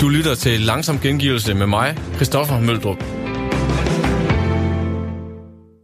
Du 0.00 0.08
lytter 0.08 0.34
til 0.34 0.60
Langsom 0.60 0.98
Gengivelse 1.00 1.54
med 1.54 1.66
mig, 1.66 1.98
Christoffer 2.14 2.60
Møldrup. 2.60 3.04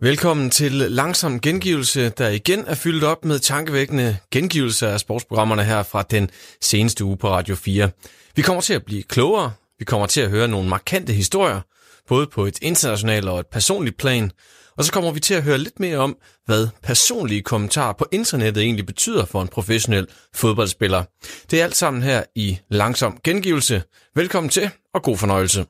Velkommen 0.00 0.50
til 0.50 0.72
Langsom 0.72 1.40
Gengivelse, 1.40 2.08
der 2.08 2.28
igen 2.28 2.64
er 2.66 2.74
fyldt 2.74 3.04
op 3.04 3.24
med 3.24 3.38
tankevækkende 3.38 4.16
gengivelser 4.30 4.88
af 4.88 5.00
sportsprogrammerne 5.00 5.64
her 5.64 5.82
fra 5.82 6.02
den 6.02 6.30
seneste 6.60 7.04
uge 7.04 7.16
på 7.16 7.28
Radio 7.28 7.54
4. 7.54 7.90
Vi 8.36 8.42
kommer 8.42 8.60
til 8.60 8.74
at 8.74 8.84
blive 8.84 9.02
klogere, 9.02 9.52
vi 9.78 9.84
kommer 9.84 10.06
til 10.06 10.20
at 10.20 10.30
høre 10.30 10.48
nogle 10.48 10.68
markante 10.68 11.12
historier, 11.12 11.60
både 12.08 12.26
på 12.26 12.46
et 12.46 12.58
internationalt 12.62 13.28
og 13.28 13.40
et 13.40 13.46
personligt 13.46 13.96
plan, 13.96 14.30
og 14.78 14.84
så 14.84 14.92
kommer 14.92 15.10
vi 15.10 15.20
til 15.20 15.34
at 15.34 15.42
høre 15.42 15.58
lidt 15.58 15.80
mere 15.80 15.98
om, 15.98 16.16
hvad 16.46 16.68
personlige 16.82 17.42
kommentarer 17.42 17.92
på 17.92 18.06
internettet 18.12 18.62
egentlig 18.62 18.86
betyder 18.86 19.24
for 19.24 19.42
en 19.42 19.48
professionel 19.48 20.06
fodboldspiller. 20.34 21.04
Det 21.50 21.60
er 21.60 21.64
alt 21.64 21.76
sammen 21.76 22.02
her 22.02 22.22
i 22.34 22.58
Langsom 22.70 23.18
Gengivelse. 23.24 23.82
Velkommen 24.14 24.50
til, 24.50 24.70
og 24.94 25.02
god 25.02 25.16
fornøjelse. 25.16 25.66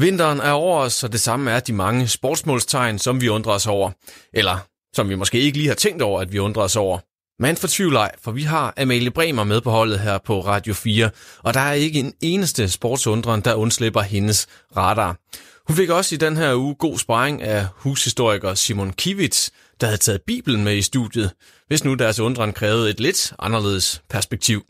Vinteren 0.00 0.40
er 0.40 0.50
over 0.50 0.78
os, 0.80 1.04
og 1.04 1.12
det 1.12 1.20
samme 1.20 1.50
er 1.50 1.60
de 1.60 1.72
mange 1.72 2.08
sportsmålstegn, 2.08 2.98
som 2.98 3.20
vi 3.20 3.28
undrer 3.28 3.52
os 3.52 3.66
over. 3.66 3.90
Eller 4.32 4.58
som 4.92 5.08
vi 5.08 5.14
måske 5.14 5.40
ikke 5.40 5.58
lige 5.58 5.68
har 5.68 5.74
tænkt 5.74 6.02
over, 6.02 6.20
at 6.20 6.32
vi 6.32 6.38
undrer 6.38 6.62
os 6.62 6.76
over. 6.76 6.98
Man 7.40 7.56
fortvivler 7.56 8.00
ej, 8.00 8.12
for 8.22 8.32
vi 8.32 8.42
har 8.42 8.74
Amalie 8.76 9.10
Bremer 9.10 9.44
med 9.44 9.60
på 9.60 9.70
holdet 9.70 10.00
her 10.00 10.18
på 10.18 10.40
Radio 10.40 10.74
4, 10.74 11.10
og 11.42 11.54
der 11.54 11.60
er 11.60 11.72
ikke 11.72 12.00
en 12.00 12.12
eneste 12.20 12.68
sportsundren, 12.68 13.40
der 13.40 13.54
undslipper 13.54 14.00
hendes 14.00 14.46
radar. 14.76 15.16
Hun 15.66 15.76
fik 15.76 15.90
også 15.90 16.14
i 16.14 16.18
den 16.18 16.36
her 16.36 16.54
uge 16.54 16.74
god 16.74 16.98
sparring 16.98 17.42
af 17.42 17.66
hushistoriker 17.76 18.54
Simon 18.54 18.92
Kivitz, 18.92 19.50
der 19.80 19.86
havde 19.86 19.98
taget 19.98 20.22
Bibelen 20.26 20.64
med 20.64 20.76
i 20.76 20.82
studiet, 20.82 21.32
hvis 21.68 21.84
nu 21.84 21.94
deres 21.94 22.20
undren 22.20 22.52
krævede 22.52 22.90
et 22.90 23.00
lidt 23.00 23.32
anderledes 23.38 24.02
perspektiv. 24.10 24.64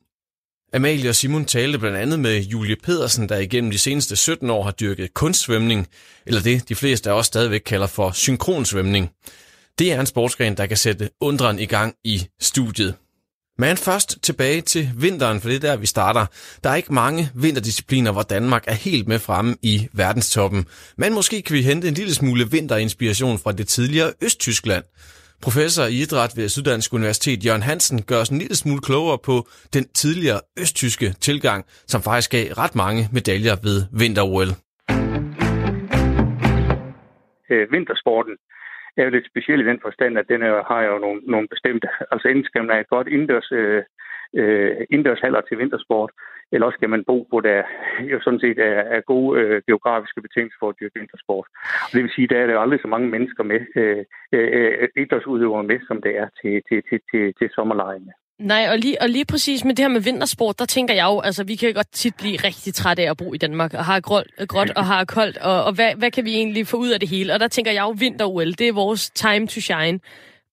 Amalie 0.72 1.08
og 1.08 1.14
Simon 1.14 1.44
talte 1.44 1.78
blandt 1.78 1.96
andet 1.96 2.20
med 2.20 2.40
Julie 2.40 2.76
Pedersen, 2.76 3.28
der 3.28 3.38
igennem 3.38 3.70
de 3.70 3.78
seneste 3.78 4.16
17 4.16 4.50
år 4.50 4.62
har 4.62 4.70
dyrket 4.70 5.14
kunstsvømning, 5.14 5.88
eller 6.26 6.40
det 6.40 6.68
de 6.68 6.74
fleste 6.74 7.10
af 7.10 7.14
os 7.14 7.26
stadigvæk 7.26 7.62
kalder 7.66 7.86
for 7.86 8.10
synkronsvømning. 8.10 9.10
Det 9.78 9.92
er 9.92 10.00
en 10.00 10.06
sportsgren, 10.06 10.56
der 10.56 10.66
kan 10.66 10.76
sætte 10.76 11.10
undren 11.20 11.58
i 11.58 11.64
gang 11.66 11.94
i 12.04 12.18
studiet. 12.40 12.94
Men 13.58 13.76
først 13.76 14.22
tilbage 14.22 14.60
til 14.60 14.84
vinteren, 15.00 15.40
for 15.40 15.48
det 15.48 15.56
er 15.56 15.68
der, 15.70 15.76
vi 15.76 15.86
starter. 15.86 16.26
Der 16.62 16.70
er 16.70 16.74
ikke 16.74 16.94
mange 16.94 17.22
vinterdiscipliner, 17.44 18.12
hvor 18.12 18.22
Danmark 18.22 18.64
er 18.68 18.78
helt 18.88 19.08
med 19.08 19.18
fremme 19.18 19.56
i 19.62 19.88
verdenstoppen. 19.92 20.66
Men 20.96 21.14
måske 21.14 21.42
kan 21.42 21.56
vi 21.56 21.62
hente 21.62 21.88
en 21.88 21.94
lille 21.94 22.14
smule 22.14 22.44
vinterinspiration 22.50 23.38
fra 23.38 23.52
det 23.52 23.68
tidligere 23.68 24.12
Østtyskland. 24.22 24.84
Professor 25.42 25.84
i 25.84 25.94
idræt 26.02 26.32
ved 26.36 26.48
Syddansk 26.48 26.92
Universitet, 26.92 27.46
Jørgen 27.46 27.62
Hansen, 27.62 28.02
gør 28.02 28.20
os 28.20 28.28
en 28.28 28.38
lille 28.38 28.56
smule 28.56 28.80
klogere 28.80 29.18
på 29.18 29.48
den 29.74 29.84
tidligere 29.88 30.40
østtyske 30.60 31.14
tilgang, 31.20 31.64
som 31.86 32.02
faktisk 32.02 32.30
gav 32.30 32.46
ret 32.52 32.74
mange 32.74 33.08
medaljer 33.12 33.56
ved 33.62 33.78
vinter-OL. 33.92 34.50
Øh, 37.50 37.72
vintersporten 37.72 38.34
er 39.02 39.04
jo 39.04 39.10
lidt 39.10 39.26
speciel 39.26 39.60
i 39.60 39.68
den 39.70 39.80
forstand, 39.82 40.18
at 40.18 40.28
den 40.28 40.42
her 40.42 40.64
har 40.72 40.82
jo 40.82 40.98
nogle, 40.98 41.20
nogle 41.24 41.48
bestemte, 41.48 41.88
altså 42.12 42.28
enten 42.28 42.44
skal 42.44 42.60
man 42.62 42.70
have 42.70 42.80
et 42.80 42.94
godt 42.96 43.08
indendørs, 43.08 43.52
øh, 43.52 43.82
øh, 44.34 44.76
indendørshaller 44.90 45.40
til 45.40 45.58
vintersport, 45.58 46.10
eller 46.52 46.66
også 46.66 46.76
skal 46.76 46.88
man 46.88 47.04
bo, 47.04 47.26
hvor 47.28 47.40
der 47.40 47.62
jo 48.12 48.20
sådan 48.20 48.40
set 48.40 48.58
er, 48.58 48.80
er 48.96 49.00
gode 49.00 49.40
øh, 49.40 49.62
geografiske 49.66 50.22
betingelser 50.22 50.56
for 50.60 50.68
at 50.68 50.76
dyrke 50.80 50.98
vintersport. 51.00 51.46
Og 51.84 51.92
det 51.92 52.02
vil 52.02 52.12
sige, 52.14 52.28
der 52.28 52.38
er 52.38 52.46
der 52.46 52.58
aldrig 52.58 52.80
så 52.80 52.88
mange 52.88 53.08
mennesker 53.08 53.44
med, 53.44 53.60
øh, 53.76 54.04
øh, 54.32 54.48
øh 54.82 54.88
idrætsudøvere 54.96 55.64
med, 55.64 55.78
som 55.86 56.02
det 56.02 56.16
er 56.16 56.28
til, 56.42 56.62
til, 56.68 56.82
til, 56.88 57.00
til, 57.10 57.34
til 57.38 57.48
sommerlejene. 57.50 58.12
Nej, 58.38 58.68
og 58.70 58.78
lige, 58.78 59.02
og 59.02 59.08
lige 59.08 59.24
præcis 59.24 59.64
med 59.64 59.74
det 59.74 59.82
her 59.82 59.88
med 59.88 60.00
vintersport, 60.00 60.58
der 60.58 60.64
tænker 60.66 60.94
jeg 60.94 61.04
jo, 61.04 61.20
altså 61.20 61.44
vi 61.44 61.56
kan 61.56 61.74
godt 61.74 61.92
tit 61.92 62.14
blive 62.16 62.36
rigtig 62.36 62.74
trætte 62.74 63.02
af 63.02 63.10
at 63.10 63.16
bo 63.16 63.34
i 63.34 63.38
Danmark, 63.38 63.74
og 63.74 63.84
har 63.84 64.00
gråt, 64.00 64.26
gråt 64.48 64.70
og 64.70 64.86
har 64.86 65.04
koldt, 65.04 65.36
og, 65.36 65.64
og 65.64 65.72
hvad, 65.72 65.94
hvad 65.94 66.10
kan 66.10 66.24
vi 66.24 66.34
egentlig 66.34 66.66
få 66.66 66.76
ud 66.76 66.88
af 66.88 67.00
det 67.00 67.08
hele? 67.08 67.34
Og 67.34 67.40
der 67.40 67.48
tænker 67.48 67.72
jeg 67.72 67.82
jo, 67.82 67.90
vinter-OL, 67.90 68.52
det 68.52 68.68
er 68.68 68.72
vores 68.72 69.10
time 69.10 69.46
to 69.46 69.60
shine. 69.60 70.00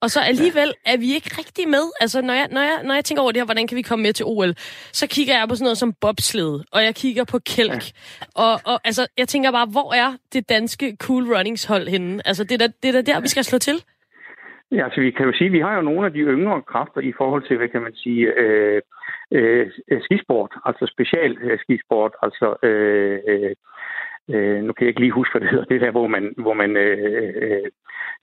Og 0.02 0.12
så 0.12 0.20
alligevel 0.20 0.74
er 0.86 0.98
vi 0.98 1.14
ikke 1.14 1.30
rigtig 1.38 1.70
med. 1.70 1.84
Altså, 2.02 2.22
når 2.22 2.34
jeg, 2.34 2.48
når, 2.52 2.62
jeg, 2.62 2.80
når 2.84 2.94
jeg 2.94 3.06
tænker 3.06 3.22
over 3.22 3.32
det 3.32 3.40
her, 3.40 3.46
hvordan 3.46 3.68
kan 3.68 3.78
vi 3.78 3.82
komme 3.82 4.04
med 4.04 4.14
til 4.14 4.26
OL, 4.26 4.56
så 4.94 5.08
kigger 5.08 5.38
jeg 5.38 5.48
på 5.48 5.56
sådan 5.56 5.64
noget 5.64 5.78
som 5.78 5.94
bobsled, 6.02 6.60
og 6.72 6.84
jeg 6.84 6.96
kigger 6.96 7.24
på 7.24 7.40
kælk. 7.40 7.92
Og, 8.36 8.62
og 8.64 8.82
altså, 8.84 9.08
jeg 9.18 9.28
tænker 9.28 9.52
bare, 9.52 9.66
hvor 9.66 9.94
er 9.94 10.14
det 10.34 10.50
danske 10.50 10.98
cool 11.00 11.34
runnings 11.36 11.64
hold 11.64 11.88
henne? 11.88 12.28
Altså, 12.28 12.44
det 12.44 12.52
er 12.62 12.68
da, 12.68 12.74
det 12.84 12.90
er 12.96 13.02
da 13.02 13.02
der, 13.02 13.20
vi 13.20 13.28
skal 13.28 13.44
slå 13.44 13.58
til. 13.58 13.84
Ja, 14.72 14.84
altså 14.84 15.02
vi 15.02 15.12
kan 15.12 15.26
jo 15.26 15.34
sige, 15.34 15.46
at 15.46 15.54
vi 15.54 15.60
har 15.60 15.76
jo 15.76 15.82
nogle 15.82 16.06
af 16.06 16.14
de 16.14 16.20
yngre 16.20 16.62
kræfter 16.62 17.02
i 17.02 17.14
forhold 17.18 17.44
til, 17.48 17.58
hvad 17.58 17.68
kan 17.68 17.82
man 17.82 17.96
sige, 17.96 18.34
øh, 18.34 18.82
øh, 19.32 19.72
skisport, 20.02 20.52
altså 20.66 20.86
special 20.86 21.38
øh, 21.42 21.60
skisport, 21.60 22.12
altså 22.22 22.56
øh, 22.64 23.52
øh, 24.34 24.64
nu 24.64 24.74
kan 24.74 24.84
jeg 24.84 24.88
ikke 24.88 25.00
lige 25.00 25.20
huske, 25.20 25.32
hvad 25.34 25.42
det 25.42 25.50
hedder, 25.50 25.66
det 25.66 25.82
der, 25.82 25.92
hvor 25.92 26.08
man, 26.08 26.34
hvor 26.38 26.54
man 26.54 26.78
øh, 26.78 27.34
øh, 27.44 27.70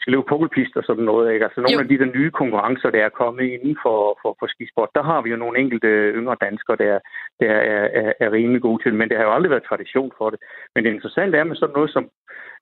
skal 0.01 0.11
løbe 0.13 0.29
pukkelpist 0.29 0.77
og 0.77 0.85
sådan 0.87 1.05
noget. 1.05 1.33
Ikke? 1.33 1.45
Altså 1.45 1.61
nogle 1.61 1.81
jo. 1.81 1.85
af 1.85 1.89
de 1.89 1.99
der 1.99 2.15
nye 2.19 2.31
konkurrencer, 2.31 2.91
der 2.91 3.05
er 3.05 3.19
kommet 3.21 3.45
inden 3.45 3.77
for, 3.83 4.19
for, 4.23 4.37
for 4.39 4.47
skisport, 4.47 4.89
der 4.95 5.03
har 5.03 5.23
vi 5.23 5.31
jo 5.31 5.37
nogle 5.37 5.59
enkelte 5.59 5.89
yngre 6.19 6.37
danskere, 6.41 6.77
der, 6.77 6.99
der 7.41 7.53
er, 7.75 7.85
er, 8.01 8.13
er 8.21 8.33
rimelig 8.33 8.63
gode 8.63 8.83
til, 8.83 8.95
men 8.95 9.09
det 9.09 9.17
har 9.17 9.25
jo 9.25 9.35
aldrig 9.35 9.51
været 9.51 9.69
tradition 9.69 10.13
for 10.19 10.31
det. 10.31 10.39
Men 10.75 10.85
det 10.85 10.91
interessante 10.95 11.39
er 11.39 11.45
med 11.45 11.57
sådan 11.57 11.75
noget 11.75 11.91
som 11.91 12.05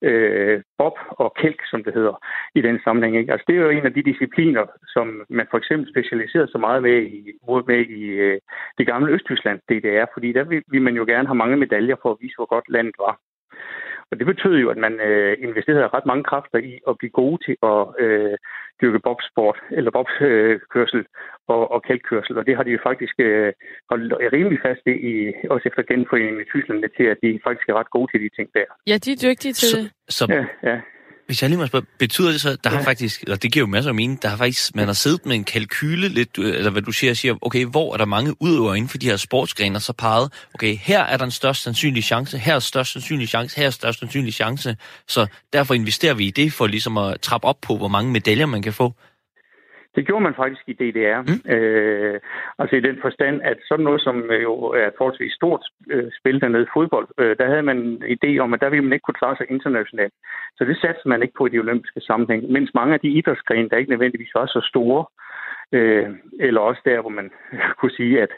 øh, 0.03 0.63
bob 0.79 0.97
og 1.11 1.35
kælk, 1.35 1.61
som 1.71 1.85
det 1.85 1.95
hedder 1.95 2.25
i 2.55 2.61
den 2.61 2.81
sammenhæng. 2.85 3.17
Ikke? 3.17 3.33
Altså, 3.33 3.45
det 3.49 3.57
er 3.57 3.63
jo 3.63 3.71
en 3.71 3.87
af 3.87 3.95
de 3.95 4.03
discipliner, 4.03 4.65
som 4.95 5.23
man 5.29 5.47
for 5.51 5.59
eksempel 5.59 5.93
specialiserede 5.93 6.51
sig 6.51 6.61
meget 6.61 6.83
med 6.83 7.03
i, 7.03 7.33
med 7.67 7.81
i 7.87 8.03
øh, 8.05 8.41
det 8.79 8.87
gamle 8.87 9.13
Østtyskland, 9.13 9.61
DDR, 9.69 10.07
fordi 10.13 10.33
der 10.33 10.45
vil, 10.45 10.63
vil 10.69 10.83
man 10.83 10.97
jo 10.97 11.05
gerne 11.05 11.29
have 11.29 11.43
mange 11.43 11.57
medaljer 11.57 11.97
for 12.03 12.11
at 12.11 12.17
vise, 12.21 12.37
hvor 12.37 12.47
godt 12.55 12.69
landet 12.69 12.95
var. 12.99 13.21
Og 14.11 14.19
det 14.19 14.27
betød 14.27 14.55
jo, 14.63 14.69
at 14.71 14.77
man 14.77 14.95
øh, 15.09 15.37
investerede 15.47 15.93
ret 15.97 16.07
mange 16.07 16.25
kræfter 16.25 16.59
i 16.59 16.73
at 16.89 16.99
blive 16.99 17.11
gode 17.21 17.39
til 17.47 17.57
at 17.63 17.81
øh, 18.05 18.37
dyrke 18.81 19.01
bobsport, 19.07 19.59
eller 19.71 19.91
bobkørsel 19.91 21.03
og, 21.49 21.71
og 21.75 21.83
kælkkørsel. 21.83 22.39
Og 22.39 22.47
det 22.47 22.57
har 22.57 22.63
de 22.63 22.71
jo 22.71 22.79
faktisk 22.83 23.15
øh, 23.19 23.53
holdt 23.91 24.13
rimelig 24.37 24.59
fast 24.67 24.85
i, 24.87 25.33
også 25.51 25.65
efter 25.69 25.83
genforeningen 25.83 26.43
i 26.43 26.51
Tyskland, 26.53 26.85
til 26.97 27.07
at 27.13 27.19
de 27.23 27.41
faktisk 27.47 27.69
er 27.69 27.75
ret 27.81 27.91
gode 27.91 28.09
til 28.13 28.21
de 28.25 28.31
ting 28.37 28.49
der. 28.55 28.69
Ja, 28.91 28.97
de 29.05 29.13
er 29.13 29.21
dygtige 29.29 29.53
til 29.53 29.79
det. 29.79 29.93
Så, 30.09 30.25
ja, 30.37 30.45
ja. 30.71 30.81
Hvis 31.31 31.43
jeg 31.43 31.51
lige 31.51 31.59
må 31.59 31.67
spørge, 31.67 31.87
betyder 31.99 32.31
det 32.31 32.41
så, 32.41 32.57
der 32.65 32.71
ja. 32.71 32.77
har 32.77 32.85
faktisk, 32.85 33.25
og 33.29 33.43
det 33.43 33.53
giver 33.53 33.63
jo 33.63 33.67
masser 33.67 33.89
af 33.91 33.95
mening, 33.95 34.23
der 34.23 34.29
har 34.29 34.37
faktisk, 34.37 34.75
man 34.75 34.87
har 34.87 34.93
siddet 34.93 35.27
med 35.27 35.35
en 35.35 35.45
kalkyle 35.45 36.09
lidt, 36.09 36.39
øh, 36.39 36.57
eller 36.57 36.71
hvad 36.71 36.83
du 36.83 36.93
siger, 36.93 37.15
siger, 37.15 37.35
okay, 37.43 37.65
hvor 37.65 37.93
er 37.93 37.97
der 37.97 38.05
mange 38.05 38.43
udøvere 38.43 38.77
inden 38.77 38.89
for 38.89 38.99
de 38.99 39.07
her 39.07 39.17
sportsgrener, 39.17 39.79
så 39.79 39.93
peget, 39.93 40.33
okay, 40.55 40.77
her 40.77 41.01
er 41.01 41.17
der 41.17 41.25
en 41.25 41.31
størst 41.31 41.63
sandsynlig 41.63 42.05
chance, 42.05 42.39
her 42.39 42.55
er 42.55 42.59
størst 42.59 42.93
sandsynlig 42.93 43.29
chance, 43.29 43.57
her 43.57 43.67
er 43.67 43.71
størst 43.71 43.99
sandsynlig 43.99 44.35
chance, 44.35 44.77
så 45.09 45.27
derfor 45.53 45.75
investerer 45.75 46.15
vi 46.15 46.27
i 46.27 46.31
det, 46.31 46.53
for 46.53 46.67
ligesom 46.67 46.99
at 46.99 47.21
trappe 47.21 47.49
op 47.49 47.61
på, 47.61 47.77
hvor 47.77 47.89
mange 47.89 48.13
medaljer 48.13 48.47
man 48.47 48.63
kan 48.63 48.73
få. 48.73 48.95
Det 49.95 50.07
gjorde 50.07 50.23
man 50.23 50.35
faktisk 50.35 50.65
i 50.69 50.73
DDR. 50.73 51.21
Mm. 51.29 51.53
Øh, 51.55 52.21
altså 52.59 52.77
i 52.77 52.81
den 52.81 52.99
forstand, 53.01 53.43
at 53.43 53.59
sådan 53.69 53.85
noget, 53.85 54.01
som 54.01 54.17
jo 54.47 54.55
er 54.81 54.87
et 54.87 54.99
forholdsvis 54.99 55.33
stort 55.33 55.63
øh, 55.91 56.11
spil 56.19 56.41
dernede 56.41 56.67
fodbold, 56.75 57.09
øh, 57.19 57.37
der 57.39 57.47
havde 57.47 57.63
man 57.63 57.79
en 57.79 58.03
idé 58.17 58.39
om, 58.39 58.55
at 58.55 58.61
der 58.61 58.71
ville 58.71 58.85
man 58.85 58.93
ikke 58.93 59.07
kunne 59.07 59.23
klare 59.23 59.37
sig 59.37 59.47
internationalt. 59.51 60.15
Så 60.57 60.65
det 60.65 60.77
satte 60.81 61.09
man 61.09 61.23
ikke 61.23 61.35
på 61.39 61.47
i 61.47 61.51
de 61.51 61.59
olympiske 61.59 62.01
sammenhæng. 62.01 62.53
Mens 62.53 62.71
mange 62.75 62.95
af 62.95 63.01
de 63.01 63.09
idrætsgrene, 63.09 63.69
der 63.69 63.77
ikke 63.77 63.91
nødvendigvis 63.91 64.35
var 64.35 64.47
så 64.47 64.61
store, 64.71 65.05
øh, 65.73 66.09
eller 66.41 66.61
også 66.61 66.83
der, 66.85 67.01
hvor 67.01 67.11
man 67.11 67.31
kunne 67.79 67.97
sige, 67.97 68.23
at, 68.23 68.33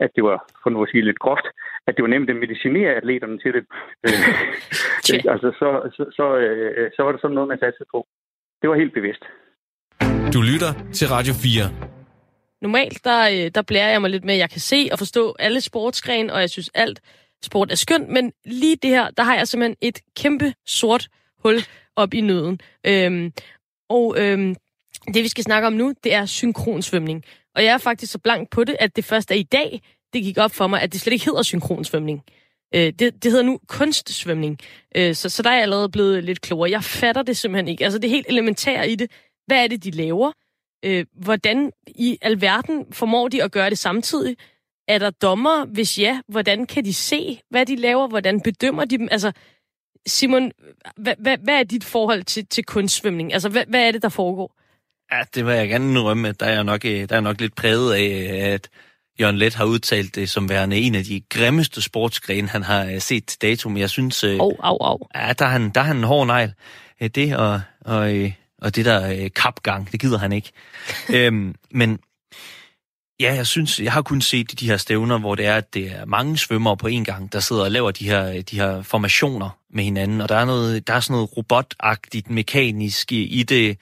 at 0.00 0.10
det 0.16 0.24
var, 0.24 0.38
for 0.62 0.70
nu 0.70 0.82
at 0.82 0.88
sige 0.88 1.04
lidt 1.04 1.18
groft, 1.18 1.46
at 1.86 1.96
det 1.96 2.02
var 2.02 2.08
nemt 2.08 2.30
at 2.30 2.36
medicinere 2.36 2.94
atleterne 2.94 3.38
til 3.38 3.52
det. 3.54 3.64
Øh, 5.14 5.32
altså, 5.32 5.48
så, 5.60 5.68
så, 5.96 6.04
så, 6.16 6.36
øh, 6.36 6.90
så 6.96 7.02
var 7.02 7.12
det 7.12 7.20
sådan 7.20 7.34
noget, 7.34 7.48
man 7.48 7.58
satte 7.58 7.84
på. 7.94 8.06
Det 8.62 8.70
var 8.70 8.76
helt 8.76 8.94
bevidst. 8.94 9.24
Du 10.32 10.42
lytter 10.42 10.72
til 10.94 11.08
Radio 11.08 11.34
4. 11.34 11.70
Normalt, 12.62 13.04
der, 13.04 13.28
øh, 13.28 13.50
der 13.54 13.62
blærer 13.62 13.90
jeg 13.90 14.00
mig 14.00 14.10
lidt 14.10 14.24
med, 14.24 14.34
at 14.34 14.40
jeg 14.40 14.50
kan 14.50 14.60
se 14.60 14.88
og 14.92 14.98
forstå 14.98 15.36
alle 15.38 15.60
sportsgrene, 15.60 16.32
og 16.32 16.40
jeg 16.40 16.50
synes 16.50 16.70
alt 16.74 17.00
sport 17.44 17.72
er 17.72 17.74
skønt, 17.74 18.08
men 18.08 18.32
lige 18.44 18.76
det 18.76 18.90
her, 18.90 19.10
der 19.10 19.22
har 19.22 19.36
jeg 19.36 19.48
simpelthen 19.48 19.76
et 19.80 19.98
kæmpe 20.16 20.54
sort 20.66 21.08
hul 21.38 21.64
op 21.96 22.14
i 22.14 22.20
nøden. 22.20 22.60
Øhm, 22.86 23.32
og 23.88 24.14
øhm, 24.18 24.56
det, 25.14 25.22
vi 25.22 25.28
skal 25.28 25.44
snakke 25.44 25.66
om 25.66 25.72
nu, 25.72 25.94
det 26.04 26.14
er 26.14 26.26
synkronsvømning. 26.26 27.24
Og 27.54 27.64
jeg 27.64 27.72
er 27.74 27.78
faktisk 27.78 28.12
så 28.12 28.18
blank 28.18 28.50
på 28.50 28.64
det, 28.64 28.76
at 28.80 28.96
det 28.96 29.04
først 29.04 29.30
er 29.30 29.34
i 29.34 29.42
dag, 29.42 29.82
det 30.12 30.22
gik 30.22 30.38
op 30.38 30.54
for 30.54 30.66
mig, 30.66 30.82
at 30.82 30.92
det 30.92 31.00
slet 31.00 31.12
ikke 31.12 31.24
hedder 31.24 31.42
synkronsvømning. 31.42 32.22
Øh, 32.74 32.92
det, 32.98 33.22
det 33.22 33.30
hedder 33.30 33.44
nu 33.44 33.60
kunstsvømning. 33.68 34.58
Øh, 34.96 35.14
så, 35.14 35.28
så 35.28 35.42
der 35.42 35.50
er 35.50 35.54
jeg 35.54 35.62
allerede 35.62 35.88
blevet 35.88 36.24
lidt 36.24 36.40
klogere. 36.40 36.70
Jeg 36.70 36.84
fatter 36.84 37.22
det 37.22 37.36
simpelthen 37.36 37.68
ikke. 37.68 37.84
Altså 37.84 37.98
det 37.98 38.10
helt 38.10 38.26
elementære 38.28 38.90
i 38.90 38.94
det, 38.94 39.10
hvad 39.46 39.64
er 39.64 39.68
det, 39.68 39.84
de 39.84 39.90
laver? 39.90 40.32
Øh, 40.84 41.06
hvordan 41.12 41.72
i 41.86 42.18
alverden 42.22 42.86
formår 42.92 43.28
de 43.28 43.42
at 43.42 43.52
gøre 43.52 43.70
det 43.70 43.78
samtidig? 43.78 44.36
Er 44.88 44.98
der 44.98 45.10
dommer? 45.10 45.64
Hvis 45.64 45.98
ja, 45.98 46.20
hvordan 46.28 46.66
kan 46.66 46.84
de 46.84 46.94
se, 46.94 47.40
hvad 47.50 47.66
de 47.66 47.76
laver? 47.76 48.08
Hvordan 48.08 48.40
bedømmer 48.40 48.84
de 48.84 48.98
dem? 48.98 49.08
Altså, 49.10 49.32
Simon, 50.06 50.52
hvad, 50.96 51.14
hvad, 51.18 51.38
hvad 51.38 51.54
er 51.54 51.64
dit 51.64 51.84
forhold 51.84 52.22
til, 52.22 52.46
til 52.46 52.64
kunstsvømning? 52.64 53.32
Altså, 53.32 53.48
hvad, 53.48 53.64
hvad 53.68 53.88
er 53.88 53.92
det, 53.92 54.02
der 54.02 54.08
foregår? 54.08 54.52
Ja, 55.12 55.22
det 55.34 55.46
vil 55.46 55.54
jeg 55.54 55.68
gerne 55.68 55.90
indrømme, 55.90 56.28
at 56.28 56.40
der 56.40 56.46
er 56.46 56.62
nok, 56.62 56.84
øh, 56.84 57.08
der 57.08 57.16
er 57.16 57.20
nok 57.20 57.40
lidt 57.40 57.54
præget 57.54 57.94
af, 57.94 58.52
at 58.54 58.68
Jørgen 59.20 59.38
Let 59.38 59.54
har 59.54 59.64
udtalt 59.64 60.14
det 60.14 60.30
som 60.30 60.48
værende 60.48 60.76
en 60.76 60.94
af 60.94 61.04
de 61.04 61.20
grimmeste 61.20 61.82
sportsgrene, 61.82 62.48
han 62.48 62.62
har 62.62 62.84
øh, 62.84 63.00
set 63.00 63.26
til 63.26 63.42
dato. 63.42 63.68
Men 63.68 63.78
jeg 63.78 63.90
synes, 63.90 64.24
oh, 64.24 64.54
au, 64.60 64.76
au. 64.80 64.98
Ja, 65.14 65.32
der 65.38 65.44
er 65.44 65.50
han, 65.50 65.70
der 65.70 65.80
er 65.80 65.84
han 65.84 65.96
en 65.96 66.04
hård 66.04 66.26
negl. 66.26 66.52
Det 67.14 67.36
og, 67.36 67.60
og, 67.80 68.10
og 68.62 68.76
det 68.76 68.84
der 68.84 69.12
øh, 69.12 69.30
kapgang, 69.36 69.92
det 69.92 70.00
gider 70.00 70.18
han 70.18 70.32
ikke. 70.32 70.52
øhm, 71.14 71.54
men 71.70 71.98
Ja, 73.20 73.34
jeg 73.34 73.46
synes, 73.46 73.80
jeg 73.80 73.92
har 73.92 74.02
kun 74.02 74.20
set 74.20 74.60
de 74.60 74.66
her 74.66 74.76
stævner, 74.76 75.18
hvor 75.18 75.34
det 75.34 75.46
er, 75.46 75.56
at 75.56 75.74
det 75.74 75.92
er 75.92 76.04
mange 76.04 76.38
svømmere 76.38 76.76
på 76.76 76.86
en 76.86 77.04
gang, 77.04 77.32
der 77.32 77.40
sidder 77.40 77.62
og 77.62 77.70
laver 77.70 77.90
de 77.90 78.08
her, 78.08 78.28
øh, 78.28 78.40
de 78.40 78.56
her 78.56 78.82
formationer 78.82 79.58
med 79.70 79.84
hinanden, 79.84 80.20
og 80.20 80.28
der 80.28 80.36
er, 80.36 80.44
noget, 80.44 80.86
der 80.86 80.94
er 80.94 81.00
sådan 81.00 81.14
noget 81.14 81.36
robotagtigt, 81.36 82.30
mekanisk 82.30 83.12
i 83.12 83.42
det, 83.48 83.78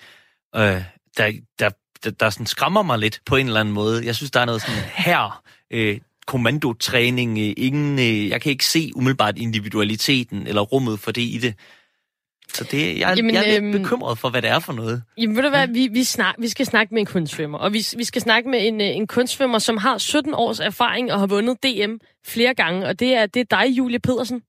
øh, 0.56 0.82
der, 1.16 1.32
der, 1.58 1.70
der, 2.04 2.10
der 2.10 2.30
sådan 2.30 2.46
skræmmer 2.46 2.82
mig 2.82 2.98
lidt 2.98 3.20
på 3.26 3.36
en 3.36 3.46
eller 3.46 3.60
anden 3.60 3.74
måde. 3.74 4.06
Jeg 4.06 4.16
synes, 4.16 4.30
der 4.30 4.40
er 4.40 4.44
noget 4.44 4.62
sådan 4.62 4.82
her, 4.94 5.42
øh, 5.70 6.00
kommandotræning, 6.26 7.38
øh, 7.38 7.54
ingen, 7.56 7.98
øh, 7.98 8.28
jeg 8.28 8.40
kan 8.40 8.52
ikke 8.52 8.66
se 8.66 8.90
umiddelbart 8.94 9.38
individualiteten 9.38 10.46
eller 10.46 10.62
rummet 10.62 11.00
for 11.00 11.10
det 11.12 11.22
i 11.22 11.38
det. 11.42 11.54
Så 12.58 12.62
det, 12.72 13.00
jeg, 13.00 13.14
jamen, 13.16 13.34
jeg 13.34 13.42
er 13.44 13.60
lidt 13.60 13.64
øhm, 13.64 13.82
bekymret 13.82 14.18
for, 14.22 14.28
hvad 14.30 14.42
det 14.42 14.50
er 14.56 14.60
for 14.66 14.74
noget. 14.80 14.96
Jamen 15.20 15.36
ved 15.36 15.42
du 15.42 15.52
hvad, 15.56 15.66
vi, 15.78 15.82
vi, 15.98 16.02
snak, 16.04 16.34
vi 16.44 16.48
skal 16.54 16.66
snakke 16.66 16.94
med 16.94 17.00
en 17.00 17.10
kunstsvømmer, 17.14 17.58
og 17.64 17.68
vi, 17.76 17.80
vi 18.00 18.04
skal 18.10 18.22
snakke 18.28 18.46
med 18.52 18.60
en, 18.68 18.80
øh, 18.80 18.90
en 19.00 19.06
kunstsvømmer, 19.06 19.58
som 19.58 19.76
har 19.76 19.98
17 19.98 20.34
års 20.34 20.60
erfaring 20.60 21.12
og 21.12 21.18
har 21.22 21.26
vundet 21.26 21.62
DM 21.64 21.94
flere 22.32 22.54
gange, 22.54 22.86
og 22.88 23.00
det 23.00 23.10
er, 23.18 23.26
det 23.26 23.40
er 23.40 23.50
dig, 23.56 23.66
Julie 23.78 24.00
Pedersen. 24.06 24.40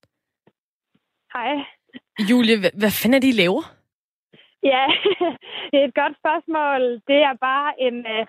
Hej. 1.33 1.51
Julie, 2.29 2.59
hvad, 2.59 2.73
hvad 2.81 2.91
fanden 2.99 3.17
er 3.17 3.21
det, 3.23 3.33
I 3.33 3.39
laver? 3.43 3.63
Ja, 4.71 4.85
det 5.69 5.77
er 5.79 5.85
et 5.89 5.99
godt 6.01 6.15
spørgsmål. 6.21 6.81
Det 7.09 7.19
er 7.29 7.35
bare 7.49 7.69
en 7.87 7.97
uh, 8.13 8.23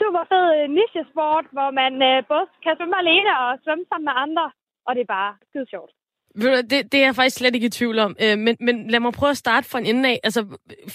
super 0.00 0.22
fed 0.30 0.46
uh, 0.58 0.70
nichesport, 0.78 1.46
hvor 1.56 1.70
man 1.80 1.92
uh, 2.08 2.18
både 2.30 2.46
kan 2.64 2.74
svømme 2.76 2.98
alene 3.02 3.32
og 3.42 3.50
svømme 3.64 3.84
sammen 3.88 4.06
med 4.08 4.16
andre, 4.24 4.46
og 4.86 4.90
det 4.94 5.02
er 5.02 5.14
bare 5.18 5.32
skide 5.48 5.68
sjovt. 5.74 5.92
Det, 6.34 6.92
det 6.92 6.94
er 6.94 7.04
jeg 7.04 7.14
faktisk 7.14 7.36
slet 7.36 7.54
ikke 7.54 7.66
i 7.66 7.76
tvivl 7.78 7.98
om. 7.98 8.16
Øh, 8.24 8.38
men, 8.38 8.56
men 8.60 8.90
lad 8.90 9.00
mig 9.00 9.12
prøve 9.12 9.30
at 9.30 9.36
starte 9.44 9.70
fra 9.70 9.78
en 9.78 9.86
ende 9.86 10.08
af. 10.08 10.18
Altså, 10.24 10.40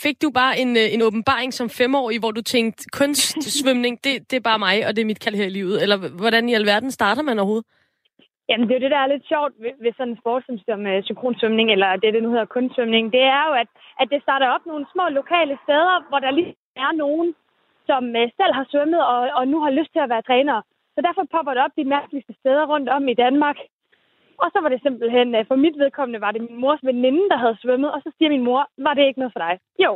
fik 0.04 0.22
du 0.22 0.30
bare 0.42 0.54
en, 0.60 0.72
øh, 0.82 0.94
en 0.96 1.02
åbenbaring 1.02 1.54
som 1.54 1.70
femårig, 1.70 2.20
hvor 2.20 2.32
du 2.32 2.42
tænkte, 2.42 2.82
kunstsvømning, 3.00 4.04
det, 4.04 4.14
det 4.30 4.38
er 4.38 4.46
bare 4.50 4.60
mig, 4.60 4.76
og 4.88 4.92
det 4.96 5.02
er 5.02 5.12
mit 5.12 5.24
kald 5.24 5.36
her 5.36 5.50
i 5.52 5.58
livet? 5.60 5.82
Eller 5.84 5.98
hvordan 6.22 6.50
i 6.50 6.54
alverden 6.54 6.92
starter 6.92 7.22
man 7.22 7.40
overhovedet? 7.40 7.68
Jamen, 8.50 8.66
det 8.68 8.74
er 8.74 8.80
jo 8.80 8.86
det, 8.86 8.96
der 8.96 9.04
er 9.04 9.14
lidt 9.14 9.28
sjovt 9.34 9.54
ved, 9.64 9.74
ved 9.84 9.94
sådan 9.94 10.14
en 10.14 10.22
sport 10.22 10.44
som, 10.46 10.58
som 10.68 10.80
øh, 10.88 10.98
uh, 10.98 11.04
synkronsvømning, 11.04 11.68
eller 11.76 11.90
det, 12.02 12.14
det 12.14 12.24
nu 12.24 12.30
hedder 12.34 12.54
kunstsvømning. 12.56 13.06
Det 13.16 13.24
er 13.38 13.44
jo, 13.48 13.54
at, 13.64 13.70
at 14.02 14.08
det 14.12 14.20
starter 14.26 14.48
op 14.56 14.66
nogle 14.66 14.86
små 14.94 15.06
lokale 15.20 15.56
steder, 15.66 15.96
hvor 16.10 16.20
der 16.20 16.32
lige 16.32 16.54
er 16.86 16.92
nogen, 17.04 17.30
som 17.90 18.04
øh, 18.20 18.28
selv 18.40 18.54
har 18.58 18.66
svømmet 18.72 19.02
og, 19.14 19.20
og 19.38 19.44
nu 19.52 19.58
har 19.64 19.72
lyst 19.80 19.92
til 19.94 20.06
at 20.06 20.12
være 20.14 20.28
træner. 20.30 20.58
Så 20.96 21.00
derfor 21.08 21.24
popper 21.34 21.54
det 21.54 21.64
op 21.66 21.76
de 21.80 21.92
mærkeligste 21.96 22.34
steder 22.42 22.64
rundt 22.72 22.90
om 22.90 23.04
i 23.14 23.20
Danmark. 23.26 23.58
Og 24.44 24.48
så 24.54 24.58
var 24.64 24.70
det 24.70 24.82
simpelthen, 24.82 25.28
for 25.48 25.56
mit 25.56 25.78
vedkommende 25.84 26.22
var 26.22 26.32
det 26.32 26.42
min 26.42 26.62
mors 26.64 26.84
veninde, 26.84 27.24
der 27.32 27.38
havde 27.44 27.58
svømmet, 27.62 27.90
og 27.96 28.00
så 28.02 28.10
siger 28.18 28.30
min 28.30 28.48
mor, 28.50 28.62
var 28.86 28.94
det 28.94 29.04
ikke 29.08 29.20
noget 29.20 29.34
for 29.34 29.44
dig? 29.46 29.54
Jo, 29.86 29.94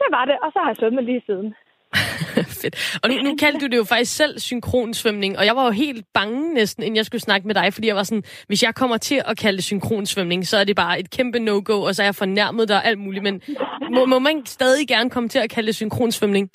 det 0.00 0.08
var 0.16 0.24
det, 0.24 0.36
og 0.44 0.48
så 0.52 0.58
har 0.58 0.68
jeg 0.68 0.76
svømmet 0.76 1.04
lige 1.04 1.22
siden. 1.26 1.54
Fedt. 2.60 3.00
Og 3.02 3.10
nu, 3.10 3.14
nu 3.26 3.36
kaldte 3.36 3.60
du 3.60 3.66
det 3.72 3.76
jo 3.76 3.84
faktisk 3.84 4.16
selv 4.16 4.38
synkronsvømning, 4.38 5.38
og 5.38 5.44
jeg 5.46 5.56
var 5.56 5.64
jo 5.64 5.70
helt 5.70 6.04
bange 6.14 6.54
næsten, 6.54 6.82
inden 6.82 6.96
jeg 6.96 7.06
skulle 7.06 7.22
snakke 7.22 7.46
med 7.46 7.54
dig, 7.54 7.72
fordi 7.74 7.86
jeg 7.88 7.96
var 7.96 8.02
sådan, 8.02 8.24
hvis 8.46 8.62
jeg 8.62 8.74
kommer 8.74 8.96
til 8.96 9.22
at 9.30 9.38
kalde 9.38 9.56
det 9.56 9.64
synkronsvømning, 9.64 10.46
så 10.46 10.56
er 10.56 10.64
det 10.64 10.76
bare 10.76 11.00
et 11.00 11.10
kæmpe 11.10 11.38
no-go, 11.38 11.76
og 11.82 11.94
så 11.94 12.02
er 12.02 12.06
jeg 12.06 12.14
fornærmet 12.14 12.68
der 12.68 12.76
og 12.76 12.86
alt 12.86 12.98
muligt. 12.98 13.22
Men 13.22 13.42
må, 13.90 14.06
må 14.06 14.18
man 14.18 14.46
stadig 14.46 14.88
gerne 14.88 15.10
komme 15.10 15.28
til 15.28 15.38
at 15.38 15.50
kalde 15.50 15.66
det 15.66 15.74
synkronsvømning? 15.74 16.50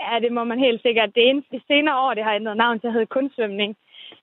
Ja, 0.00 0.14
det 0.24 0.32
må 0.32 0.44
man 0.44 0.58
helt 0.58 0.82
sikkert. 0.82 1.14
Det 1.14 1.28
eneste 1.28 1.56
de 1.56 1.60
senere 1.66 2.00
år, 2.04 2.14
det 2.14 2.24
har 2.24 2.34
ændret 2.34 2.56
navn 2.56 2.80
til 2.80 2.86
at 2.86 2.92
hedde 2.92 3.06
kunstsvømning. 3.06 3.76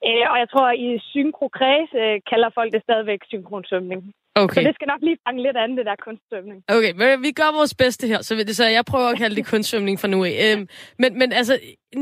Øh, 0.08 0.26
og 0.32 0.38
jeg 0.42 0.48
tror, 0.54 0.68
at 0.74 0.80
i 0.88 0.90
synkrokreds 1.12 1.92
øh, 2.04 2.16
kalder 2.32 2.50
folk 2.58 2.70
det 2.74 2.82
stadigvæk 2.88 3.20
synkronsvømning. 3.32 4.02
Okay. 4.44 4.62
Så 4.62 4.68
det 4.68 4.76
skal 4.76 4.88
nok 4.88 5.02
lige 5.02 5.18
fange 5.28 5.44
lidt 5.44 5.58
andet, 5.58 5.78
det 5.78 5.86
der 5.86 5.96
kunstsvømning. 6.06 6.64
Okay, 6.76 6.92
men 7.00 7.08
vi 7.28 7.32
gør 7.32 7.52
vores 7.60 7.76
bedste 7.84 8.08
her, 8.08 8.20
så, 8.22 8.32
så 8.60 8.66
jeg 8.78 8.86
prøver 8.92 9.10
at 9.10 9.18
kalde 9.18 9.36
det 9.36 9.46
kunstsvømning 9.52 10.00
fra 10.00 10.08
nu 10.08 10.24
af. 10.24 10.36
Øhm, 10.46 10.68
men, 11.02 11.10
men 11.20 11.34
altså, 11.34 11.54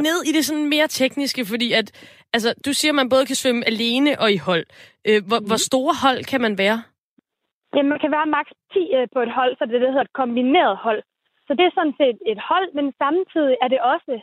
ned 0.07 0.17
i 0.29 0.31
det 0.35 0.45
sådan 0.45 0.69
mere 0.75 0.87
tekniske, 0.87 1.45
fordi 1.51 1.67
at, 1.79 1.87
altså, 2.35 2.49
du 2.65 2.73
siger, 2.73 2.91
at 2.91 2.95
man 3.01 3.09
både 3.09 3.25
kan 3.25 3.35
svømme 3.35 3.67
alene 3.71 4.11
og 4.23 4.31
i 4.31 4.39
hold. 4.47 4.65
Øh, 5.07 5.19
hvor, 5.27 5.39
mm. 5.39 5.47
hvor 5.49 5.59
store 5.69 5.95
hold 6.05 6.19
kan 6.31 6.41
man 6.41 6.57
være? 6.63 6.77
Jamen, 7.75 7.89
man 7.89 7.99
kan 8.03 8.11
være 8.11 8.33
maks 8.37 8.51
10 8.73 8.79
øh, 8.97 9.07
på 9.13 9.19
et 9.25 9.31
hold, 9.39 9.51
så 9.57 9.61
det 9.65 9.75
er 9.75 9.79
det, 9.79 9.87
der 9.87 9.93
hedder 9.95 10.09
et 10.09 10.19
kombineret 10.21 10.77
hold. 10.85 11.01
Så 11.47 11.51
det 11.57 11.65
er 11.65 11.73
sådan 11.75 11.97
set 12.01 12.17
et 12.31 12.41
hold, 12.49 12.67
men 12.77 12.87
samtidig 13.03 13.55
er 13.63 13.69
det 13.73 13.81
også 13.93 14.13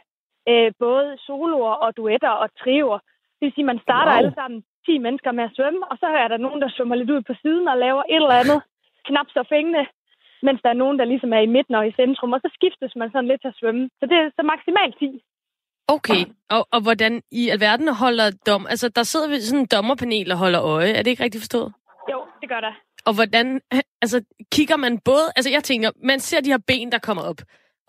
øh, 0.50 0.68
både 0.84 1.06
soloer 1.26 1.74
og 1.84 1.96
duetter 1.96 2.34
og 2.42 2.48
trioer. 2.60 3.00
Det 3.40 3.46
vil 3.46 3.54
sige, 3.54 3.66
at 3.66 3.72
man 3.72 3.84
starter 3.86 4.12
wow. 4.12 4.18
alle 4.18 4.34
sammen 4.40 4.58
10 4.86 4.98
mennesker 5.06 5.32
med 5.32 5.44
at 5.44 5.54
svømme, 5.56 5.82
og 5.90 5.96
så 6.02 6.06
er 6.22 6.28
der 6.28 6.44
nogen, 6.46 6.60
der 6.62 6.70
svømmer 6.70 6.96
lidt 6.96 7.10
ud 7.10 7.22
på 7.28 7.34
siden 7.42 7.68
og 7.72 7.76
laver 7.84 8.02
et 8.02 8.22
eller 8.22 8.40
andet 8.42 8.60
knap 9.08 9.28
så 9.36 9.42
fængende, 9.54 9.82
mens 10.46 10.60
der 10.64 10.70
er 10.70 10.82
nogen, 10.82 10.98
der 10.98 11.04
ligesom 11.12 11.32
er 11.32 11.42
i 11.44 11.52
midten 11.56 11.74
og 11.74 11.88
i 11.88 11.96
centrum, 12.00 12.32
og 12.32 12.40
så 12.40 12.50
skiftes 12.58 12.92
man 12.96 13.10
sådan 13.10 13.28
lidt 13.28 13.40
til 13.40 13.52
at 13.52 13.58
svømme. 13.60 13.84
Så 14.00 14.04
det 14.10 14.16
er 14.18 14.30
så 14.38 14.42
maksimalt 14.52 14.96
10. 14.98 15.22
Okay, 15.94 16.22
og, 16.50 16.62
og 16.74 16.80
hvordan 16.82 17.22
i 17.30 17.48
alverden 17.48 17.88
holder 17.88 18.30
dom... 18.46 18.66
Altså, 18.66 18.88
der 18.88 19.02
sidder 19.02 19.28
vi 19.28 19.40
sådan 19.40 19.60
en 19.60 19.66
dommerpanel 19.74 20.32
og 20.32 20.38
holder 20.38 20.62
øje. 20.62 20.90
Er 20.90 21.02
det 21.02 21.10
ikke 21.10 21.24
rigtigt 21.24 21.42
forstået? 21.42 21.72
Jo, 22.12 22.18
det 22.40 22.48
gør 22.48 22.60
der. 22.60 22.72
Og 23.06 23.14
hvordan... 23.14 23.60
Altså, 24.02 24.24
kigger 24.52 24.76
man 24.76 24.98
både... 24.98 25.26
Altså, 25.36 25.50
jeg 25.50 25.64
tænker, 25.64 25.90
man 26.02 26.20
ser 26.20 26.40
de 26.40 26.50
her 26.50 26.58
ben, 26.66 26.92
der 26.92 26.98
kommer 26.98 27.22
op. 27.22 27.40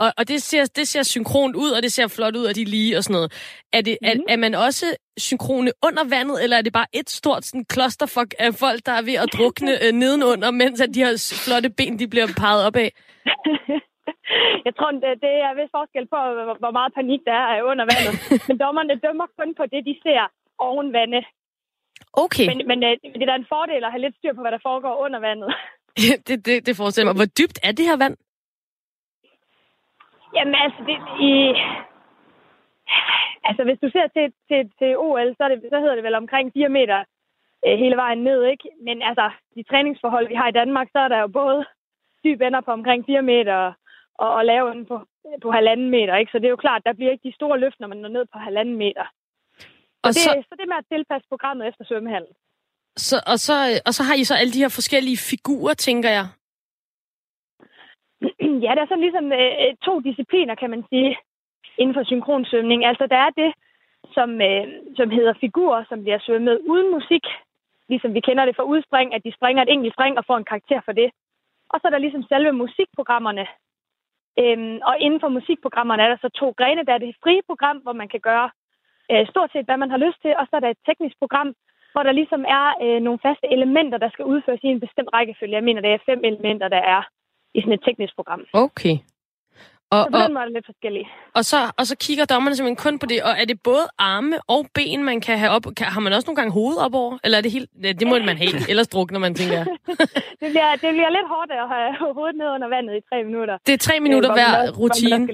Og, 0.04 0.10
og 0.20 0.24
det, 0.32 0.40
ser, 0.50 0.64
det 0.80 0.86
ser 0.88 1.04
synkront 1.04 1.56
ud, 1.56 1.72
og 1.76 1.82
det 1.84 1.92
ser 1.92 2.08
flot 2.08 2.36
ud, 2.36 2.46
og 2.50 2.56
de 2.56 2.64
lige 2.76 2.98
og 2.98 3.04
sådan 3.04 3.18
noget. 3.20 3.30
Er, 3.78 3.82
det, 3.88 3.98
mm. 4.02 4.08
er, 4.10 4.14
mhm. 4.16 4.26
er 4.34 4.38
man 4.46 4.54
også 4.56 4.86
synkrone 5.28 5.72
under 5.88 6.04
vandet, 6.16 6.38
eller 6.44 6.58
er 6.58 6.62
det 6.68 6.74
bare 6.80 6.92
et 7.00 7.10
stort 7.10 7.44
sådan, 7.46 7.66
clusterfuck 7.74 8.32
af 8.46 8.50
folk, 8.64 8.80
der 8.88 8.94
er 9.00 9.04
ved 9.10 9.18
at 9.24 9.30
drukne 9.36 9.74
øh, 9.84 9.92
nedenunder, 10.02 10.52
mens 10.62 10.82
at 10.86 10.90
de 10.96 11.04
her 11.06 11.14
flotte 11.46 11.70
ben 11.80 12.00
de 12.00 12.08
bliver 12.14 12.28
peget 12.44 12.62
op 12.68 12.76
af? 12.86 12.90
Jeg 14.66 14.74
tror, 14.78 14.92
det, 15.04 15.14
det 15.26 15.34
er 15.48 15.54
vist 15.60 15.76
forskel 15.78 16.06
på, 16.14 16.20
hvor 16.64 16.74
meget 16.78 16.92
panik 17.00 17.22
der 17.32 17.40
er 17.54 17.60
under 17.72 17.86
vandet. 17.92 18.14
men 18.48 18.56
dommerne 18.64 18.94
dømmer 19.06 19.28
kun 19.38 19.50
på 19.60 19.64
det, 19.74 19.82
de 19.90 19.96
ser 20.06 20.24
oven 20.68 20.94
vandet. 20.98 21.24
Okay. 22.24 22.48
Men, 22.50 22.58
men 22.72 22.80
øh, 22.88 22.94
det 23.14 23.22
er 23.24 23.30
da 23.32 23.36
en 23.36 23.52
fordel 23.56 23.84
at 23.84 23.92
have 23.94 24.04
lidt 24.06 24.16
styr 24.20 24.34
på, 24.34 24.42
hvad 24.42 24.54
der 24.56 24.62
foregår 24.70 24.96
under 25.06 25.20
vandet. 25.28 25.50
det, 26.28 26.38
det, 26.46 26.66
det 26.68 26.74
forestiller 26.82 27.08
mig. 27.10 27.20
Hvor 27.22 27.32
dybt 27.40 27.58
er 27.68 27.72
det 27.72 27.86
her 27.90 27.98
vand? 28.04 28.16
Jamen 30.36 30.56
altså, 30.64 30.82
det, 30.90 30.98
i, 31.30 31.34
altså 33.48 33.64
hvis 33.68 33.80
du 33.84 33.88
ser 33.96 34.08
til, 34.16 34.26
til, 34.50 34.62
til 34.80 34.92
OL, 35.06 35.30
så, 35.38 35.44
det, 35.50 35.58
så 35.74 35.78
hedder 35.80 35.96
det 35.96 36.04
vel 36.04 36.22
omkring 36.24 36.52
4 36.54 36.70
meter 36.70 37.00
øh, 37.66 37.78
hele 37.84 37.96
vejen 38.04 38.22
ned, 38.24 38.40
ikke? 38.54 38.68
Men 38.86 39.02
altså, 39.10 39.26
de 39.56 39.64
træningsforhold, 39.64 40.28
vi 40.28 40.36
har 40.42 40.48
i 40.50 40.58
Danmark, 40.62 40.88
så 40.92 41.00
er 41.00 41.08
der 41.08 41.20
jo 41.20 41.28
både 41.28 41.66
dyb 42.24 42.42
ender 42.42 42.62
på 42.62 42.72
omkring 42.72 43.06
4 43.06 43.22
meter 43.22 43.74
og, 44.24 44.30
og 44.38 44.46
lave 44.46 44.72
ende 44.72 44.86
på, 44.86 44.98
på 45.44 45.52
halvanden 45.52 45.90
meter, 45.90 46.16
ikke? 46.16 46.32
Så 46.32 46.38
det 46.40 46.46
er 46.46 46.56
jo 46.56 46.66
klart, 46.66 46.82
der 46.86 46.94
bliver 46.94 47.12
ikke 47.12 47.30
de 47.30 47.40
store 47.40 47.60
løft, 47.60 47.80
når 47.80 47.88
man 47.88 47.98
når 47.98 48.10
ned 48.10 48.26
på 48.34 48.38
halvanden 48.40 48.78
meter. 48.78 49.06
Og, 50.04 50.08
og 50.08 50.10
det, 50.10 50.24
så... 50.26 50.44
så 50.50 50.56
det 50.60 50.68
med 50.68 50.82
at 50.82 50.90
tilpasse 50.94 51.28
programmet 51.30 51.68
efter 51.68 51.84
svømmehallen. 51.86 52.34
Så, 52.98 53.18
og, 53.28 53.40
så, 53.40 53.56
og 53.86 53.94
så 53.94 54.04
har 54.04 54.16
I 54.16 54.24
så 54.24 54.36
alle 54.36 54.54
de 54.54 54.64
her 54.64 54.70
forskellige 54.80 55.18
figurer, 55.18 55.74
tænker 55.74 56.10
jeg, 56.10 56.26
Ja, 58.64 58.72
der 58.76 58.82
er 58.82 58.90
sådan 58.90 59.08
ligesom 59.08 59.32
øh, 59.32 59.54
øh, 59.64 59.74
to 59.86 60.00
discipliner, 60.00 60.56
kan 60.56 60.70
man 60.70 60.84
sige, 60.90 61.18
inden 61.78 61.96
for 61.96 62.04
synkronsvømning. 62.04 62.86
Altså, 62.86 63.08
der 63.08 63.20
er 63.28 63.32
det, 63.42 63.54
som, 64.16 64.42
øh, 64.42 64.68
som 64.96 65.10
hedder 65.10 65.34
figurer, 65.44 65.84
som 65.90 66.02
bliver 66.04 66.20
svømmet 66.20 66.62
uden 66.72 66.92
musik, 66.92 67.26
ligesom 67.90 68.14
vi 68.14 68.20
kender 68.28 68.46
det 68.46 68.56
fra 68.56 68.70
udspring, 68.74 69.14
at 69.14 69.24
de 69.26 69.38
springer 69.38 69.64
et 69.64 69.74
enkelt 69.74 69.94
spring 69.94 70.18
og 70.18 70.26
får 70.26 70.38
en 70.38 70.50
karakter 70.52 70.82
for 70.86 70.92
det. 70.92 71.10
Og 71.70 71.80
så 71.80 71.88
er 71.88 71.92
der 71.94 72.06
ligesom 72.06 72.24
selve 72.24 72.52
musikprogrammerne. 72.52 73.46
Øhm, 74.40 74.80
og 74.90 74.96
inden 75.00 75.20
for 75.20 75.30
musikprogrammerne 75.38 76.04
er 76.04 76.10
der 76.10 76.18
så 76.22 76.30
to 76.30 76.54
grene. 76.58 76.86
Der 76.86 76.94
er 76.94 76.98
det 76.98 77.22
frie 77.24 77.42
program, 77.50 77.78
hvor 77.78 77.94
man 77.94 78.10
kan 78.14 78.20
gøre 78.20 78.50
øh, 79.12 79.28
stort 79.28 79.52
set, 79.52 79.66
hvad 79.66 79.78
man 79.78 79.90
har 79.90 79.98
lyst 80.06 80.22
til, 80.22 80.34
og 80.40 80.46
så 80.50 80.56
er 80.56 80.60
der 80.64 80.70
et 80.70 80.86
teknisk 80.86 81.16
program, 81.20 81.54
hvor 81.94 82.04
der 82.04 82.12
ligesom 82.12 82.46
er 82.48 82.66
øh, 82.84 83.00
nogle 83.02 83.20
faste 83.26 83.48
elementer, 83.56 83.98
der 83.98 84.10
skal 84.10 84.26
udføres 84.26 84.64
i 84.64 84.68
en 84.68 84.80
bestemt 84.80 85.10
rækkefølge. 85.14 85.56
Jeg 85.56 85.64
mener, 85.64 85.82
det 85.82 85.92
er 85.94 86.08
fem 86.10 86.22
elementer, 86.24 86.68
der 86.68 86.84
er 86.96 87.02
i 87.56 87.62
sådan 87.62 87.74
et 87.74 87.84
teknisk 87.88 88.16
program. 88.16 88.42
Okay. 88.54 88.96
Og, 89.96 90.02
så 90.04 90.10
på 90.12 90.18
den 90.24 90.34
måde 90.34 90.44
er 90.44 90.50
det 90.50 90.56
lidt 90.58 90.70
forskelligt. 90.72 91.08
Og 91.38 91.44
så, 91.52 91.60
og 91.80 91.84
så 91.90 91.96
kigger 92.06 92.26
dommerne 92.34 92.56
simpelthen 92.56 92.84
kun 92.86 92.96
på 93.00 93.06
det, 93.12 93.20
og 93.28 93.34
er 93.42 93.46
det 93.52 93.58
både 93.70 93.86
arme 94.12 94.36
og 94.56 94.62
ben, 94.78 95.00
man 95.12 95.18
kan 95.28 95.36
have 95.42 95.52
op? 95.56 95.66
Kan, 95.78 95.86
har 95.96 96.02
man 96.06 96.14
også 96.14 96.28
nogle 96.28 96.40
gange 96.40 96.54
hovedet 96.60 96.80
op 96.86 96.96
over? 97.04 97.14
Eller 97.24 97.38
er 97.38 97.44
det 97.46 97.52
helt... 97.58 97.70
Det 98.00 98.06
må 98.08 98.16
man 98.32 98.38
have, 98.44 98.54
ellers 98.72 98.88
drukner 98.94 99.20
man, 99.26 99.34
tænker 99.40 99.56
jeg. 99.62 99.68
det, 100.42 100.48
bliver, 100.54 100.70
det 100.84 100.90
bliver 100.96 101.12
lidt 101.18 101.28
hårdt 101.34 101.52
at 101.64 101.68
have 101.76 102.14
hovedet 102.18 102.36
ned 102.42 102.50
under 102.56 102.68
vandet 102.76 102.94
i 103.00 103.02
tre 103.10 103.18
minutter. 103.30 103.56
Det 103.68 103.74
er 103.78 103.82
tre 103.88 103.96
minutter 104.06 104.30
øh, 104.32 104.38
hver 104.38 104.52
også, 104.62 104.80
rutine? 104.82 105.28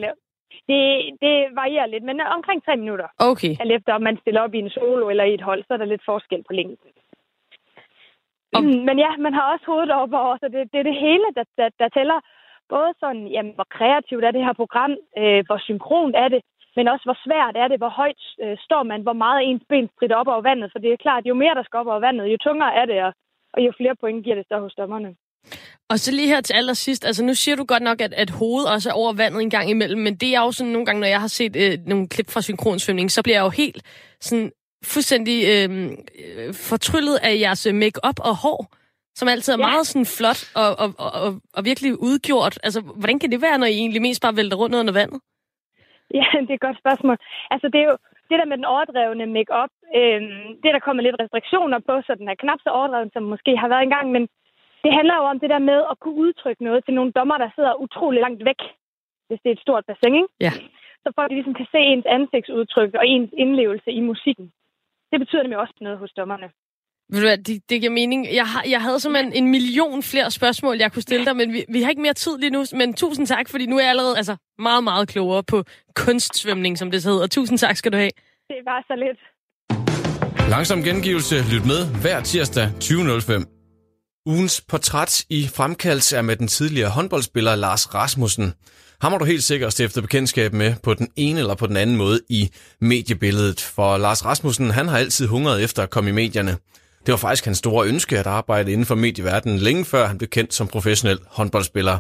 Det, 0.72 0.84
det 1.24 1.36
varierer 1.62 1.90
lidt, 1.94 2.04
men 2.10 2.16
omkring 2.38 2.60
tre 2.68 2.76
minutter. 2.84 3.08
Okay. 3.30 3.54
Alt 3.62 3.72
efter, 3.78 3.92
om 3.94 4.02
man 4.02 4.18
stiller 4.22 4.42
op 4.46 4.54
i 4.54 4.60
en 4.66 4.70
solo 4.70 5.10
eller 5.10 5.24
i 5.24 5.34
et 5.34 5.42
hold, 5.50 5.62
så 5.68 5.74
er 5.74 5.78
der 5.78 5.86
lidt 5.94 6.06
forskel 6.12 6.44
på 6.48 6.54
længden. 6.60 6.90
Og... 8.56 8.64
Men 8.88 8.98
ja, 9.06 9.12
man 9.26 9.34
har 9.38 9.46
også 9.54 9.66
hovedet 9.72 9.92
op 10.02 10.14
over, 10.24 10.36
så 10.42 10.46
det, 10.54 10.62
det 10.72 10.80
er 10.80 10.88
det 10.90 11.04
hele, 11.08 11.28
der, 11.38 11.46
der, 11.60 11.70
der 11.80 11.90
tæller. 11.98 12.20
både 12.76 12.92
sådan, 13.02 13.26
jamen, 13.36 13.54
hvor 13.58 13.68
kreativt 13.78 14.24
er 14.24 14.32
det 14.32 14.46
her 14.48 14.56
program, 14.62 14.92
øh, 15.22 15.42
hvor 15.48 15.60
synkron 15.68 16.14
er 16.24 16.30
det, 16.34 16.42
men 16.78 16.88
også 16.94 17.06
hvor 17.08 17.20
svært 17.26 17.56
er 17.64 17.68
det, 17.68 17.78
hvor 17.82 17.94
højt 18.02 18.24
øh, 18.44 18.58
står 18.68 18.84
man, 18.92 19.02
hvor 19.06 19.18
meget 19.24 19.40
ens 19.50 19.64
ben 19.70 19.88
strider 19.94 20.16
op 20.22 20.32
over 20.34 20.44
vandet. 20.50 20.72
For 20.72 20.80
det 20.80 20.90
er 20.92 21.04
klart, 21.06 21.30
jo 21.30 21.36
mere 21.42 21.56
der 21.56 21.64
skal 21.66 21.80
op 21.82 21.92
over 21.94 22.06
vandet, 22.08 22.32
jo 22.34 22.38
tungere 22.48 22.74
er 22.82 22.86
det, 22.92 23.00
og, 23.08 23.14
og 23.54 23.60
jo 23.66 23.72
flere 23.80 23.96
point 24.02 24.24
giver 24.24 24.38
det 24.40 24.46
så 24.48 24.58
hos 24.60 24.76
dommerne. 24.82 25.10
Og 25.90 26.00
så 26.00 26.12
lige 26.12 26.28
her 26.28 26.42
til 26.42 26.54
allersidst, 26.54 27.06
altså 27.06 27.24
nu 27.26 27.34
siger 27.34 27.56
du 27.56 27.66
godt 27.66 27.84
nok, 27.84 28.02
at, 28.02 28.14
at 28.14 28.30
hovedet 28.30 28.72
også 28.74 28.90
er 28.90 28.94
over 28.94 29.14
vandet 29.14 29.42
en 29.42 29.50
gang 29.50 29.70
imellem, 29.70 30.02
men 30.02 30.16
det 30.16 30.36
er 30.36 30.42
jo 30.42 30.52
sådan 30.52 30.74
nogle 30.74 30.86
gange, 30.86 31.00
når 31.02 31.08
jeg 31.08 31.22
har 31.22 31.28
set 31.28 31.56
øh, 31.56 31.78
nogle 31.86 32.08
klip 32.08 32.30
fra 32.30 32.42
synkronsvømning, 32.42 33.12
så 33.12 33.24
bliver 33.24 33.38
jeg 33.38 33.46
jo 33.46 33.50
helt 33.50 33.82
sådan 34.20 34.52
fuldstændig 34.84 35.38
øh, 35.54 35.70
øh 35.86 36.54
fortryllet 36.70 37.18
af 37.28 37.34
jeres 37.44 37.68
make-up 37.74 38.20
og 38.30 38.36
hår, 38.44 38.60
som 39.20 39.28
altid 39.28 39.54
er 39.54 39.62
ja. 39.62 39.68
meget 39.70 39.88
sådan 39.88 40.10
flot 40.18 40.42
og, 40.62 40.70
og, 40.84 40.90
og, 41.24 41.30
og 41.58 41.62
virkelig 41.70 41.92
udgjort. 42.10 42.56
Altså, 42.64 42.80
hvordan 43.02 43.20
kan 43.20 43.32
det 43.32 43.42
være, 43.42 43.58
når 43.58 43.68
I 43.68 43.78
egentlig 43.84 44.02
mest 44.02 44.22
bare 44.22 44.36
vælter 44.40 44.58
rundt 44.58 44.76
under 44.76 44.94
vandet? 44.94 45.20
Ja, 46.20 46.26
det 46.46 46.52
er 46.52 46.60
et 46.60 46.68
godt 46.68 46.80
spørgsmål. 46.84 47.18
Altså, 47.54 47.68
det 47.74 47.80
er 47.82 47.88
jo 47.92 47.98
det 48.30 48.40
der 48.40 48.50
med 48.50 48.58
den 48.58 48.72
overdrevne 48.74 49.26
make-up, 49.38 49.74
øh, 50.00 50.22
det 50.64 50.72
der 50.76 50.86
kommer 50.86 51.02
lidt 51.04 51.20
restriktioner 51.22 51.80
på, 51.88 51.94
så 52.06 52.12
den 52.20 52.28
er 52.30 52.42
knap 52.44 52.60
så 52.64 52.70
overdreven, 52.78 53.12
som 53.14 53.24
måske 53.34 53.52
har 53.62 53.70
været 53.74 53.84
engang, 53.84 54.08
men 54.16 54.24
det 54.84 54.92
handler 54.98 55.16
jo 55.20 55.24
om 55.34 55.40
det 55.40 55.50
der 55.50 55.62
med 55.72 55.80
at 55.92 56.00
kunne 56.00 56.20
udtrykke 56.26 56.64
noget 56.64 56.86
til 56.86 56.94
nogle 56.94 57.12
dommer, 57.12 57.38
der 57.38 57.50
sidder 57.56 57.82
utrolig 57.86 58.20
langt 58.22 58.46
væk, 58.50 58.62
hvis 59.28 59.40
det 59.44 59.50
er 59.50 59.56
et 59.56 59.66
stort 59.66 59.84
bassin, 59.90 60.16
ikke? 60.16 60.30
Ja. 60.46 60.52
Så 61.04 61.08
folk 61.16 61.32
ligesom 61.32 61.54
kan 61.54 61.68
se 61.72 61.80
ens 61.94 62.08
ansigtsudtryk 62.18 62.92
og 63.00 63.08
ens 63.08 63.32
indlevelse 63.44 63.92
i 63.92 64.02
musikken. 64.10 64.52
Det 65.12 65.20
betyder 65.20 65.44
nemlig 65.44 65.60
også 65.60 65.76
noget 65.82 65.98
hos 66.00 66.12
dommerne. 66.20 66.48
Ved 67.12 67.20
du 67.22 67.28
hvad, 67.28 67.38
det, 67.38 67.70
det 67.70 67.82
giver 67.82 67.94
mening. 67.94 68.28
Jeg, 68.34 68.48
har, 68.48 68.64
jeg 68.70 68.82
havde 68.82 69.00
simpelthen 69.00 69.34
en 69.34 69.52
million 69.52 70.04
flere 70.04 70.32
spørgsmål, 70.32 70.78
jeg 70.78 70.92
kunne 70.92 71.02
stille 71.02 71.26
dig, 71.26 71.36
men 71.36 71.54
vi, 71.54 71.66
vi 71.70 71.82
har 71.82 71.90
ikke 71.90 72.02
mere 72.02 72.14
tid 72.14 72.38
lige 72.38 72.50
nu. 72.50 72.66
Men 72.74 72.94
tusind 72.94 73.28
tak, 73.28 73.50
fordi 73.50 73.66
nu 73.66 73.78
er 73.78 73.82
jeg 73.82 73.90
allerede 73.90 74.18
altså, 74.18 74.36
meget, 74.60 74.84
meget 74.84 75.08
klogere 75.08 75.44
på 75.44 75.64
kunstsvømning, 75.96 76.78
som 76.78 76.92
det 76.92 77.06
hedder. 77.06 77.28
Tusind 77.28 77.58
tak 77.58 77.76
skal 77.76 77.92
du 77.92 77.98
have. 77.98 78.12
Det 78.50 78.60
var 78.66 78.84
så 78.88 78.96
lidt. 79.06 79.20
Langsom 80.50 80.84
gengivelse. 80.84 81.36
Lyt 81.54 81.66
med 81.72 81.82
hver 82.02 82.22
tirsdag 82.22 82.66
20.05. 82.66 83.58
Ugens 84.26 84.62
portræt 84.70 85.26
i 85.30 85.48
fremkalds 85.58 86.14
er 86.14 86.22
med 86.22 86.36
den 86.36 86.48
tidligere 86.48 86.90
håndboldspiller 86.90 87.56
Lars 87.56 87.96
Rasmussen. 87.96 88.54
Ham 89.02 89.12
har 89.12 89.20
du 89.20 89.26
helt 89.26 89.44
sikkert 89.44 89.74
stiftet 89.74 90.04
bekendtskab 90.04 90.54
med 90.54 90.76
på 90.84 90.94
den 90.94 91.08
ene 91.16 91.40
eller 91.40 91.56
på 91.56 91.68
den 91.68 91.78
anden 91.78 91.96
måde 91.96 92.22
i 92.30 92.50
mediebilledet, 92.82 93.62
for 93.62 93.98
Lars 93.98 94.26
Rasmussen 94.26 94.72
han 94.72 94.88
har 94.88 94.98
altid 94.98 95.28
hungret 95.28 95.64
efter 95.64 95.84
at 95.84 95.90
komme 95.90 96.10
i 96.10 96.14
medierne. 96.14 96.58
Det 97.06 97.12
var 97.12 97.18
faktisk 97.18 97.46
hans 97.46 97.58
store 97.58 97.88
ønske 97.88 98.20
at 98.20 98.28
arbejde 98.28 98.72
inden 98.72 98.86
for 98.86 98.96
medieverdenen 98.96 99.60
længe 99.60 99.86
før 99.86 100.08
han 100.08 100.18
blev 100.18 100.28
kendt 100.28 100.54
som 100.54 100.68
professionel 100.68 101.20
håndboldspiller. 101.28 102.00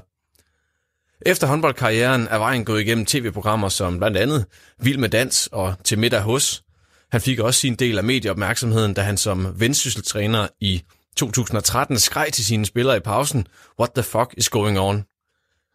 Efter 1.25 1.47
håndboldkarrieren 1.47 2.27
er 2.27 2.37
vejen 2.37 2.65
gået 2.65 2.81
igennem 2.81 3.05
tv-programmer 3.05 3.69
som 3.69 3.97
blandt 3.97 4.17
andet 4.17 4.45
Vild 4.79 4.97
med 4.97 5.09
Dans 5.09 5.49
og 5.51 5.75
Til 5.83 5.99
middag 5.99 6.21
hos. 6.21 6.63
Han 7.11 7.21
fik 7.21 7.39
også 7.39 7.59
sin 7.59 7.75
del 7.75 7.97
af 7.97 8.03
medieopmærksomheden, 8.03 8.93
da 8.93 9.01
han 9.01 9.17
som 9.17 9.59
vendsysseltræner 9.59 10.47
i 10.61 10.81
2013 11.17 11.99
skreg 11.99 12.27
til 12.33 12.45
sine 12.45 12.65
spillere 12.65 12.97
i 12.97 12.99
pausen, 12.99 13.47
What 13.79 13.91
the 13.93 14.03
fuck 14.03 14.33
is 14.37 14.49
going 14.49 14.79
on? 14.79 15.03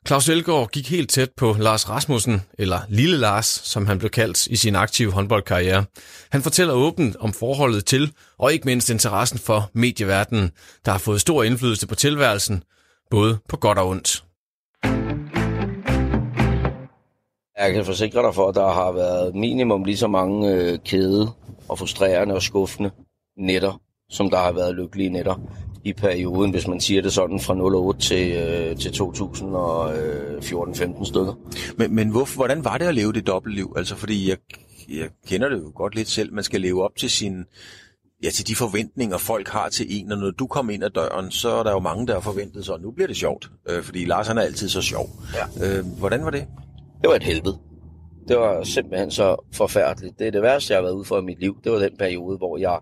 Claus 0.06 0.28
Elgaard 0.28 0.70
gik 0.70 0.90
helt 0.90 1.10
tæt 1.10 1.30
på 1.36 1.56
Lars 1.58 1.88
Rasmussen, 1.88 2.42
eller 2.58 2.78
Lille 2.88 3.16
Lars, 3.16 3.46
som 3.46 3.86
han 3.86 3.98
blev 3.98 4.10
kaldt 4.10 4.46
i 4.46 4.56
sin 4.56 4.76
aktive 4.76 5.12
håndboldkarriere. 5.12 5.84
Han 6.30 6.42
fortæller 6.42 6.74
åbent 6.74 7.16
om 7.16 7.32
forholdet 7.32 7.84
til, 7.84 8.12
og 8.38 8.52
ikke 8.52 8.64
mindst 8.64 8.90
interessen 8.90 9.38
for 9.38 9.70
medieverdenen, 9.72 10.50
der 10.84 10.92
har 10.92 10.98
fået 10.98 11.20
stor 11.20 11.42
indflydelse 11.42 11.86
på 11.86 11.94
tilværelsen, 11.94 12.62
både 13.10 13.38
på 13.48 13.56
godt 13.56 13.78
og 13.78 13.88
ondt. 13.88 14.24
Jeg 17.58 17.72
kan 17.74 17.84
forsikre 17.84 18.22
dig 18.22 18.34
for, 18.34 18.48
at 18.48 18.54
der 18.54 18.72
har 18.72 18.92
været 18.92 19.34
minimum 19.34 19.84
lige 19.84 19.96
så 19.96 20.08
mange 20.08 20.50
øh, 20.50 20.78
kæde 20.84 21.30
og 21.68 21.78
frustrerende 21.78 22.34
og 22.34 22.42
skuffende 22.42 22.90
netter, 23.38 23.80
som 24.10 24.30
der 24.30 24.38
har 24.38 24.52
været 24.52 24.74
lykkelige 24.74 25.10
netter 25.10 25.34
i 25.84 25.92
perioden, 25.92 26.50
hvis 26.50 26.68
man 26.68 26.80
siger 26.80 27.02
det 27.02 27.12
sådan, 27.12 27.40
fra 27.40 27.54
08 27.54 28.00
til, 28.00 28.32
øh, 28.32 28.76
til 28.76 28.88
2014-15 28.88 31.04
stykker. 31.04 31.38
Men, 31.76 31.94
men 31.94 32.08
hvor, 32.08 32.34
hvordan 32.34 32.64
var 32.64 32.78
det 32.78 32.84
at 32.84 32.94
leve 32.94 33.12
det 33.12 33.26
dobbeltliv? 33.26 33.74
Altså, 33.76 33.96
fordi 33.96 34.28
jeg, 34.28 34.36
jeg 34.88 35.08
kender 35.26 35.48
det 35.48 35.56
jo 35.56 35.72
godt 35.74 35.94
lidt 35.94 36.08
selv. 36.08 36.34
Man 36.34 36.44
skal 36.44 36.60
leve 36.60 36.84
op 36.84 36.96
til 36.96 37.10
sin, 37.10 37.44
ja, 38.22 38.30
til 38.30 38.48
de 38.48 38.56
forventninger, 38.56 39.18
folk 39.18 39.48
har 39.48 39.68
til 39.68 39.86
en, 39.88 40.12
og 40.12 40.18
når 40.18 40.30
du 40.30 40.46
kommer 40.46 40.72
ind 40.72 40.84
ad 40.84 40.90
døren, 40.90 41.30
så 41.30 41.50
er 41.50 41.62
der 41.62 41.72
jo 41.72 41.78
mange, 41.78 42.06
der 42.06 42.12
har 42.12 42.20
forventet 42.20 42.64
sig, 42.64 42.80
nu 42.80 42.90
bliver 42.90 43.08
det 43.08 43.16
sjovt, 43.16 43.50
øh, 43.68 43.82
fordi 43.82 44.04
Lars 44.04 44.28
han 44.28 44.38
er 44.38 44.42
altid 44.42 44.68
så 44.68 44.82
sjov. 44.82 45.10
Ja. 45.34 45.78
Øh, 45.78 45.86
hvordan 45.98 46.24
var 46.24 46.30
det? 46.30 46.46
Det 47.02 47.08
var 47.08 47.14
et 47.14 47.22
helvede. 47.22 47.58
Det 48.28 48.36
var 48.36 48.64
simpelthen 48.64 49.10
så 49.10 49.36
forfærdeligt. 49.52 50.18
Det 50.18 50.26
er 50.26 50.30
det 50.30 50.42
værste, 50.42 50.72
jeg 50.72 50.78
har 50.78 50.82
været 50.82 50.94
ude 50.94 51.04
for 51.04 51.18
i 51.18 51.22
mit 51.22 51.40
liv. 51.40 51.56
Det 51.64 51.72
var 51.72 51.78
den 51.78 51.96
periode, 51.98 52.36
hvor 52.36 52.58
jeg 52.58 52.78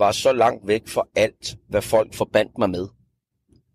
var 0.00 0.12
så 0.12 0.32
langt 0.32 0.66
væk 0.66 0.88
fra 0.88 1.02
alt, 1.16 1.56
hvad 1.68 1.82
folk 1.82 2.14
forbandt 2.14 2.58
mig 2.58 2.70
med. 2.70 2.88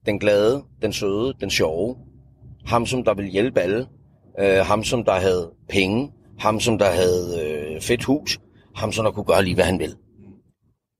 Den 0.05 0.19
glade, 0.19 0.63
den 0.81 0.93
søde, 0.93 1.33
den 1.39 1.49
sjove. 1.49 1.97
Ham, 2.65 2.85
som 2.85 3.03
der 3.03 3.13
ville 3.13 3.31
hjælpe 3.31 3.59
alle. 3.59 3.87
Øh, 4.39 4.65
ham, 4.65 4.83
som 4.83 5.03
der 5.03 5.13
havde 5.13 5.51
penge. 5.69 6.11
Ham, 6.39 6.59
som 6.59 6.77
der 6.77 6.89
havde 6.89 7.41
øh, 7.41 7.81
fedt 7.81 8.03
hus. 8.03 8.39
Ham, 8.75 8.91
som 8.91 9.05
der 9.05 9.11
kunne 9.11 9.25
gøre 9.25 9.43
lige, 9.43 9.55
hvad 9.55 9.65
han 9.65 9.79
ville. 9.79 9.95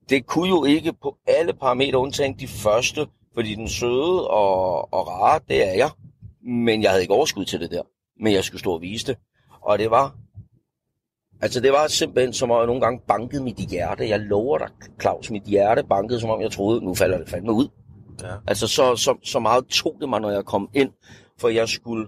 Det 0.08 0.26
kunne 0.26 0.48
jo 0.48 0.64
ikke 0.64 0.92
på 1.02 1.16
alle 1.26 1.52
parametre 1.52 1.98
undtagen 1.98 2.38
de 2.38 2.48
første, 2.48 3.06
fordi 3.34 3.54
den 3.54 3.68
søde 3.68 4.28
og, 4.28 4.92
og 4.94 5.08
rare, 5.08 5.40
det 5.48 5.68
er 5.68 5.72
jeg. 5.72 5.90
Men 6.42 6.82
jeg 6.82 6.90
havde 6.90 7.02
ikke 7.02 7.14
overskud 7.14 7.44
til 7.44 7.60
det 7.60 7.70
der. 7.70 7.82
Men 8.20 8.32
jeg 8.32 8.44
skulle 8.44 8.60
stå 8.60 8.72
og 8.72 8.82
vise 8.82 9.06
det. 9.06 9.16
Og 9.62 9.78
det 9.78 9.90
var 9.90 10.16
Altså, 11.42 11.60
det 11.60 11.72
var 11.72 11.86
simpelthen, 11.86 12.32
som 12.32 12.50
om 12.50 12.58
jeg 12.58 12.66
nogle 12.66 12.80
gange 12.80 13.00
bankede 13.08 13.42
mit 13.42 13.56
hjerte. 13.56 14.08
Jeg 14.08 14.20
lover 14.20 14.58
dig, 14.58 14.68
Claus, 15.00 15.30
mit 15.30 15.42
hjerte 15.42 15.82
bankede, 15.88 16.20
som 16.20 16.30
om 16.30 16.40
jeg 16.40 16.50
troede, 16.50 16.84
nu 16.84 16.94
falder 16.94 17.18
det 17.18 17.28
fandme 17.28 17.52
ud. 17.52 17.68
Ja. 18.22 18.28
Altså, 18.46 18.66
så, 18.66 18.96
så, 18.96 19.14
så 19.24 19.38
meget 19.38 19.66
tog 19.66 19.96
det 20.00 20.08
mig, 20.08 20.20
når 20.20 20.30
jeg 20.30 20.44
kom 20.44 20.68
ind, 20.74 20.90
for 21.40 21.48
jeg 21.48 21.68
skulle, 21.68 22.06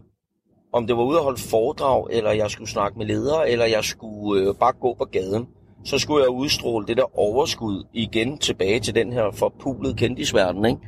om 0.72 0.86
det 0.86 0.96
var 0.96 1.02
ude 1.02 1.18
at 1.18 1.24
holde 1.24 1.40
foredrag, 1.40 2.06
eller 2.10 2.32
jeg 2.32 2.50
skulle 2.50 2.70
snakke 2.70 2.98
med 2.98 3.06
ledere, 3.06 3.50
eller 3.50 3.64
jeg 3.64 3.84
skulle 3.84 4.42
øh, 4.42 4.54
bare 4.54 4.72
gå 4.72 4.94
på 4.94 5.04
gaden, 5.04 5.46
så 5.84 5.98
skulle 5.98 6.22
jeg 6.22 6.30
udstråle 6.30 6.86
det 6.86 6.96
der 6.96 7.18
overskud 7.18 7.84
igen 7.92 8.38
tilbage 8.38 8.80
til 8.80 8.94
den 8.94 9.12
her 9.12 9.30
forpulede 9.32 9.94
kendisverden, 9.94 10.64
ikke? 10.64 10.80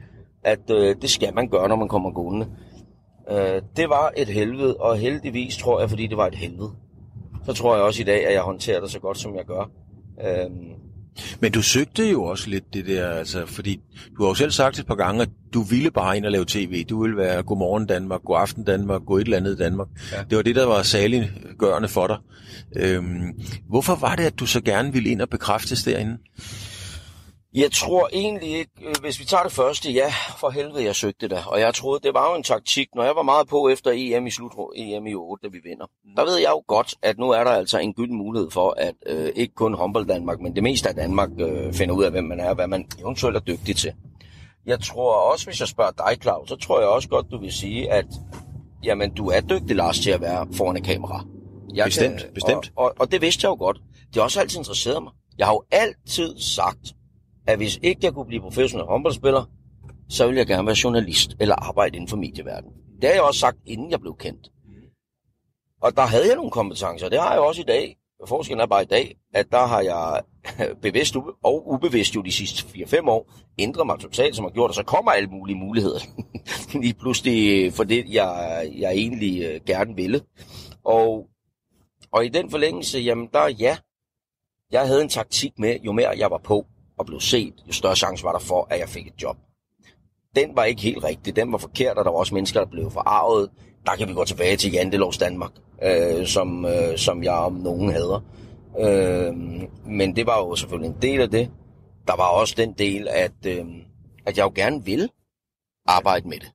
At 0.45 0.71
øh, 0.71 0.97
det 1.03 1.11
skal 1.11 1.35
man 1.35 1.49
gøre, 1.49 1.69
når 1.69 1.77
man 1.77 1.89
kommer 1.89 2.11
gående. 2.11 2.47
Øh, 3.31 3.63
det 3.77 3.89
var 3.89 4.13
et 4.17 4.29
helvede, 4.29 4.77
og 4.77 4.97
heldigvis 4.97 5.57
tror 5.57 5.81
jeg, 5.81 5.91
fordi 5.91 6.07
det 6.07 6.17
var 6.17 6.27
et 6.27 6.35
helvede 6.35 6.71
så 7.47 7.53
tror 7.53 7.75
jeg 7.75 7.85
også 7.85 8.03
i 8.03 8.05
dag, 8.05 8.27
at 8.27 8.35
jeg 8.35 8.43
håndterer 8.43 8.81
det 8.81 8.91
så 8.91 8.99
godt, 8.99 9.19
som 9.19 9.37
jeg 9.37 9.45
gør. 9.45 9.71
Øhm, 10.25 10.81
men 11.41 11.53
du 11.53 11.63
søgte 11.63 12.11
jo 12.11 12.25
også 12.25 12.51
lidt 12.51 12.75
det 12.75 12.87
der, 12.87 13.11
altså, 13.11 13.47
fordi 13.47 13.81
du 14.17 14.23
har 14.23 14.29
jo 14.29 14.35
selv 14.35 14.51
sagt 14.51 14.79
et 14.79 14.87
par 14.87 14.95
gange, 14.95 15.23
at 15.23 15.29
du 15.55 15.63
ville 15.63 15.91
bare 15.91 16.17
ind 16.17 16.25
og 16.25 16.33
lave 16.33 16.45
tv. 16.49 16.85
Du 16.85 17.03
ville 17.03 17.17
være 17.17 17.43
Godmorgen 17.43 17.87
Danmark, 17.87 18.23
God 18.23 18.41
Aften 18.41 18.65
Danmark, 18.65 19.03
God 19.07 19.21
et 19.21 19.25
eller 19.25 19.37
andet 19.37 19.59
Danmark. 19.59 19.89
Ja. 20.13 20.23
Det 20.31 20.37
var 20.37 20.43
det, 20.43 20.57
der 20.57 20.67
var 20.67 20.83
saliggørende 20.83 21.89
for 21.89 22.07
dig. 22.07 22.17
Øhm, 22.77 23.41
hvorfor 23.69 23.95
var 23.95 24.17
det, 24.17 24.23
at 24.23 24.41
du 24.41 24.47
så 24.47 24.61
gerne 24.61 24.93
ville 24.93 25.11
ind 25.11 25.21
og 25.21 25.29
bekræftes 25.29 25.83
derinde? 25.83 26.19
Jeg 27.55 27.73
tror 27.73 28.09
egentlig 28.13 28.49
ikke, 28.49 28.71
øh, 28.83 28.95
hvis 29.01 29.21
vi 29.21 29.25
tager 29.25 29.43
det 29.43 29.53
første, 29.53 29.93
ja, 29.93 30.13
for 30.39 30.51
helvede, 30.51 30.85
jeg 30.85 30.97
søgte 30.97 31.29
det. 31.29 31.39
Og 31.47 31.61
jeg 31.61 31.75
troede, 31.75 32.01
det 32.03 32.15
var 32.15 32.31
jo 32.31 32.37
en 32.37 32.43
taktik, 32.43 32.89
når 32.95 33.05
jeg 33.05 33.17
var 33.17 33.23
meget 33.23 33.49
på 33.49 33.69
efter 33.69 33.91
EM 33.95 34.27
i 34.27 34.31
slut, 34.31 34.53
EM 34.77 35.07
i 35.07 35.15
8, 35.15 35.49
da 35.49 35.53
vi 35.53 35.59
vinder. 35.65 35.87
Mm. 35.87 36.15
Der 36.17 36.25
ved 36.25 36.37
jeg 36.37 36.51
jo 36.51 36.63
godt, 36.67 36.95
at 37.03 37.19
nu 37.19 37.31
er 37.31 37.45
der 37.45 37.51
altså 37.51 37.79
en 37.79 37.95
gylden 37.95 38.17
mulighed 38.17 38.51
for, 38.51 38.75
at 38.79 38.95
øh, 39.07 39.33
ikke 39.37 39.55
kun 39.55 39.75
håndbold 39.75 40.07
Danmark, 40.07 40.41
men 40.41 40.55
det 40.55 40.63
meste 40.63 40.89
af 40.89 40.95
Danmark 40.95 41.31
øh, 41.39 41.73
finder 41.73 41.95
ud 41.95 42.05
af, 42.05 42.11
hvem 42.11 42.25
man 42.25 42.41
er, 42.41 42.49
og 42.49 42.55
hvad 42.55 42.67
man 42.67 42.87
eventuelt 42.99 43.37
er 43.37 43.41
dygtig 43.41 43.77
til. 43.77 43.93
Jeg 44.67 44.81
tror 44.81 45.33
også, 45.33 45.47
hvis 45.47 45.61
jeg 45.61 45.69
spørger 45.69 45.91
dig, 45.91 46.23
Claus, 46.23 46.49
så 46.49 46.57
tror 46.57 46.81
jeg 46.81 46.89
også 46.89 47.09
godt, 47.09 47.27
du 47.31 47.39
vil 47.39 47.53
sige, 47.53 47.93
at 47.93 48.07
jamen, 48.85 49.15
du 49.15 49.29
er 49.29 49.41
dygtig, 49.41 49.77
Lars, 49.77 49.99
til 49.99 50.11
at 50.11 50.21
være 50.21 50.47
foran 50.53 50.77
et 50.77 50.85
kamera. 50.85 51.25
Jeg 51.75 51.85
bestemt, 51.85 52.21
kan, 52.21 52.35
bestemt. 52.35 52.73
Og, 52.77 52.85
og, 52.85 52.95
og 52.99 53.13
det 53.13 53.21
vidste 53.21 53.45
jeg 53.45 53.51
jo 53.51 53.57
godt. 53.65 53.77
Det 54.09 54.17
har 54.17 54.23
også 54.23 54.41
altid 54.41 54.59
interesseret 54.59 55.03
mig. 55.03 55.13
Jeg 55.39 55.47
har 55.47 55.53
jo 55.53 55.63
altid 55.71 56.39
sagt, 56.39 56.95
at 57.51 57.59
hvis 57.59 57.79
ikke 57.83 58.01
jeg 58.03 58.13
kunne 58.13 58.27
blive 58.27 58.41
professionel 58.41 58.87
håndboldspiller, 58.87 59.45
så 60.09 60.27
ville 60.27 60.39
jeg 60.39 60.47
gerne 60.47 60.67
være 60.67 60.77
journalist 60.85 61.37
eller 61.41 61.55
arbejde 61.55 61.97
inden 61.97 62.09
for 62.09 62.17
medieverdenen. 62.17 62.75
Det 63.01 63.09
har 63.09 63.15
jeg 63.15 63.23
også 63.23 63.41
sagt, 63.41 63.59
inden 63.67 63.91
jeg 63.91 64.01
blev 64.01 64.17
kendt. 64.17 64.51
Og 65.83 65.97
der 65.97 66.03
havde 66.03 66.27
jeg 66.27 66.37
nogle 66.37 66.51
kompetencer, 66.51 67.09
det 67.09 67.21
har 67.21 67.33
jeg 67.33 67.41
også 67.41 67.61
i 67.61 67.65
dag. 67.65 67.97
Forskellen 68.29 68.61
er 68.61 68.67
bare 68.67 68.83
i 68.83 68.87
dag, 68.87 69.17
at 69.35 69.47
der 69.53 69.67
har 69.67 69.81
jeg 69.81 70.23
bevidst 70.83 71.17
og 71.45 71.73
ubevidst 71.73 72.17
jo 72.17 72.23
de 72.23 72.33
sidste 72.33 72.65
4-5 72.67 73.09
år 73.09 73.33
ændret 73.59 73.87
mig 73.87 73.99
totalt, 74.01 74.37
som 74.37 74.45
har 74.45 74.51
gjort, 74.51 74.69
og 74.69 74.75
så 74.75 74.83
kommer 74.83 75.11
alle 75.11 75.29
mulige 75.29 75.57
muligheder 75.57 75.99
lige 76.83 76.95
pludselig 76.95 77.73
for 77.73 77.85
det, 77.85 78.05
jeg, 78.09 78.71
jeg 78.77 78.93
egentlig 78.93 79.43
øh, 79.43 79.61
gerne 79.67 79.97
ville. 79.97 80.21
Og, 80.85 81.27
og 82.13 82.25
i 82.25 82.29
den 82.29 82.51
forlængelse, 82.51 82.99
jamen 82.99 83.29
der 83.33 83.49
ja, 83.49 83.77
jeg 84.71 84.87
havde 84.87 85.03
en 85.03 85.09
taktik 85.09 85.59
med, 85.59 85.79
jo 85.81 85.93
mere 85.93 86.19
jeg 86.19 86.31
var 86.31 86.41
på, 86.45 86.67
og 87.01 87.07
blev 87.07 87.21
set, 87.21 87.55
jo 87.69 87.73
større 87.73 87.97
chance 87.97 88.25
var 88.25 88.33
der 88.33 88.39
for, 88.39 88.67
at 88.71 88.81
jeg 88.81 88.89
fik 88.89 89.07
et 89.07 89.23
job. 89.23 89.37
den 90.37 90.57
var 90.57 90.65
ikke 90.65 90.83
helt 90.83 91.05
rigtig. 91.05 91.37
Den 91.37 91.53
var 91.53 91.59
forkert, 91.59 91.99
og 91.99 92.05
der 92.05 92.11
var 92.11 92.19
også 92.19 92.35
mennesker, 92.35 92.61
der 92.61 92.67
blev 92.71 92.91
forarvet. 92.91 93.51
Der 93.87 93.97
kan 93.97 94.09
vi 94.09 94.13
gå 94.13 94.25
tilbage 94.25 94.57
til 94.57 94.73
Jantelovs 94.73 95.19
Danmark, 95.19 95.51
øh, 95.83 96.27
som, 96.27 96.65
øh, 96.67 96.99
som 96.99 97.23
jeg 97.23 97.33
om 97.33 97.53
nogen 97.53 97.93
hader. 97.93 98.25
Øh, 98.81 99.35
men 99.87 100.17
det 100.17 100.27
var 100.27 100.39
jo 100.39 100.57
selvfølgelig 100.57 100.89
en 100.89 101.03
del 101.03 101.21
af 101.21 101.31
det. 101.31 101.51
Der 102.07 102.17
var 102.17 102.29
også 102.29 102.55
den 102.57 102.73
del, 102.73 103.09
at, 103.11 103.47
øh, 103.47 103.65
at 104.27 104.39
jeg 104.39 104.45
jo 104.45 104.53
gerne 104.55 104.85
ville 104.85 105.09
arbejde 105.87 106.29
med 106.29 106.39
det. 106.41 106.53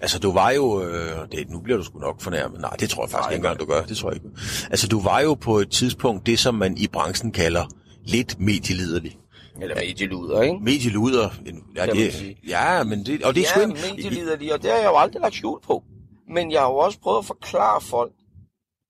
Altså, 0.00 0.18
du 0.18 0.32
var 0.32 0.50
jo... 0.50 0.82
Øh, 0.82 1.18
det, 1.32 1.50
nu 1.50 1.60
bliver 1.60 1.76
du 1.76 1.84
sgu 1.84 1.98
nok 1.98 2.20
fornærmet. 2.20 2.60
Nej, 2.60 2.76
det 2.80 2.90
tror 2.90 3.04
jeg 3.04 3.10
faktisk 3.10 3.30
ikke 3.30 3.36
engang, 3.36 3.60
du 3.60 3.64
gør. 3.64 3.82
Det 3.82 3.96
tror 3.96 4.10
jeg 4.10 4.16
ikke. 4.16 4.28
Altså, 4.70 4.88
du 4.88 5.00
var 5.00 5.20
jo 5.20 5.34
på 5.34 5.58
et 5.58 5.70
tidspunkt 5.70 6.26
det, 6.26 6.38
som 6.38 6.54
man 6.54 6.76
i 6.76 6.86
branchen 6.86 7.32
kalder 7.32 7.64
lidt 8.04 8.40
medieliderlig. 8.40 9.18
Eller 9.60 9.74
medieluder, 9.74 10.42
ikke? 10.42 10.58
Medieluder. 10.60 11.30
Ja, 11.76 11.86
det, 11.86 12.36
ja, 12.48 12.84
men 12.84 13.06
det, 13.06 13.24
og 13.24 13.34
det 13.34 13.42
er 13.42 13.46
sgu 13.46 13.60
ja, 13.60 13.66
ikke... 13.66 13.94
medieliderlige, 13.96 14.54
og 14.54 14.62
det 14.62 14.70
har 14.70 14.78
jeg 14.78 14.86
jo 14.86 14.96
aldrig 14.96 15.20
lagt 15.20 15.34
skjul 15.34 15.60
på. 15.60 15.82
Men 16.28 16.52
jeg 16.52 16.60
har 16.60 16.68
jo 16.68 16.76
også 16.76 16.98
prøvet 17.00 17.18
at 17.18 17.24
forklare 17.24 17.80
folk, 17.80 18.12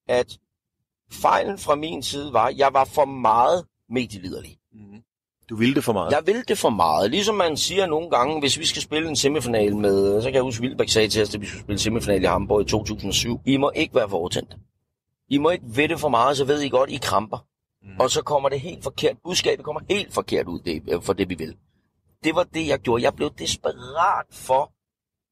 at 0.08 0.38
fejlen 1.12 1.58
fra 1.58 1.74
min 1.74 2.02
side 2.02 2.32
var, 2.32 2.46
at 2.46 2.58
jeg 2.58 2.70
var 2.72 2.84
for 2.84 3.04
meget 3.04 3.64
medieliderlig. 3.90 4.58
Du 5.50 5.56
ville 5.56 5.74
det 5.74 5.84
for 5.84 5.92
meget. 5.92 6.12
Jeg 6.12 6.22
ville 6.26 6.42
det 6.48 6.58
for 6.58 6.70
meget. 6.70 7.10
Ligesom 7.10 7.34
man 7.34 7.56
siger 7.56 7.86
nogle 7.86 8.10
gange, 8.10 8.40
hvis 8.40 8.58
vi 8.58 8.66
skal 8.66 8.82
spille 8.82 9.08
en 9.08 9.16
semifinal 9.16 9.76
med, 9.76 10.22
så 10.22 10.28
kan 10.28 10.34
jeg 10.34 10.42
huske, 10.42 10.60
Vildbæk 10.60 10.88
sagde 10.88 11.08
til 11.08 11.22
os, 11.22 11.34
at 11.34 11.40
vi 11.40 11.46
skulle 11.46 11.62
spille 11.62 11.78
semifinal 11.78 12.22
i 12.22 12.26
Hamburg 12.26 12.60
i 12.60 12.64
2007. 12.64 13.40
I 13.46 13.56
må 13.56 13.70
ikke 13.74 13.94
være 13.94 14.08
for 14.08 14.16
overtændt. 14.16 14.56
I 15.28 15.38
må 15.38 15.50
ikke 15.50 15.64
ved 15.68 15.88
det 15.88 16.00
for 16.00 16.08
meget, 16.08 16.36
så 16.36 16.44
ved 16.44 16.60
I 16.60 16.68
godt, 16.68 16.90
I 16.90 16.98
kramper. 17.02 17.38
Mm. 17.84 18.00
Og 18.00 18.10
så 18.10 18.22
kommer 18.22 18.48
det 18.48 18.60
helt 18.60 18.82
forkert. 18.82 19.16
Budskabet 19.24 19.64
kommer 19.64 19.80
helt 19.90 20.14
forkert 20.14 20.46
ud 20.46 20.60
det, 20.60 20.82
øh, 20.88 21.02
for 21.02 21.12
det, 21.12 21.28
vi 21.28 21.34
vil. 21.34 21.56
Det 22.24 22.34
var 22.34 22.44
det, 22.44 22.66
jeg 22.68 22.78
gjorde. 22.78 23.02
Jeg 23.02 23.14
blev 23.14 23.30
desperat 23.38 24.26
for 24.30 24.72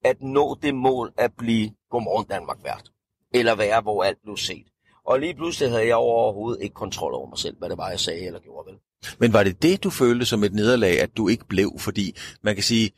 at 0.05 0.23
nå 0.23 0.59
det 0.63 0.75
mål 0.75 1.13
at 1.19 1.33
blive 1.39 1.71
Godmorgen 1.91 2.27
Danmark 2.27 2.59
vært. 2.65 2.91
Eller 3.35 3.55
være, 3.55 3.81
hvor 3.81 4.05
alt 4.05 4.19
blev 4.23 4.37
set. 4.37 4.67
Og 5.07 5.21
lige 5.21 5.35
pludselig 5.35 5.71
havde 5.71 5.87
jeg 5.87 5.97
overhovedet 5.97 6.63
ikke 6.63 6.75
kontrol 6.75 7.15
over 7.15 7.29
mig 7.29 7.39
selv, 7.39 7.57
hvad 7.59 7.69
det 7.69 7.79
var, 7.79 7.91
jeg 7.91 8.01
sagde 8.01 8.27
eller 8.27 8.41
gjorde 8.41 8.67
vel. 8.71 8.79
Men 9.19 9.33
var 9.33 9.43
det 9.43 9.63
det, 9.63 9.85
du 9.85 9.91
følte 9.91 10.27
som 10.27 10.45
et 10.45 10.53
nederlag, 10.53 11.01
at 11.01 11.17
du 11.17 11.29
ikke 11.29 11.45
blev? 11.49 11.79
Fordi 11.79 12.17
man 12.43 12.55
kan 12.55 12.65
sige, 12.65 12.91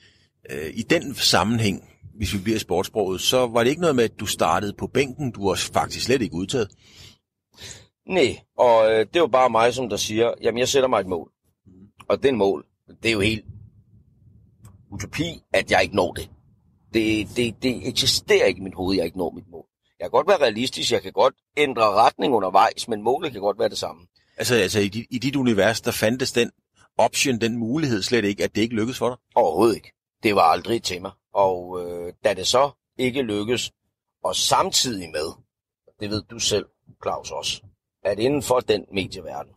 øh, 0.51 0.71
i 0.75 0.83
den 0.83 1.15
sammenhæng, 1.15 1.91
hvis 2.17 2.35
vi 2.35 2.39
bliver 2.39 2.57
i 2.57 2.59
sportsproget, 2.59 3.21
så 3.21 3.47
var 3.47 3.63
det 3.63 3.71
ikke 3.71 3.81
noget 3.81 3.97
med, 3.97 4.05
at 4.05 4.21
du 4.21 4.27
startede 4.27 4.73
på 4.73 4.87
bænken. 4.87 5.31
Du 5.31 5.49
var 5.49 5.55
faktisk 5.55 6.05
slet 6.05 6.23
ikke 6.23 6.35
udtaget. 6.35 6.69
Nej, 8.09 8.41
og 8.59 8.91
øh, 8.91 8.99
det 8.99 9.17
er 9.17 9.21
jo 9.21 9.27
bare 9.27 9.51
mig, 9.51 9.75
som 9.75 9.89
der 9.89 9.97
siger, 9.97 10.35
jamen 10.43 10.59
jeg 10.59 10.69
sætter 10.69 10.89
mig 10.89 11.01
et 11.01 11.07
mål. 11.07 11.31
Og 12.09 12.23
den 12.23 12.37
mål, 12.37 12.67
det 13.03 13.09
er 13.09 13.13
jo 13.13 13.21
helt 13.21 13.45
utopi, 14.91 15.43
at 15.53 15.71
jeg 15.71 15.83
ikke 15.83 15.97
når 15.97 16.13
det. 16.13 16.31
Det, 16.95 17.29
det, 17.37 17.63
det 17.63 17.89
eksisterer 17.89 18.47
ikke 18.47 18.61
i 18.61 18.63
mit 18.63 18.75
hoved, 18.75 18.97
jeg 18.97 19.05
ikke 19.05 19.19
når 19.19 19.31
mit 19.31 19.51
mål. 19.51 19.67
Jeg 19.99 20.05
kan 20.05 20.11
godt 20.11 20.29
være 20.29 20.43
realistisk, 20.43 20.93
jeg 20.93 21.03
kan 21.03 21.13
godt 21.13 21.35
ændre 21.57 21.83
retning 21.83 22.35
undervejs, 22.35 22.89
men 22.89 23.03
målet 23.03 23.33
kan 23.33 23.41
godt 23.41 23.59
være 23.59 23.69
det 23.69 23.79
samme. 23.79 24.07
Altså, 24.37 24.55
altså 24.55 24.81
i, 24.81 24.89
dit, 24.89 25.07
i 25.11 25.19
dit 25.19 25.37
univers, 25.37 25.81
der 25.81 25.91
fandtes 25.91 26.33
den 26.33 26.51
option, 26.99 27.41
den 27.41 27.57
mulighed 27.57 28.03
slet 28.03 28.25
ikke, 28.25 28.45
at 28.45 28.55
det 28.55 28.63
ikke 28.63 28.75
lykkedes 28.75 28.99
for 28.99 29.09
dig? 29.09 29.17
Overhovedet 29.35 29.77
ikke. 29.77 29.93
Det 30.23 30.35
var 30.35 30.43
aldrig 30.43 30.83
til 30.83 31.03
mig. 31.03 31.13
Og 31.35 31.83
øh, 31.83 32.13
da 32.25 32.35
det 32.35 32.47
så 32.47 32.71
ikke 32.99 33.23
lykkes, 33.23 33.73
og 34.25 34.37
samtidig 34.37 35.11
med, 35.11 35.27
det 36.01 36.11
ved 36.11 36.23
du 36.23 36.39
selv, 36.39 36.67
Claus 37.03 37.31
også, 37.31 37.63
at 38.05 38.19
inden 38.19 38.43
for 38.43 38.61
den 38.61 38.85
medieverden, 38.93 39.53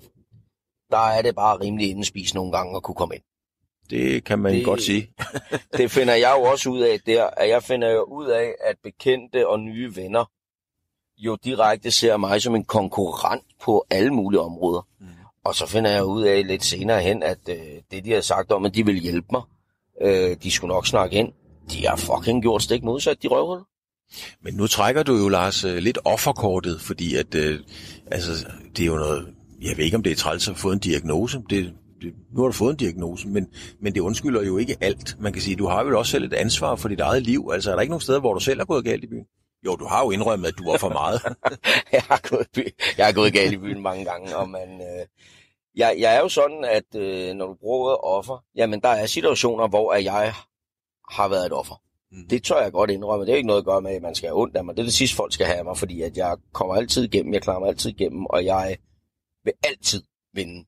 der 0.92 0.98
er 0.98 1.22
det 1.22 1.36
bare 1.36 1.60
rimelig 1.60 1.90
indespist 1.90 2.36
nogle 2.36 2.52
gange 2.52 2.76
at 2.76 2.84
kunne 2.84 2.96
komme 2.96 3.16
ind. 3.16 3.24
Det 3.90 4.24
kan 4.24 4.40
man 4.40 4.54
det... 4.54 4.66
godt 4.66 4.82
sige. 4.82 5.14
Det 5.78 5.92
finder 5.92 6.14
jeg 6.14 6.36
jo 6.40 6.44
også 6.44 6.70
ud 6.70 6.80
af 6.80 7.00
der, 7.06 7.30
at 7.38 7.50
jeg 7.50 7.64
finder 7.64 7.90
jo 7.90 8.04
ud 8.04 8.28
af, 8.28 8.54
at 8.64 8.76
bekendte 8.84 9.48
og 9.48 9.60
nye 9.60 9.96
venner 9.96 10.26
jo 11.18 11.38
direkte 11.44 11.92
ser 11.92 12.18
mig 12.18 12.42
som 12.42 12.56
en 12.56 12.64
konkurrent 12.64 13.44
på 13.62 13.86
alle 13.90 14.14
mulige 14.14 14.40
områder. 14.40 14.88
Mm. 15.00 15.08
Og 15.44 15.56
så 15.56 15.68
finder 15.68 15.92
jeg 15.92 16.06
ud 16.06 16.24
af 16.24 16.48
lidt 16.48 16.64
senere 16.64 17.02
hen, 17.02 17.24
at 17.24 17.50
øh, 17.50 17.82
det, 17.92 18.06
de 18.06 18.12
har 18.12 18.22
sagt 18.22 18.52
om, 18.52 18.66
at 18.66 18.76
de 18.76 18.86
vil 18.86 19.00
hjælpe 19.00 19.28
mig, 19.32 19.42
øh, 20.02 20.38
de 20.44 20.52
skulle 20.52 20.74
nok 20.74 20.88
snakke 20.88 21.16
ind, 21.16 21.34
de 21.72 21.88
har 21.88 21.96
fucking 21.96 22.42
gjort 22.42 22.64
stik 22.64 22.84
modsat, 22.84 23.24
de 23.24 23.28
røvhuller. 23.28 23.64
Men 24.44 24.54
nu 24.54 24.68
trækker 24.68 25.04
du 25.04 25.18
jo, 25.18 25.30
Lars, 25.30 25.64
øh, 25.64 25.78
lidt 25.78 25.98
offerkortet, 26.06 26.82
fordi 26.82 27.16
at, 27.16 27.36
øh, 27.36 27.60
altså, 28.12 28.48
det 28.78 28.84
er 28.84 28.88
jo 28.88 28.96
noget, 28.96 29.34
jeg 29.62 29.78
ved 29.78 29.86
ikke, 29.86 29.98
om 29.98 30.04
det 30.04 30.12
er 30.12 30.16
træls 30.16 30.50
at 30.50 30.58
få 30.58 30.72
en 30.72 30.80
diagnose. 30.80 31.42
Det, 31.50 31.74
det, 32.02 32.14
nu 32.34 32.42
har 32.42 32.48
du 32.48 32.54
fået 32.54 32.72
en 32.72 32.78
diagnose, 32.78 33.28
men, 33.28 33.48
men 33.82 33.94
det 33.94 34.00
undskylder 34.00 34.44
jo 34.44 34.58
ikke 34.58 34.78
alt. 34.82 35.16
Man 35.20 35.34
kan 35.34 35.42
sige, 35.42 35.56
du 35.56 35.68
har 35.68 35.86
jo 35.86 36.00
også 36.00 36.12
selv 36.12 36.24
et 36.24 36.34
ansvar 36.34 36.76
for 36.76 36.90
dit 36.90 37.00
eget 37.00 37.24
liv. 37.24 37.50
Altså, 37.54 37.72
er 37.72 37.76
der 37.76 37.82
ikke 37.82 37.92
nogen 37.92 38.02
steder, 38.02 38.20
hvor 38.20 38.34
du 38.34 38.40
selv 38.40 38.60
har 38.60 38.66
gået 38.66 38.86
galt 38.86 39.04
i 39.04 39.08
byen? 39.08 39.26
Jo, 39.66 39.76
du 39.76 39.86
har 39.86 40.04
jo 40.04 40.12
indrømmet, 40.12 40.48
at 40.48 40.54
du 40.58 40.72
var 40.72 40.78
for 40.78 40.90
meget. 40.90 41.22
jeg, 41.94 42.02
har 42.02 42.22
gået, 42.30 42.48
by- 42.54 42.74
jeg 42.98 43.06
har 43.06 43.14
gået 43.14 43.34
galt 43.34 43.54
i 43.54 43.58
byen 43.58 43.82
mange 43.82 44.06
gange, 44.06 44.36
og 44.36 44.50
man, 44.50 44.82
øh, 44.82 45.06
jeg, 45.76 45.96
jeg 46.00 46.16
er 46.16 46.20
jo 46.20 46.30
sådan, 46.30 46.66
at 46.66 46.96
øh, 47.02 47.36
når 47.36 47.48
du 47.48 47.54
bruger 47.54 47.80
ordet 47.80 47.98
offer, 48.04 48.44
jamen 48.56 48.82
der 48.82 48.90
er 48.90 49.06
situationer, 49.06 49.68
hvor 49.68 49.92
at 49.92 50.04
jeg 50.04 50.34
har 51.12 51.28
været 51.28 51.46
et 51.46 51.54
offer. 51.54 51.82
Mm. 52.12 52.28
Det 52.30 52.44
tør 52.44 52.62
jeg 52.62 52.72
godt 52.72 52.92
indrømme. 52.92 53.26
Det 53.26 53.32
er 53.32 53.36
ikke 53.36 53.48
noget 53.48 53.62
at 53.62 53.66
gøre 53.66 53.82
med, 53.82 53.92
at 53.92 54.02
man 54.02 54.16
skal 54.16 54.28
have 54.30 54.42
ondt 54.42 54.56
af 54.58 54.66
mig. 54.66 54.76
Det 54.76 54.82
er 54.82 54.86
det 54.86 54.94
sidste, 54.94 55.16
folk 55.16 55.34
skal 55.34 55.46
have 55.46 55.58
af 55.58 55.66
mig, 55.66 55.78
fordi 55.78 56.02
at 56.02 56.18
jeg 56.18 56.38
kommer 56.54 56.76
altid 56.76 57.04
igennem, 57.04 57.34
jeg 57.34 57.42
klarer 57.42 57.60
mig 57.60 57.68
altid 57.70 57.90
igennem, 57.90 58.26
og 58.26 58.46
jeg 58.46 58.78
vil 59.44 59.54
altid 59.64 60.04
vinde 60.34 60.66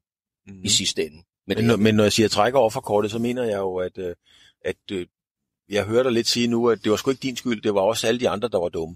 mm. 0.48 0.64
i 0.64 0.70
sidste 0.70 1.06
ende. 1.06 1.24
Men, 1.48 1.58
det 1.58 1.66
når- 1.66 1.76
men 1.78 1.96
når 1.96 2.04
jeg 2.04 2.12
siger 2.12 2.30
trækker 2.30 2.60
offerkortet, 2.60 3.12
så 3.12 3.20
mener 3.20 3.44
jeg 3.44 3.58
jo, 3.58 3.76
at, 3.76 3.98
øh, 3.98 4.16
at 4.66 4.76
øh, 4.92 5.06
jeg 5.70 5.84
hører 5.86 6.04
dig 6.04 6.12
lidt 6.12 6.28
sige 6.28 6.48
nu, 6.48 6.70
at 6.70 6.80
det 6.84 6.90
var 6.92 6.98
sgu 6.98 7.12
ikke 7.12 7.22
din 7.22 7.36
skyld, 7.36 7.62
det 7.62 7.74
var 7.74 7.82
også 7.82 8.08
alle 8.08 8.20
de 8.20 8.30
andre, 8.30 8.48
der 8.48 8.60
var 8.60 8.70
dumme. 8.70 8.96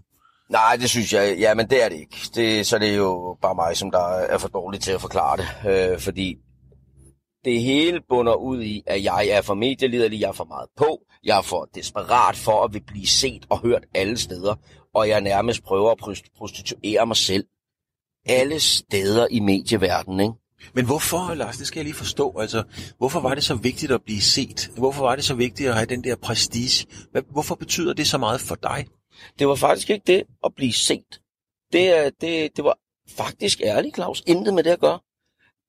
Nej, 0.49 0.75
det 0.75 0.89
synes 0.89 1.13
jeg, 1.13 1.37
ja, 1.39 1.53
men 1.53 1.69
det 1.69 1.83
er 1.83 1.89
det 1.89 1.95
ikke. 1.95 2.17
Det, 2.35 2.65
så 2.67 2.79
det 2.79 2.89
er 2.89 2.95
jo 2.95 3.37
bare 3.41 3.55
mig, 3.55 3.77
som 3.77 3.91
der 3.91 3.99
er 4.07 4.37
for 4.37 4.47
dårlig 4.47 4.81
til 4.81 4.91
at 4.91 5.01
forklare 5.01 5.37
det. 5.37 5.91
Øh, 5.91 5.99
fordi 5.99 6.37
det 7.45 7.61
hele 7.61 8.01
bunder 8.09 8.33
ud 8.35 8.61
i, 8.63 8.83
at 8.87 9.03
jeg 9.03 9.27
er 9.27 9.41
for 9.41 9.53
medieliderlig, 9.53 10.21
jeg 10.21 10.27
er 10.27 10.31
for 10.33 10.43
meget 10.45 10.69
på, 10.77 11.01
jeg 11.23 11.37
er 11.37 11.41
for 11.41 11.69
desperat 11.75 12.35
for 12.35 12.63
at 12.63 12.73
vil 12.73 12.83
blive 12.87 13.07
set 13.07 13.45
og 13.49 13.59
hørt 13.59 13.83
alle 13.93 14.17
steder, 14.17 14.55
og 14.93 15.07
jeg 15.09 15.21
nærmest 15.21 15.63
prøver 15.63 15.91
at 15.91 15.97
prost- 16.01 16.37
prostituere 16.37 17.05
mig 17.05 17.17
selv 17.17 17.45
alle 18.25 18.59
steder 18.59 19.27
i 19.31 19.39
medieverdenen, 19.39 20.19
ikke? 20.19 20.33
Men 20.73 20.85
hvorfor, 20.85 21.33
Lars, 21.33 21.57
det 21.57 21.67
skal 21.67 21.79
jeg 21.79 21.85
lige 21.85 21.95
forstå, 21.95 22.37
altså, 22.39 22.63
hvorfor 22.97 23.19
var 23.19 23.35
det 23.35 23.43
så 23.43 23.55
vigtigt 23.55 23.91
at 23.91 24.01
blive 24.03 24.21
set? 24.21 24.71
Hvorfor 24.77 25.03
var 25.03 25.15
det 25.15 25.25
så 25.25 25.33
vigtigt 25.35 25.69
at 25.69 25.75
have 25.75 25.85
den 25.85 26.03
der 26.03 26.15
prestige? 26.15 26.87
Hvorfor 27.29 27.55
betyder 27.55 27.93
det 27.93 28.07
så 28.07 28.17
meget 28.17 28.41
for 28.41 28.55
dig? 28.55 28.85
Det 29.39 29.47
var 29.47 29.55
faktisk 29.55 29.89
ikke 29.89 30.03
det 30.07 30.23
at 30.43 30.51
blive 30.55 30.73
set. 30.73 31.21
Det, 31.73 31.97
er- 31.97 32.09
det, 32.21 32.55
det 32.57 32.63
var 32.63 32.77
faktisk 33.09 33.61
ærligt, 33.63 33.95
Claus. 33.95 34.23
Intet 34.27 34.53
med 34.53 34.63
det 34.63 34.69
at 34.69 34.79
gøre. 34.79 34.99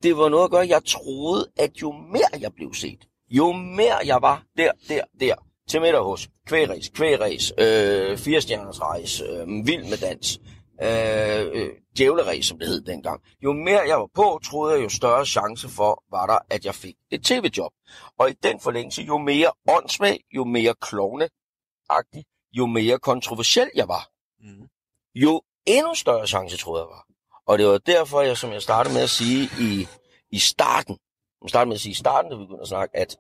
Det 0.02 0.16
var 0.16 0.28
noget 0.28 0.44
at 0.44 0.50
gøre, 0.50 0.66
jeg 0.68 0.84
troede, 0.84 1.50
at 1.58 1.70
jo 1.82 1.92
mere 1.92 2.40
jeg 2.40 2.52
blev 2.52 2.74
set, 2.74 3.08
jo 3.38 3.52
mere 3.52 3.96
jeg 4.06 4.22
var 4.22 4.44
der, 4.56 4.72
der, 4.88 5.04
der, 5.20 5.34
til 5.68 5.80
middag 5.80 6.02
hos 6.02 6.28
kvægræs, 6.46 6.88
kvægræs, 6.88 7.52
øh, 7.58 8.18
firestjerners 8.18 8.80
rejs, 8.80 9.20
øh, 9.20 9.66
vild 9.66 9.84
med 9.90 9.98
dans, 10.08 10.40
øh, 10.82 11.62
øh, 11.62 11.70
djævleræs, 11.96 12.46
som 12.46 12.58
det 12.58 12.68
hed 12.68 12.80
dengang. 12.80 13.22
Jo 13.44 13.52
mere 13.52 13.80
jeg 13.80 13.98
var 13.98 14.08
på, 14.14 14.40
troede 14.44 14.74
jeg, 14.74 14.84
jo 14.84 14.88
større 14.88 15.26
chance 15.26 15.68
for 15.68 16.04
var 16.10 16.26
der, 16.26 16.38
at 16.50 16.64
jeg 16.64 16.74
fik 16.74 16.94
et 17.10 17.22
tv-job. 17.24 17.72
Og 18.18 18.30
i 18.30 18.32
den 18.32 18.60
forlængelse, 18.60 19.02
jo 19.02 19.18
mere 19.18 19.50
åndssvag, 19.68 20.20
jo 20.36 20.44
mere 20.44 20.74
klovneagtig, 20.80 22.24
jo 22.52 22.66
mere 22.66 22.98
kontroversiel 22.98 23.70
jeg 23.74 23.88
var, 23.88 24.08
Mm. 24.40 24.68
jo 25.14 25.42
endnu 25.66 25.94
større 25.94 26.26
chance 26.26 26.56
troede 26.56 26.82
jeg 26.82 26.88
var. 26.88 27.06
Og 27.46 27.58
det 27.58 27.66
var 27.66 27.78
derfor, 27.78 28.20
jeg, 28.20 28.36
som 28.36 28.52
jeg 28.52 28.62
startede 28.62 28.94
med 28.94 29.02
at 29.02 29.10
sige 29.10 29.48
i, 29.60 29.86
i 30.30 30.38
starten, 30.38 30.98
jeg 31.42 31.48
startede 31.48 31.68
med 31.68 31.74
at 31.74 31.80
sige 31.80 31.90
i 31.90 31.94
starten, 31.94 32.30
da 32.30 32.36
vi 32.36 32.42
begyndte 32.44 32.62
at 32.62 32.68
snakke, 32.68 32.96
at 32.96 33.16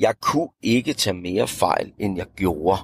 jeg 0.00 0.14
kunne 0.20 0.48
ikke 0.62 0.92
tage 0.92 1.14
mere 1.14 1.48
fejl, 1.48 1.92
end 1.98 2.16
jeg 2.16 2.26
gjorde 2.36 2.78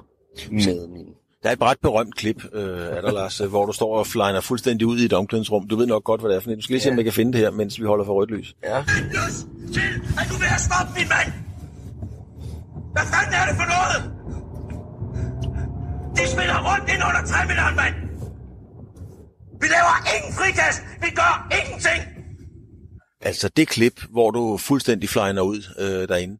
med 0.51 0.87
min... 0.87 1.05
Der 1.43 1.49
er 1.49 1.53
et 1.53 1.61
ret 1.61 1.79
berømt 1.81 2.15
klip 2.15 2.43
øh, 2.53 2.95
af 2.95 3.01
dig, 3.01 3.13
Lars, 3.13 3.41
øh, 3.41 3.49
hvor 3.49 3.65
du 3.65 3.71
står 3.73 3.97
og 3.97 4.07
flyner 4.07 4.41
fuldstændig 4.41 4.87
ud 4.87 4.99
i 4.99 5.05
et 5.05 5.13
omklædningsrum. 5.13 5.67
Du 5.67 5.75
ved 5.75 5.85
nok 5.87 6.03
godt, 6.03 6.21
hvad 6.21 6.29
det 6.29 6.35
er 6.37 6.41
for 6.41 6.47
noget. 6.49 6.57
Du 6.57 6.63
skal 6.63 6.73
lige 6.73 6.83
se, 6.83 6.89
om 6.89 6.93
Ja. 6.93 6.97
jeg 6.97 7.03
kan 7.05 7.13
finde 7.13 7.31
det 7.33 7.39
her, 7.41 7.51
mens 7.51 7.79
vi 7.79 7.85
holder 7.85 8.05
for 8.05 8.13
rødt 8.13 8.31
lys. 8.31 8.55
Ja, 8.63 8.83
til, 9.73 9.81
at 10.21 10.25
du 10.31 10.35
vil 10.41 10.47
have 10.53 10.59
stoppet 10.69 10.95
min 10.97 11.07
mand! 11.15 11.29
Hvad 12.95 13.03
fanden 13.13 13.33
er 13.39 13.45
det 13.49 13.55
for 13.61 13.67
noget? 13.75 13.99
De 16.17 16.23
spiller 16.33 16.57
rundt 16.69 16.89
ind 16.93 17.01
under 17.09 17.21
træmilleren, 17.31 17.75
mand! 17.75 17.95
Vi 19.61 19.67
laver 19.75 19.95
ingen 20.15 20.33
frikast! 20.39 20.79
Vi 21.01 21.09
gør 21.15 21.33
ingenting! 21.59 22.01
Altså 23.21 23.49
det 23.57 23.67
klip, 23.67 24.01
hvor 24.09 24.31
du 24.31 24.57
fuldstændig 24.57 25.09
flyner 25.09 25.41
ud 25.41 25.61
øh, 25.79 26.07
derinde. 26.07 26.37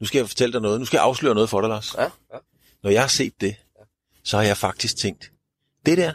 Nu 0.00 0.06
skal 0.06 0.18
jeg 0.18 0.28
fortælle 0.28 0.52
dig 0.52 0.60
noget. 0.60 0.80
Nu 0.80 0.84
skal 0.86 0.96
jeg 0.96 1.04
afsløre 1.04 1.34
noget 1.34 1.50
for 1.50 1.60
dig, 1.60 1.70
Lars. 1.70 1.94
ja, 1.94 2.02
ja. 2.02 2.38
Når 2.82 2.90
jeg 2.90 3.00
har 3.00 3.08
set 3.08 3.40
det, 3.40 3.56
så 4.24 4.36
har 4.36 4.44
jeg 4.44 4.56
faktisk 4.56 4.96
tænkt, 4.96 5.32
det 5.86 5.98
der, 5.98 6.12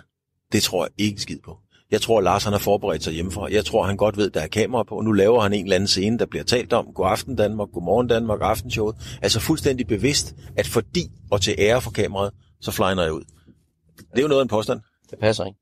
det 0.51 0.63
tror 0.63 0.85
jeg 0.85 0.91
ikke 0.97 1.21
skid 1.21 1.39
på. 1.45 1.57
Jeg 1.91 2.01
tror, 2.01 2.21
Lars 2.21 2.43
han 2.43 2.53
har 2.53 2.59
forberedt 2.59 3.03
sig 3.03 3.13
hjemmefra. 3.13 3.47
Jeg 3.51 3.65
tror, 3.65 3.83
han 3.83 3.97
godt 3.97 4.17
ved, 4.17 4.29
der 4.29 4.41
er 4.41 4.47
kamera 4.47 4.83
på. 4.83 5.01
Nu 5.01 5.11
laver 5.11 5.41
han 5.41 5.53
en 5.53 5.63
eller 5.63 5.75
anden 5.75 5.87
scene, 5.87 6.19
der 6.19 6.25
bliver 6.25 6.43
talt 6.43 6.73
om. 6.73 6.93
God 6.93 7.07
aften 7.09 7.35
Danmark, 7.35 7.69
god 7.73 7.83
morgen 7.83 8.07
Danmark, 8.07 8.39
aftenshowet. 8.41 8.95
Altså 9.21 9.39
fuldstændig 9.39 9.87
bevidst, 9.87 10.35
at 10.57 10.67
fordi 10.67 11.11
og 11.31 11.41
til 11.41 11.55
ære 11.57 11.81
for 11.81 11.91
kameraet, 11.91 12.33
så 12.61 12.71
flyner 12.71 13.03
jeg 13.03 13.13
ud. 13.13 13.23
Det 13.97 14.17
er 14.17 14.21
jo 14.21 14.27
noget 14.27 14.39
af 14.41 14.43
en 14.43 14.49
påstand. 14.49 14.81
Det 15.09 15.19
passer 15.19 15.45
ikke. 15.45 15.59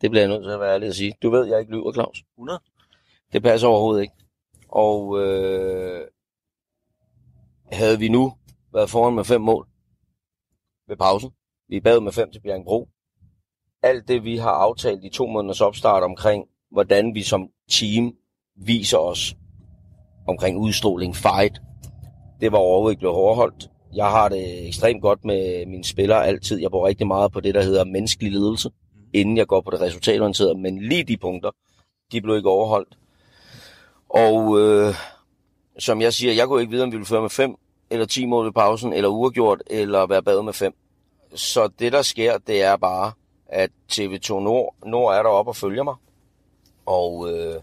Det 0.00 0.10
bliver 0.10 0.22
jeg 0.22 0.28
nødt 0.28 0.44
til 0.44 0.50
at 0.50 0.60
være 0.60 0.74
ærlig 0.74 0.88
at 0.88 0.94
sige. 0.94 1.14
Du 1.22 1.30
ved, 1.30 1.46
jeg 1.46 1.60
ikke 1.60 1.72
lyver, 1.72 1.92
Claus. 1.92 2.22
100? 2.38 2.60
Det 3.32 3.42
passer 3.42 3.68
overhovedet 3.68 4.02
ikke. 4.02 4.14
Og 4.68 5.20
øh, 5.22 6.06
havde 7.72 7.98
vi 7.98 8.08
nu 8.08 8.32
været 8.72 8.90
foran 8.90 9.14
med 9.14 9.24
fem 9.24 9.40
mål 9.40 9.66
ved 10.88 10.96
pausen, 10.96 11.30
vi 11.68 11.76
er 11.76 11.80
bagud 11.80 12.00
med 12.00 12.12
fem 12.12 12.32
til 12.32 12.40
Bjergbro, 12.40 12.88
alt 13.82 14.08
det, 14.08 14.24
vi 14.24 14.36
har 14.36 14.50
aftalt 14.50 15.04
i 15.04 15.08
to 15.08 15.26
måneders 15.26 15.60
opstart 15.60 16.02
omkring, 16.02 16.44
hvordan 16.70 17.14
vi 17.14 17.22
som 17.22 17.48
team 17.70 18.12
viser 18.56 18.98
os 18.98 19.36
omkring 20.28 20.58
udstråling, 20.58 21.16
fight, 21.16 21.60
det 22.40 22.52
var 22.52 22.58
overhovedet 22.58 22.92
ikke 22.92 23.00
blevet 23.00 23.16
overholdt. 23.16 23.70
Jeg 23.94 24.06
har 24.06 24.28
det 24.28 24.66
ekstremt 24.66 25.02
godt 25.02 25.24
med 25.24 25.66
mine 25.66 25.84
spillere 25.84 26.26
altid. 26.26 26.60
Jeg 26.60 26.70
bruger 26.70 26.88
rigtig 26.88 27.06
meget 27.06 27.32
på 27.32 27.40
det, 27.40 27.54
der 27.54 27.62
hedder 27.62 27.84
menneskelig 27.84 28.32
ledelse, 28.32 28.70
inden 29.12 29.36
jeg 29.36 29.46
går 29.46 29.60
på 29.60 29.70
det 29.70 29.80
resultatorienterede. 29.80 30.58
Men 30.58 30.82
lige 30.82 31.04
de 31.04 31.16
punkter, 31.16 31.50
de 32.12 32.20
blev 32.20 32.36
ikke 32.36 32.50
overholdt. 32.50 32.98
Og 34.08 34.60
øh, 34.60 34.94
som 35.80 36.00
jeg 36.00 36.14
siger, 36.14 36.32
jeg 36.32 36.46
kunne 36.46 36.60
ikke 36.60 36.70
vide, 36.70 36.82
om 36.82 36.92
vi 36.92 36.96
ville 36.96 37.06
føre 37.06 37.22
med 37.22 37.30
5 37.30 37.56
eller 37.90 38.06
10 38.06 38.26
mål 38.26 38.44
ved 38.44 38.52
pausen, 38.52 38.92
eller 38.92 39.08
uregjort, 39.08 39.62
eller 39.66 40.06
være 40.06 40.22
bagud 40.22 40.42
med 40.42 40.52
5. 40.52 40.74
Så 41.34 41.68
det, 41.78 41.92
der 41.92 42.02
sker, 42.02 42.38
det 42.38 42.62
er 42.62 42.76
bare, 42.76 43.12
at 43.46 43.70
TV2 43.92 44.40
Nord, 44.40 44.74
Nord 44.86 45.14
er 45.14 45.22
deroppe 45.22 45.50
og 45.50 45.56
følger 45.56 45.82
mig. 45.82 45.94
Og 46.86 47.32
øh, 47.32 47.54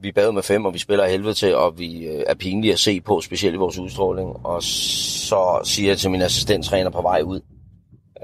vi 0.00 0.12
er 0.16 0.30
med 0.30 0.42
5, 0.42 0.64
og 0.64 0.74
vi 0.74 0.78
spiller 0.78 1.06
helvede 1.06 1.34
til, 1.34 1.54
og 1.54 1.78
vi 1.78 2.06
øh, 2.06 2.24
er 2.26 2.34
pinlige 2.34 2.72
at 2.72 2.78
se 2.78 3.00
på, 3.00 3.20
specielt 3.20 3.54
i 3.54 3.58
vores 3.58 3.78
udstråling. 3.78 4.46
Og 4.46 4.62
så 4.62 5.60
siger 5.64 5.88
jeg 5.88 5.98
til 5.98 6.10
min 6.10 6.22
assistenttræner 6.22 6.90
på 6.90 7.02
vej 7.02 7.22
ud, 7.22 7.40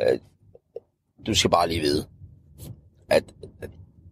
øh, 0.03 0.19
du 1.27 1.35
skal 1.35 1.51
bare 1.51 1.69
lige 1.69 1.81
vide, 1.81 2.07
at 3.09 3.25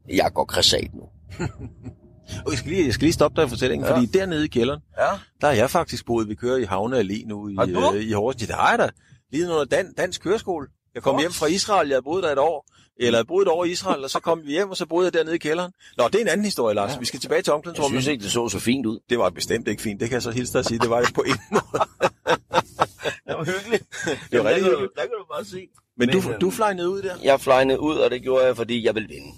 jeg 0.08 0.30
går 0.34 0.44
krasat 0.44 0.94
nu. 0.94 1.08
Og 2.46 2.50
jeg 2.50 2.58
skal 2.58 2.70
lige, 2.70 2.84
jeg 2.86 2.94
skal 2.94 3.04
lige 3.04 3.12
stoppe 3.12 3.40
dig 3.40 3.46
i 3.46 3.48
fortællingen, 3.48 3.86
Ja. 3.88 3.94
fordi 3.94 4.06
dernede 4.06 4.44
i 4.44 4.48
kælderen, 4.48 4.80
Ja. 4.98 5.10
der 5.40 5.48
er 5.48 5.52
jeg 5.52 5.70
faktisk 5.70 6.06
boet. 6.06 6.28
Vi 6.28 6.34
kører 6.34 6.56
i 6.56 6.64
Havne 6.64 7.00
Allé 7.00 7.26
nu 7.28 7.48
i, 7.48 7.54
Har 7.58 7.66
du? 7.66 7.92
øh, 7.94 8.02
i 8.02 8.12
Horsens. 8.12 8.42
Ja, 8.42 8.46
det 8.46 8.54
har 8.54 8.70
jeg 8.70 8.78
da. 8.78 8.88
Lige 9.32 9.44
under 9.50 9.64
dan, 9.64 9.92
dansk 9.92 10.22
køreskole. 10.22 10.66
Jeg 10.94 11.02
kom 11.02 11.12
Godt. 11.12 11.22
hjem 11.22 11.32
fra 11.32 11.46
Israel, 11.46 11.88
jeg 11.88 12.04
boet 12.04 12.22
der 12.22 12.32
et 12.32 12.38
år. 12.38 12.66
Eller 13.00 13.18
jeg 13.18 13.26
boet 13.26 13.42
et 13.42 13.48
år 13.48 13.64
i 13.64 13.70
Israel, 13.70 14.04
og 14.04 14.10
så 14.10 14.20
kom 14.20 14.40
vi 14.44 14.50
hjem, 14.50 14.70
og 14.70 14.76
så 14.76 14.86
boede 14.86 15.04
jeg 15.04 15.12
dernede 15.14 15.34
i 15.34 15.38
kælderen. 15.38 15.72
Nå, 15.98 16.08
det 16.08 16.14
er 16.14 16.20
en 16.20 16.28
anden 16.28 16.44
historie, 16.44 16.74
Lars. 16.74 16.92
Ja. 16.92 16.98
Vi 16.98 17.04
skal 17.04 17.20
tilbage 17.20 17.42
til 17.42 17.50
Jeg 17.50 17.54
omklædningsrummet. 17.54 18.02
synes 18.02 18.12
ikke, 18.12 18.22
det 18.22 18.30
så 18.32 18.48
så 18.48 18.58
fint 18.58 18.86
ud. 18.86 18.98
Det 19.10 19.18
var 19.18 19.30
bestemt 19.30 19.68
ikke 19.68 19.82
fint. 19.82 20.00
Det 20.00 20.08
kan 20.08 20.14
jeg 20.14 20.22
så 20.22 20.30
hilse 20.30 20.52
dig 20.52 20.58
at 20.58 20.66
sige. 20.66 20.78
Det 20.78 20.90
var 20.90 21.00
det 21.00 21.14
på 21.14 21.20
en 21.22 21.36
måde. 21.50 21.64
Det 23.26 23.34
var 23.38 23.44
hyggeligt. 23.44 23.84
Det 24.30 24.38
var 24.38 24.44
rigtig 24.44 24.64
hyggeligt. 24.64 24.92
Der 24.96 25.00
kan 25.02 25.10
du 25.18 25.24
bare 25.34 25.44
se. 25.44 25.66
Men 25.98 26.08
du, 26.08 26.20
Men, 26.20 26.30
øh, 26.34 26.40
du 26.40 26.50
fløj 26.50 26.72
ned 26.74 26.86
ud 26.86 27.02
der? 27.02 27.14
Jeg 27.22 27.40
flygnede 27.40 27.80
ud, 27.80 27.96
og 27.96 28.10
det 28.10 28.22
gjorde 28.22 28.44
jeg, 28.46 28.56
fordi 28.56 28.84
jeg 28.86 28.94
ville 28.94 29.08
vinde. 29.08 29.28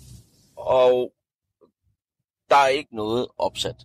Og 0.57 1.13
der 2.51 2.57
er 2.57 2.69
ikke 2.69 2.97
noget 2.97 3.29
opsat. 3.39 3.77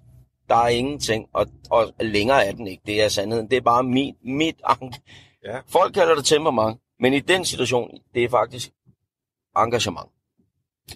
Der 0.50 0.56
er 0.56 0.68
ingenting, 0.68 1.28
og, 1.34 1.48
og 1.70 1.94
længere 2.00 2.46
er 2.46 2.52
den 2.52 2.68
ikke. 2.68 2.84
Det 2.86 3.02
er 3.02 3.10
sandheden. 3.10 3.50
Det 3.50 3.58
er 3.58 3.62
bare 3.62 3.84
mit, 3.84 4.16
mit 4.26 4.56
ank. 4.64 4.96
Ja. 5.46 5.60
Folk 5.68 5.94
kalder 5.94 6.16
det 6.16 6.26
temperament, 6.26 6.80
men 7.00 7.14
i 7.14 7.20
den 7.20 7.46
situation, 7.46 7.90
det 8.14 8.24
er 8.24 8.30
faktisk 8.30 8.72
engagement. 9.58 10.10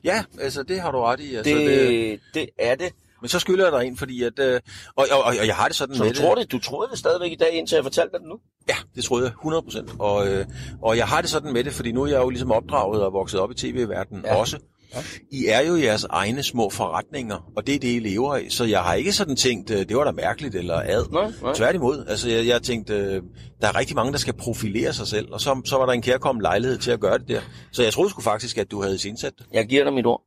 Ja, 0.04 0.24
altså 0.40 0.64
det 0.64 0.82
har 0.82 0.92
du 0.92 1.00
ret 1.02 1.20
i. 1.20 1.36
Altså, 1.36 1.56
Det, 1.56 1.68
det... 1.68 1.90
det, 1.90 2.20
det 2.34 2.50
er 2.60 2.76
det. 2.76 2.94
Men 3.22 3.30
så 3.30 3.40
skylder 3.40 3.66
jeg 3.66 3.72
dig 3.82 3.88
en, 3.88 3.98
fordi 3.98 4.24
at... 4.24 4.40
Øh, 4.40 4.62
og, 4.96 5.06
og, 5.12 5.18
og, 5.20 5.26
og 5.40 5.48
jeg 5.48 5.56
har 5.56 5.68
det 5.68 5.76
sådan 5.76 5.96
Så 5.96 6.04
med 6.04 6.14
du 6.14 6.22
tror 6.22 6.36
det? 6.36 6.52
Du 6.52 6.60
troede 6.60 6.92
det 6.92 7.00
stadigvæk 7.00 7.32
i 7.32 7.36
dag, 7.36 7.52
indtil 7.54 7.76
jeg 7.76 7.84
fortalte 7.84 8.12
dig 8.12 8.20
det 8.20 8.30
nu? 8.30 8.40
Ja, 8.70 8.76
det 8.96 9.04
troede 9.04 9.26
jeg 9.26 9.34
100%. 9.54 9.96
Og, 10.00 10.28
øh, 10.28 10.46
og 10.82 10.98
jeg 10.98 11.08
har 11.08 11.22
det 11.22 11.30
sådan 11.30 11.54
med 11.54 11.64
det, 11.64 11.74
fordi 11.74 11.92
nu 11.92 12.04
er 12.04 12.08
jeg 12.08 12.18
jo 12.18 12.30
ligesom 12.30 12.52
opdraget 12.52 13.04
og 13.04 13.14
vokset 13.14 13.40
op 13.40 13.52
i 13.52 13.54
tv-verdenen 13.54 14.26
ja. 14.26 14.36
også. 14.36 14.60
Ja. 14.96 15.02
I 15.32 15.46
er 15.48 15.62
jo 15.62 15.76
jeres 15.76 16.04
egne 16.10 16.44
små 16.44 16.70
forretninger, 16.70 17.52
og 17.58 17.68
det 17.68 17.76
er 17.76 17.80
det, 17.80 17.96
I 17.96 18.00
lever 18.00 18.36
af. 18.36 18.46
Så 18.50 18.64
jeg 18.66 18.80
har 18.80 18.94
ikke 18.94 19.14
sådan 19.14 19.36
tænkt, 19.36 19.72
øh, 19.72 19.78
det 19.78 19.98
var 19.98 20.04
da 20.04 20.12
mærkeligt 20.12 20.56
eller 20.56 20.82
ad. 20.86 21.12
Nej, 21.12 21.32
nej. 21.42 21.54
Tværtimod. 21.54 22.06
Altså, 22.08 22.30
jeg, 22.30 22.48
jeg 22.48 22.62
tænkte, 22.62 22.94
øh, 22.94 23.22
der 23.62 23.68
er 23.68 23.76
rigtig 23.76 23.96
mange, 23.96 24.12
der 24.12 24.18
skal 24.18 24.34
profilere 24.34 24.94
sig 24.94 25.08
selv, 25.08 25.28
og 25.32 25.42
så, 25.42 25.62
så 25.66 25.78
var 25.78 25.86
der 25.86 25.94
en 25.94 26.02
kærkommen 26.02 26.42
lejlighed 26.42 26.78
til 26.78 26.92
at 26.92 27.00
gøre 27.00 27.18
det 27.18 27.28
der. 27.28 27.42
Så 27.72 27.84
jeg 27.84 27.94
troede 27.94 28.10
sgu 28.10 28.22
faktisk, 28.22 28.58
at 28.58 28.72
du 28.72 28.82
havde 28.82 28.98
indsat 29.08 29.34
det. 29.38 29.46
Jeg 29.54 29.66
giver 29.66 29.84
dig 29.84 29.94
mit 29.94 30.06
ord. 30.06 30.22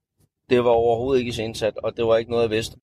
Det 0.50 0.64
var 0.64 0.70
overhovedet 0.70 1.20
ikke 1.20 1.42
indsat, 1.42 1.72
og 1.85 1.92
det 1.96 2.04
var 2.04 2.16
ikke 2.16 2.31
noget, 2.31 2.42
jeg 2.42 2.50
vidste. 2.50 2.76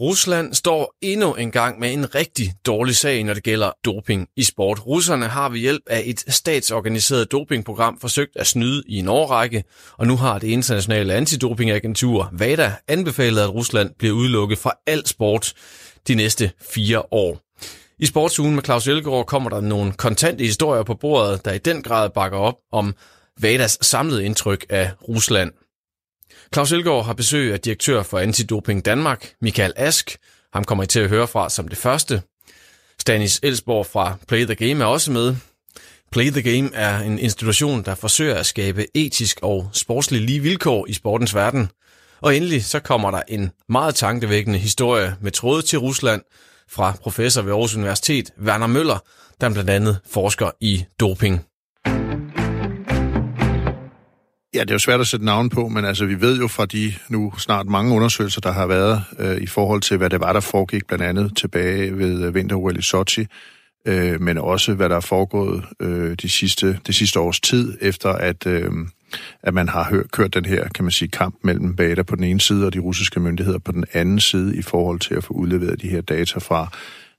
Rusland 0.00 0.54
står 0.54 0.94
endnu 1.02 1.34
en 1.34 1.50
gang 1.50 1.80
med 1.80 1.92
en 1.92 2.14
rigtig 2.14 2.52
dårlig 2.66 2.96
sag, 2.96 3.24
når 3.24 3.34
det 3.34 3.42
gælder 3.42 3.72
doping 3.84 4.28
i 4.36 4.42
sport. 4.42 4.86
Russerne 4.86 5.26
har 5.26 5.48
ved 5.48 5.58
hjælp 5.58 5.82
af 5.86 6.02
et 6.06 6.24
statsorganiseret 6.28 7.32
dopingprogram 7.32 7.98
forsøgt 8.00 8.36
at 8.36 8.46
snyde 8.46 8.82
i 8.86 8.96
en 8.96 9.08
årrække, 9.08 9.64
og 9.98 10.06
nu 10.06 10.16
har 10.16 10.38
det 10.38 10.48
internationale 10.48 11.14
antidopingagentur 11.14 12.30
VADA 12.32 12.72
anbefalet, 12.88 13.42
at 13.42 13.54
Rusland 13.54 13.90
bliver 13.98 14.14
udelukket 14.14 14.58
fra 14.58 14.72
al 14.86 15.06
sport 15.06 15.54
de 16.08 16.14
næste 16.14 16.50
fire 16.60 17.02
år. 17.10 17.40
I 17.98 18.06
sportsugen 18.06 18.54
med 18.54 18.62
Claus 18.62 18.88
Elgaard 18.88 19.26
kommer 19.26 19.50
der 19.50 19.60
nogle 19.60 19.92
kontante 19.92 20.44
historier 20.44 20.82
på 20.82 20.94
bordet, 20.94 21.44
der 21.44 21.52
i 21.52 21.58
den 21.58 21.82
grad 21.82 22.10
bakker 22.10 22.38
op 22.38 22.56
om 22.72 22.94
VADAs 23.40 23.78
samlede 23.80 24.24
indtryk 24.24 24.66
af 24.68 24.90
Rusland. 25.08 25.52
Claus 26.54 26.72
Elgaard 26.72 27.04
har 27.04 27.12
besøg 27.12 27.52
af 27.52 27.60
direktør 27.60 28.02
for 28.02 28.18
Antidoping 28.18 28.84
Danmark, 28.84 29.32
Michael 29.40 29.72
Ask. 29.76 30.16
Ham 30.52 30.64
kommer 30.64 30.84
I 30.84 30.86
til 30.86 31.00
at 31.00 31.08
høre 31.08 31.28
fra 31.28 31.50
som 31.50 31.68
det 31.68 31.78
første. 31.78 32.22
Stanis 32.98 33.40
Elsborg 33.42 33.86
fra 33.86 34.16
Play 34.28 34.44
the 34.44 34.54
Game 34.54 34.84
er 34.84 34.88
også 34.88 35.12
med. 35.12 35.36
Play 36.12 36.30
the 36.30 36.42
Game 36.42 36.70
er 36.74 36.98
en 36.98 37.18
institution, 37.18 37.82
der 37.82 37.94
forsøger 37.94 38.34
at 38.34 38.46
skabe 38.46 38.86
etisk 38.94 39.38
og 39.42 39.70
sportslig 39.72 40.20
lige 40.20 40.40
vilkår 40.40 40.86
i 40.86 40.92
sportens 40.92 41.34
verden. 41.34 41.70
Og 42.20 42.36
endelig 42.36 42.64
så 42.64 42.80
kommer 42.80 43.10
der 43.10 43.22
en 43.28 43.50
meget 43.68 43.94
tankevækkende 43.94 44.58
historie 44.58 45.16
med 45.20 45.32
tråde 45.32 45.62
til 45.62 45.78
Rusland 45.78 46.22
fra 46.70 46.96
professor 47.02 47.42
ved 47.42 47.52
Aarhus 47.52 47.76
Universitet, 47.76 48.30
Werner 48.44 48.66
Møller, 48.66 48.98
der 49.40 49.50
blandt 49.50 49.70
andet 49.70 49.98
forsker 50.06 50.50
i 50.60 50.84
doping. 51.00 51.49
Ja, 54.54 54.60
det 54.60 54.70
er 54.70 54.74
jo 54.74 54.78
svært 54.78 55.00
at 55.00 55.06
sætte 55.06 55.26
navn 55.26 55.48
på, 55.48 55.68
men 55.68 55.84
altså, 55.84 56.06
vi 56.06 56.20
ved 56.20 56.38
jo 56.38 56.48
fra 56.48 56.66
de 56.66 56.94
nu 57.08 57.32
snart 57.38 57.66
mange 57.66 57.94
undersøgelser, 57.94 58.40
der 58.40 58.52
har 58.52 58.66
været 58.66 59.04
øh, 59.18 59.36
i 59.36 59.46
forhold 59.46 59.80
til, 59.80 59.96
hvad 59.96 60.10
det 60.10 60.20
var, 60.20 60.32
der 60.32 60.40
foregik 60.40 60.86
blandt 60.86 61.04
andet 61.04 61.36
tilbage 61.36 61.98
ved 61.98 62.24
øh, 62.24 62.34
vinter 62.34 62.78
i 62.78 62.82
Sochi, 62.82 63.26
øh, 63.86 64.20
men 64.20 64.38
også 64.38 64.74
hvad 64.74 64.88
der 64.88 64.96
er 64.96 65.00
foregået 65.00 65.64
øh, 65.80 66.14
de 66.22 66.28
sidste, 66.28 66.80
det 66.86 66.94
sidste 66.94 67.20
års 67.20 67.40
tid, 67.40 67.78
efter 67.80 68.08
at, 68.08 68.46
øh, 68.46 68.70
at 69.42 69.54
man 69.54 69.68
har 69.68 69.84
hør, 69.84 70.02
kørt 70.12 70.34
den 70.34 70.44
her, 70.44 70.68
kan 70.68 70.84
man 70.84 70.92
sige, 70.92 71.08
kamp 71.08 71.34
mellem 71.42 71.76
Bader 71.76 72.02
på 72.02 72.16
den 72.16 72.24
ene 72.24 72.40
side 72.40 72.66
og 72.66 72.74
de 72.74 72.78
russiske 72.78 73.20
myndigheder 73.20 73.58
på 73.58 73.72
den 73.72 73.84
anden 73.92 74.20
side 74.20 74.56
i 74.56 74.62
forhold 74.62 75.00
til 75.00 75.14
at 75.14 75.24
få 75.24 75.34
udleveret 75.34 75.82
de 75.82 75.88
her 75.88 76.00
data 76.00 76.38
fra 76.38 76.68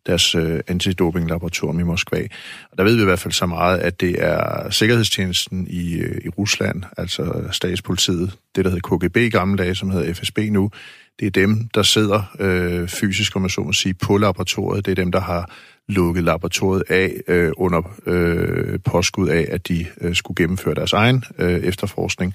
deres 0.07 0.35
øh, 0.35 0.59
antidopinglaboratorium 0.67 1.79
i 1.79 1.83
Moskva. 1.83 2.27
Og 2.71 2.77
der 2.77 2.83
ved 2.83 2.95
vi 2.95 3.01
i 3.01 3.05
hvert 3.05 3.19
fald 3.19 3.33
så 3.33 3.45
meget, 3.45 3.79
at 3.79 4.01
det 4.01 4.15
er 4.23 4.69
Sikkerhedstjenesten 4.69 5.67
i, 5.69 5.93
øh, 5.93 6.21
i 6.25 6.29
Rusland, 6.29 6.83
altså 6.97 7.43
statspolitiet, 7.51 8.37
det 8.55 8.65
der 8.65 8.71
hed 8.71 8.81
KGB 8.81 9.17
i 9.17 9.29
gamle 9.29 9.57
dage, 9.57 9.75
som 9.75 9.89
hedder 9.89 10.13
FSB 10.13 10.39
nu, 10.51 10.71
det 11.19 11.27
er 11.27 11.31
dem, 11.31 11.69
der 11.73 11.83
sidder 11.83 12.35
øh, 12.39 12.87
fysisk, 12.87 13.35
om 13.35 13.41
man 13.41 13.49
så 13.49 13.61
må 13.61 13.73
sige, 13.73 13.93
på 13.93 14.17
laboratoriet. 14.17 14.85
Det 14.85 14.91
er 14.91 14.95
dem, 14.95 15.11
der 15.11 15.19
har 15.19 15.51
lukket 15.89 16.23
laboratoriet 16.23 16.83
af 16.89 17.13
øh, 17.27 17.51
under 17.57 17.81
øh, 18.05 18.79
påskud 18.85 19.27
af, 19.27 19.47
at 19.51 19.67
de 19.67 19.85
øh, 20.01 20.15
skulle 20.15 20.35
gennemføre 20.35 20.75
deres 20.75 20.93
egen 20.93 21.23
øh, 21.37 21.59
efterforskning. 21.59 22.33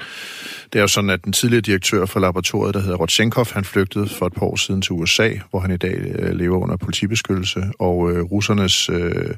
Det 0.72 0.78
er 0.78 0.82
jo 0.82 0.88
sådan, 0.88 1.11
at 1.11 1.24
den 1.24 1.32
tidligere 1.32 1.61
direktør 1.61 2.06
for 2.06 2.20
laboratoriet, 2.20 2.74
der 2.74 2.80
hedder 2.80 2.96
Rodchenkov, 2.96 3.46
han 3.52 3.64
flygtede 3.64 4.09
for 4.09 4.26
et 4.26 4.32
par 4.32 4.46
år 4.46 4.56
siden 4.56 4.82
til 4.82 4.92
USA, 4.92 5.30
hvor 5.50 5.61
han 5.61 5.70
i 5.70 5.76
dag 5.76 5.94
øh, 5.94 6.35
lever 6.35 6.59
under 6.59 6.76
politibeskyttelse, 6.76 7.64
og 7.78 8.12
øh, 8.12 8.22
russernes 8.22 8.88
øh, 8.88 9.35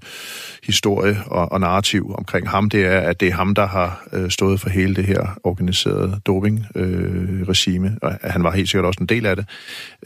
historie 0.63 1.23
og, 1.27 1.53
og 1.53 1.61
narrativ 1.61 2.15
omkring 2.19 2.49
ham, 2.49 2.71
det 2.71 2.85
er, 2.85 3.01
at 3.01 3.21
det 3.21 3.29
er 3.29 3.33
ham, 3.33 3.55
der 3.55 3.67
har 3.67 4.05
øh, 4.13 4.31
stået 4.31 4.61
for 4.61 4.71
hele 4.71 4.95
det 4.95 5.05
her 5.05 5.39
organiserede 5.45 6.21
doping-regime, 6.27 7.87
øh, 7.87 7.93
og 8.03 8.19
han 8.23 8.45
var 8.45 8.51
helt 8.51 8.69
sikkert 8.69 8.87
også 8.87 8.99
en 9.01 9.07
del 9.07 9.27
af 9.27 9.37
det. 9.37 9.47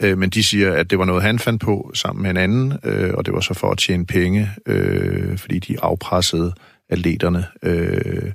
Øh, 0.01 0.17
men 0.17 0.29
de 0.29 0.43
siger, 0.43 0.73
at 0.73 0.89
det 0.89 0.99
var 0.99 1.05
noget, 1.05 1.23
han 1.23 1.39
fandt 1.39 1.61
på 1.61 1.91
sammen 1.93 2.23
med 2.23 2.29
en 2.29 2.37
anden, 2.37 2.73
øh, 2.83 3.13
og 3.13 3.25
det 3.25 3.33
var 3.33 3.39
så 3.39 3.53
for 3.53 3.71
at 3.71 3.77
tjene 3.77 3.92
penge, 4.05 4.49
øh, 4.67 5.37
fordi 5.37 5.59
de 5.59 5.81
afpressede 5.81 6.53
atleterne 6.89 7.45
øh, 7.63 8.31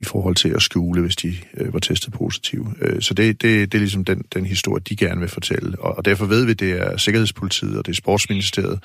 i 0.00 0.04
forhold 0.04 0.34
til 0.34 0.48
at 0.48 0.62
skjule, 0.62 1.00
hvis 1.00 1.16
de 1.16 1.34
øh, 1.56 1.72
var 1.72 1.78
testet 1.78 2.12
positive. 2.12 2.74
Øh, 2.80 3.02
så 3.02 3.14
det, 3.14 3.42
det, 3.42 3.72
det 3.72 3.78
er 3.78 3.80
ligesom 3.80 4.04
den, 4.04 4.24
den 4.34 4.46
historie, 4.46 4.82
de 4.88 4.96
gerne 4.96 5.20
vil 5.20 5.28
fortælle. 5.28 5.80
Og, 5.80 5.96
og 5.96 6.04
derfor 6.04 6.26
ved 6.26 6.44
vi, 6.44 6.52
det 6.52 6.72
er 6.72 6.96
Sikkerhedspolitiet 6.96 7.78
og 7.78 7.86
det 7.86 7.92
er 7.92 7.96
Sportsministeriet, 7.96 8.78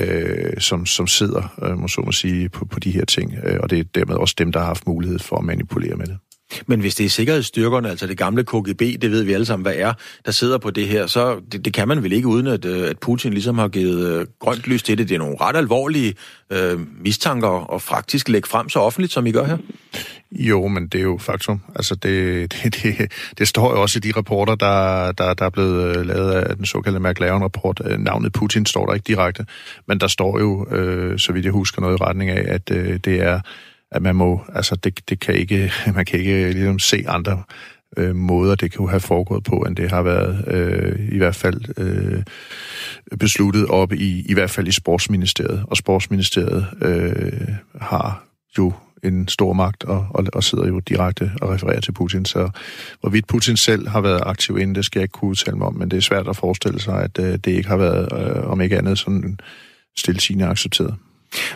øh, 0.00 0.60
som, 0.60 0.86
som 0.86 1.06
sidder, 1.06 1.54
øh, 1.62 1.78
må 1.78 1.88
så 1.88 2.00
må 2.00 2.12
sige, 2.12 2.48
på, 2.48 2.64
på 2.64 2.80
de 2.80 2.90
her 2.90 3.04
ting. 3.04 3.34
Øh, 3.44 3.58
og 3.62 3.70
det 3.70 3.78
er 3.78 3.84
dermed 3.94 4.14
også 4.14 4.34
dem, 4.38 4.52
der 4.52 4.60
har 4.60 4.66
haft 4.66 4.86
mulighed 4.86 5.18
for 5.18 5.36
at 5.36 5.44
manipulere 5.44 5.96
med 5.96 6.06
det. 6.06 6.18
Men 6.66 6.80
hvis 6.80 6.94
det 6.94 7.06
er 7.06 7.10
sikkerhedsstyrkerne, 7.10 7.90
altså 7.90 8.06
det 8.06 8.18
gamle 8.18 8.44
KGB, 8.44 8.80
det 8.80 9.10
ved 9.10 9.22
vi 9.22 9.32
alle 9.32 9.46
sammen, 9.46 9.62
hvad 9.62 9.74
er, 9.76 9.92
der 10.24 10.32
sidder 10.32 10.58
på 10.58 10.70
det 10.70 10.88
her, 10.88 11.06
så 11.06 11.40
det, 11.52 11.64
det 11.64 11.72
kan 11.72 11.88
man 11.88 12.02
vel 12.02 12.12
ikke, 12.12 12.28
uden 12.28 12.46
at, 12.46 12.64
øh, 12.64 12.90
at 12.90 12.98
Putin 12.98 13.32
ligesom 13.32 13.58
har 13.58 13.68
givet 13.68 14.06
øh, 14.06 14.26
grønt 14.40 14.66
lys 14.66 14.82
til 14.82 14.98
det. 14.98 15.08
Det 15.08 15.14
er 15.14 15.18
nogle 15.18 15.36
ret 15.40 15.56
alvorlige 15.56 16.14
øh, 16.50 16.80
mistanker 17.00 17.48
og 17.48 17.82
faktisk 17.82 18.28
lægge 18.28 18.48
frem 18.48 18.68
så 18.68 18.78
offentligt, 18.78 19.12
som 19.12 19.26
I 19.26 19.32
gør 19.32 19.44
her. 19.44 19.56
Jo, 20.32 20.68
men 20.68 20.88
det 20.88 20.98
er 20.98 21.02
jo 21.02 21.18
faktum. 21.18 21.60
Altså, 21.76 21.94
det, 21.94 22.52
det, 22.52 22.82
det, 22.82 23.12
det 23.38 23.48
står 23.48 23.70
jo 23.74 23.82
også 23.82 23.98
i 23.98 24.00
de 24.00 24.12
rapporter, 24.16 24.54
der, 24.54 25.12
der, 25.12 25.34
der 25.34 25.44
er 25.44 25.50
blevet 25.50 25.96
øh, 25.96 26.06
lavet 26.06 26.32
af 26.32 26.56
den 26.56 26.66
såkaldte 26.66 27.00
McLaren-rapport. 27.00 27.80
Øh, 27.84 27.98
navnet 27.98 28.32
Putin 28.32 28.66
står 28.66 28.86
der 28.86 28.94
ikke 28.94 29.04
direkte, 29.06 29.46
men 29.88 30.00
der 30.00 30.06
står 30.06 30.38
jo, 30.38 30.66
øh, 30.70 31.18
så 31.18 31.32
vidt 31.32 31.44
jeg 31.44 31.52
husker, 31.52 31.80
noget 31.80 32.00
i 32.00 32.04
retning 32.04 32.30
af, 32.30 32.54
at 32.54 32.70
øh, 32.70 32.98
det 33.04 33.22
er 33.22 33.40
at 33.94 34.02
man 34.02 34.16
må, 34.16 34.40
altså 34.54 34.76
det, 34.76 35.08
det 35.08 35.20
kan 35.20 35.34
ikke, 35.34 35.72
man 35.96 36.04
kan 36.04 36.18
ikke 36.18 36.52
ligesom 36.52 36.78
se 36.78 37.04
andre 37.08 37.42
øh, 37.96 38.16
måder, 38.16 38.54
det 38.54 38.72
kan 38.72 38.88
have 38.88 39.00
foregået 39.00 39.44
på, 39.44 39.56
end 39.56 39.76
det 39.76 39.90
har 39.90 40.02
været 40.02 40.44
øh, 40.46 41.08
i 41.12 41.18
hvert 41.18 41.34
fald 41.34 41.78
øh, 41.78 42.22
besluttet 43.18 43.66
op 43.66 43.92
i, 43.92 44.24
i 44.26 44.34
hvert 44.34 44.50
fald 44.50 44.68
i 44.68 44.72
Sportsministeriet. 44.72 45.64
Og 45.66 45.76
Sportsministeriet 45.76 46.66
øh, 46.82 47.48
har 47.80 48.24
jo 48.58 48.72
en 49.02 49.28
stor 49.28 49.52
magt 49.52 49.84
og, 49.84 50.06
og, 50.10 50.24
og 50.32 50.44
sidder 50.44 50.66
jo 50.66 50.78
direkte 50.78 51.32
og 51.40 51.50
refererer 51.50 51.80
til 51.80 51.92
Putin. 51.92 52.24
Så 52.24 52.50
hvorvidt 53.00 53.26
Putin 53.26 53.56
selv 53.56 53.88
har 53.88 54.00
været 54.00 54.20
aktiv 54.26 54.58
inden, 54.58 54.74
det 54.74 54.84
skal 54.84 54.98
jeg 54.98 55.04
ikke 55.04 55.12
kunne 55.12 55.30
udtale 55.30 55.56
mig 55.56 55.66
om, 55.66 55.74
men 55.74 55.90
det 55.90 55.96
er 55.96 56.00
svært 56.00 56.28
at 56.28 56.36
forestille 56.36 56.80
sig, 56.80 57.02
at 57.02 57.18
øh, 57.18 57.32
det 57.32 57.46
ikke 57.46 57.68
har 57.68 57.76
været, 57.76 58.08
øh, 58.12 58.50
om 58.50 58.60
ikke 58.60 58.78
andet, 58.78 58.98
sådan 58.98 59.38
stilsigende 59.96 60.46
accepteret. 60.46 60.94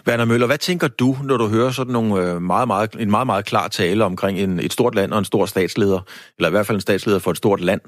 Werner 0.06 0.24
Møller, 0.24 0.46
hvad 0.46 0.58
tænker 0.58 0.88
du, 0.88 1.10
når 1.24 1.36
du 1.36 1.46
hører 1.48 1.70
sådan 1.70 1.92
nogle 1.92 2.12
øh, 2.22 2.42
meget, 2.42 2.68
meget, 2.68 2.90
en 3.00 3.10
meget, 3.10 3.26
meget 3.26 3.44
klar 3.46 3.68
tale 3.68 4.04
omkring 4.04 4.38
en, 4.38 4.58
et 4.58 4.72
stort 4.72 4.94
land 4.94 5.12
og 5.12 5.18
en 5.18 5.24
stor 5.24 5.46
statsleder, 5.46 6.00
eller 6.36 6.48
i 6.48 6.54
hvert 6.54 6.66
fald 6.66 6.76
en 6.76 6.88
statsleder 6.88 7.20
for 7.24 7.30
et 7.30 7.36
stort 7.36 7.60
land? 7.60 7.80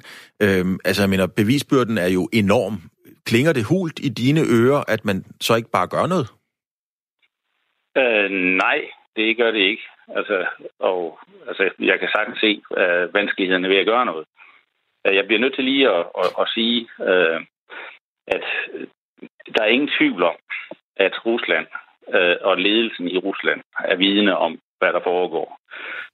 Øhm, 0.42 0.78
altså, 0.84 1.02
jeg 1.02 1.10
mener, 1.10 1.26
bevisbyrden 1.26 1.98
er 1.98 2.08
jo 2.08 2.28
enorm. 2.32 2.76
Klinger 3.26 3.52
det 3.52 3.64
hult 3.64 3.98
i 3.98 4.08
dine 4.08 4.40
ører, 4.40 4.82
at 4.88 5.04
man 5.04 5.24
så 5.40 5.54
ikke 5.54 5.70
bare 5.70 5.88
gør 5.94 6.06
noget? 6.06 6.28
Øh, 8.00 8.30
nej, 8.64 8.78
det 9.16 9.36
gør 9.36 9.50
det 9.50 9.62
ikke. 9.70 9.82
Altså, 10.16 10.46
og, 10.78 11.18
altså, 11.48 11.70
jeg 11.78 11.98
kan 11.98 12.08
sagtens 12.14 12.38
se 12.40 12.62
øh, 12.80 13.14
vanskelighederne 13.14 13.68
ved 13.68 13.76
at 13.76 13.86
gøre 13.86 14.06
noget. 14.06 14.24
Øh, 15.06 15.16
jeg 15.16 15.26
bliver 15.26 15.40
nødt 15.40 15.54
til 15.54 15.64
lige 15.64 15.88
at, 15.88 16.06
at, 16.22 16.28
at 16.40 16.46
sige, 16.54 16.88
øh, 17.08 17.40
at 18.26 18.44
der 19.54 19.62
er 19.62 19.74
ingen 19.76 19.90
tvivl 19.98 20.22
om, 20.22 20.36
at 21.06 21.26
Rusland 21.26 21.66
øh, 22.14 22.36
og 22.40 22.56
ledelsen 22.56 23.08
i 23.08 23.18
Rusland 23.18 23.60
er 23.84 23.96
vidne 23.96 24.36
om, 24.36 24.60
hvad 24.78 24.92
der 24.92 25.00
foregår. 25.00 25.58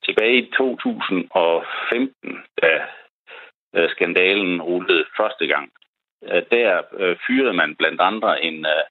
Tilbage 0.05 0.39
i 0.39 0.51
2015, 0.57 2.43
da 2.63 2.73
øh, 3.77 3.91
skandalen 3.91 4.63
rullede 4.63 5.05
første 5.17 5.47
gang, 5.47 5.71
øh, 6.29 6.43
der 6.51 6.83
øh, 6.99 7.17
fyrede 7.27 7.53
man 7.53 7.77
blandt 7.77 8.01
andre 8.01 8.45
en, 8.45 8.67
øh, 8.67 8.85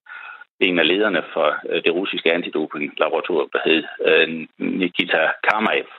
en 0.59 0.79
af 0.79 0.87
lederne 0.87 1.23
for 1.33 1.47
øh, 1.69 1.83
det 1.83 1.93
russiske 1.93 2.33
antidoping-laboratorium, 2.33 3.49
der 3.53 3.61
hed 3.65 3.83
øh, 4.09 4.47
Nikita 4.57 5.31
Karmaev. 5.43 5.89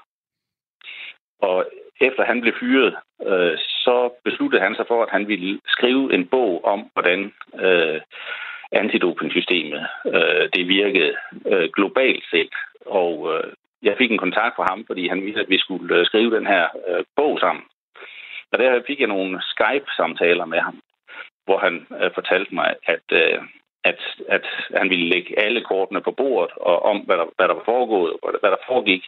Og 1.40 1.70
efter 2.00 2.24
han 2.24 2.40
blev 2.40 2.54
fyret, 2.60 2.96
øh, 3.26 3.58
så 3.58 4.10
besluttede 4.24 4.62
han 4.62 4.74
sig 4.74 4.84
for, 4.88 5.02
at 5.02 5.10
han 5.10 5.28
ville 5.28 5.60
skrive 5.66 6.14
en 6.14 6.26
bog 6.26 6.64
om, 6.64 6.90
hvordan 6.92 7.32
øh, 7.60 8.00
antidopingsystemet. 8.72 9.86
Øh, 10.06 10.48
det 10.54 10.68
virkede 10.68 11.14
øh, 11.46 11.68
globalt 11.76 12.24
set, 12.30 12.54
og 12.86 13.34
øh, 13.34 13.52
jeg 13.82 13.94
fik 13.98 14.10
en 14.10 14.24
kontakt 14.24 14.56
fra 14.56 14.66
ham, 14.70 14.84
fordi 14.86 15.08
han 15.08 15.22
ville, 15.24 15.40
at 15.40 15.50
vi 15.50 15.58
skulle 15.58 15.96
øh, 15.96 16.06
skrive 16.06 16.36
den 16.36 16.46
her 16.46 16.64
øh, 16.88 17.04
bog 17.16 17.38
sammen. 17.40 17.64
Og 18.52 18.58
der 18.58 18.82
fik 18.86 19.00
jeg 19.00 19.08
nogle 19.08 19.42
Skype-samtaler 19.42 20.44
med 20.44 20.60
ham, 20.60 20.80
hvor 21.44 21.58
han 21.58 21.86
øh, 22.00 22.10
fortalte 22.14 22.54
mig, 22.54 22.74
at, 22.86 23.06
øh, 23.12 23.38
at, 23.84 24.00
at 24.28 24.46
han 24.76 24.90
ville 24.90 25.08
lægge 25.08 25.38
alle 25.38 25.60
kortene 25.60 26.00
på 26.00 26.10
bordet 26.10 26.52
og 26.56 26.82
om, 26.82 26.98
hvad 26.98 27.16
der, 27.16 27.26
hvad 27.36 27.48
der 27.48 27.54
var 27.54 27.64
foregået 27.64 28.12
og 28.22 28.28
hvad 28.40 28.50
der 28.50 28.66
foregik. 28.68 29.04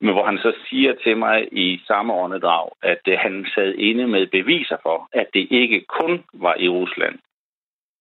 Men 0.00 0.12
hvor 0.12 0.24
han 0.24 0.38
så 0.38 0.52
siger 0.68 0.94
til 1.04 1.16
mig 1.16 1.48
i 1.52 1.80
samme 1.86 2.14
åndedrag, 2.14 2.68
at 2.82 3.02
øh, 3.08 3.18
han 3.18 3.46
sad 3.54 3.74
inde 3.74 4.06
med 4.06 4.26
beviser 4.26 4.76
for, 4.82 5.08
at 5.12 5.26
det 5.34 5.46
ikke 5.50 5.80
kun 5.80 6.24
var 6.32 6.54
i 6.58 6.68
Rusland, 6.68 7.18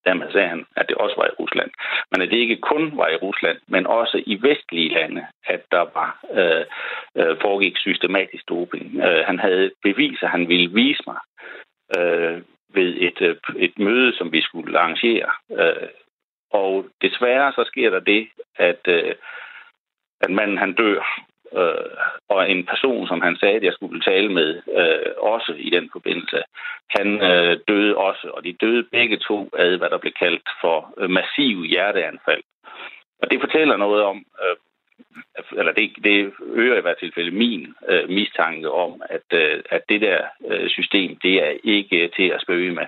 Dermed 0.07 0.31
sagde 0.31 0.47
han, 0.47 0.65
at 0.75 0.85
det 0.89 0.97
også 0.97 1.15
var 1.17 1.27
i 1.27 1.37
Rusland. 1.39 1.71
Men 2.11 2.21
at 2.21 2.29
det 2.31 2.37
ikke 2.37 2.57
kun 2.71 2.97
var 2.97 3.07
i 3.07 3.15
Rusland, 3.15 3.57
men 3.67 3.87
også 3.87 4.23
i 4.25 4.35
vestlige 4.41 4.93
lande, 4.93 5.25
at 5.45 5.61
der 5.71 5.85
var 5.97 6.11
øh, 6.39 6.65
øh, 7.19 7.37
foregik 7.41 7.77
systematisk 7.77 8.49
doping. 8.49 8.85
Øh, 9.05 9.25
han 9.25 9.39
havde 9.39 9.71
beviser, 9.83 10.27
han 10.27 10.49
ville 10.49 10.69
vise 10.73 11.03
mig 11.07 11.19
øh, 11.97 12.41
ved 12.73 12.89
et, 13.07 13.21
øh, 13.21 13.35
et 13.57 13.79
møde, 13.79 14.17
som 14.17 14.31
vi 14.31 14.41
skulle 14.41 14.79
arrangere. 14.79 15.29
Øh, 15.51 15.89
og 16.51 16.85
desværre 17.01 17.51
så 17.51 17.63
sker 17.63 17.89
der 17.89 17.99
det, 17.99 18.27
at, 18.55 18.81
øh, 18.87 19.15
at 20.21 20.29
manden 20.29 20.57
han 20.57 20.73
dør 20.73 21.01
øh, 21.53 21.91
og 22.29 22.51
en 22.51 22.65
person, 22.65 23.07
som 23.07 23.21
han 23.21 23.37
sagde, 23.39 23.55
at 23.55 23.63
jeg 23.63 23.73
skulle 23.73 24.01
tale 24.01 24.29
med, 24.29 24.61
øh, 24.79 25.11
også 25.17 25.53
i 25.57 25.69
den 25.69 25.89
forbindelse, 25.91 26.43
han 26.89 27.21
øh, 27.21 27.59
døde 27.67 27.97
også, 27.97 28.27
og 28.33 28.43
de 28.43 28.53
døde 28.53 28.83
begge 28.83 29.17
to 29.17 29.49
af, 29.53 29.77
hvad 29.77 29.89
der 29.89 29.97
blev 29.97 30.13
kaldt 30.19 30.49
for 30.61 30.93
øh, 30.97 31.09
massiv 31.09 31.63
hjerteanfald. 31.63 32.43
Og 33.21 33.31
det 33.31 33.39
fortæller 33.39 33.77
noget 33.77 34.03
om, 34.03 34.25
øh, 34.43 34.55
eller 35.59 35.71
det, 35.71 35.91
det 36.03 36.33
øger 36.41 36.77
i 36.77 36.81
hvert 36.81 36.97
tilfælde 36.97 37.31
min 37.31 37.73
øh, 37.89 38.09
mistanke 38.09 38.71
om, 38.71 39.01
at, 39.09 39.27
øh, 39.33 39.63
at 39.69 39.81
det 39.89 40.01
der 40.01 40.19
øh, 40.47 40.69
system, 40.69 41.15
det 41.23 41.33
er 41.47 41.53
ikke 41.63 42.11
til 42.15 42.27
at 42.29 42.41
spøge 42.41 42.71
med. 42.71 42.87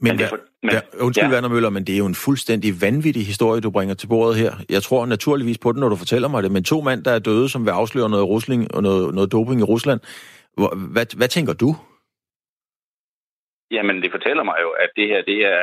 Men, 0.00 0.16
men, 0.16 0.18
der, 0.18 0.36
men 0.62 0.70
der, 0.74 0.80
undskyld, 1.00 1.28
ja. 1.28 1.34
Werner 1.34 1.48
Møller, 1.48 1.70
men 1.70 1.84
det 1.86 1.94
er 1.94 1.98
jo 1.98 2.06
en 2.06 2.14
fuldstændig 2.14 2.70
vanvittig 2.80 3.26
historie, 3.26 3.60
du 3.60 3.70
bringer 3.70 3.94
til 3.94 4.06
bordet 4.06 4.36
her. 4.36 4.52
Jeg 4.70 4.82
tror 4.82 5.06
naturligvis 5.06 5.58
på 5.58 5.72
det, 5.72 5.80
når 5.80 5.88
du 5.88 5.96
fortæller 5.96 6.28
mig 6.28 6.42
det, 6.42 6.52
men 6.52 6.64
to 6.64 6.80
mænd, 6.80 7.04
der 7.04 7.10
er 7.10 7.18
døde, 7.18 7.48
som 7.48 7.64
vil 7.66 7.70
afsløre 7.70 8.10
noget, 8.10 8.28
rusling, 8.28 8.74
og 8.74 8.82
noget, 8.82 9.14
noget 9.14 9.32
doping 9.32 9.60
i 9.60 9.70
Rusland. 9.72 10.00
Hvad, 10.94 11.16
hvad 11.16 11.28
tænker 11.28 11.52
du? 11.52 11.70
Jamen, 13.70 14.02
det 14.02 14.10
fortæller 14.10 14.42
mig 14.42 14.58
jo, 14.62 14.70
at 14.70 14.90
det 14.96 15.08
her, 15.08 15.22
det 15.22 15.38
er, 15.54 15.62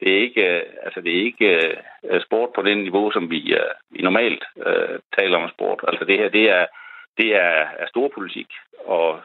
det 0.00 0.08
er 0.12 0.20
ikke, 0.26 0.44
altså 0.84 1.00
det 1.00 1.12
er 1.12 1.24
ikke 1.30 1.76
uh, 2.12 2.20
sport 2.26 2.50
på 2.54 2.62
det 2.62 2.76
niveau, 2.78 3.10
som 3.10 3.30
vi, 3.30 3.40
uh, 3.60 3.72
vi 3.94 4.02
normalt 4.02 4.44
uh, 4.56 4.96
taler 5.18 5.36
om 5.38 5.50
sport. 5.54 5.80
Altså 5.88 6.04
det 6.04 6.18
her, 6.18 6.28
det 6.28 6.50
er, 6.50 6.66
det 7.18 7.28
er, 7.36 7.56
er 7.82 7.86
storpolitik, 7.88 8.50
og 8.86 9.20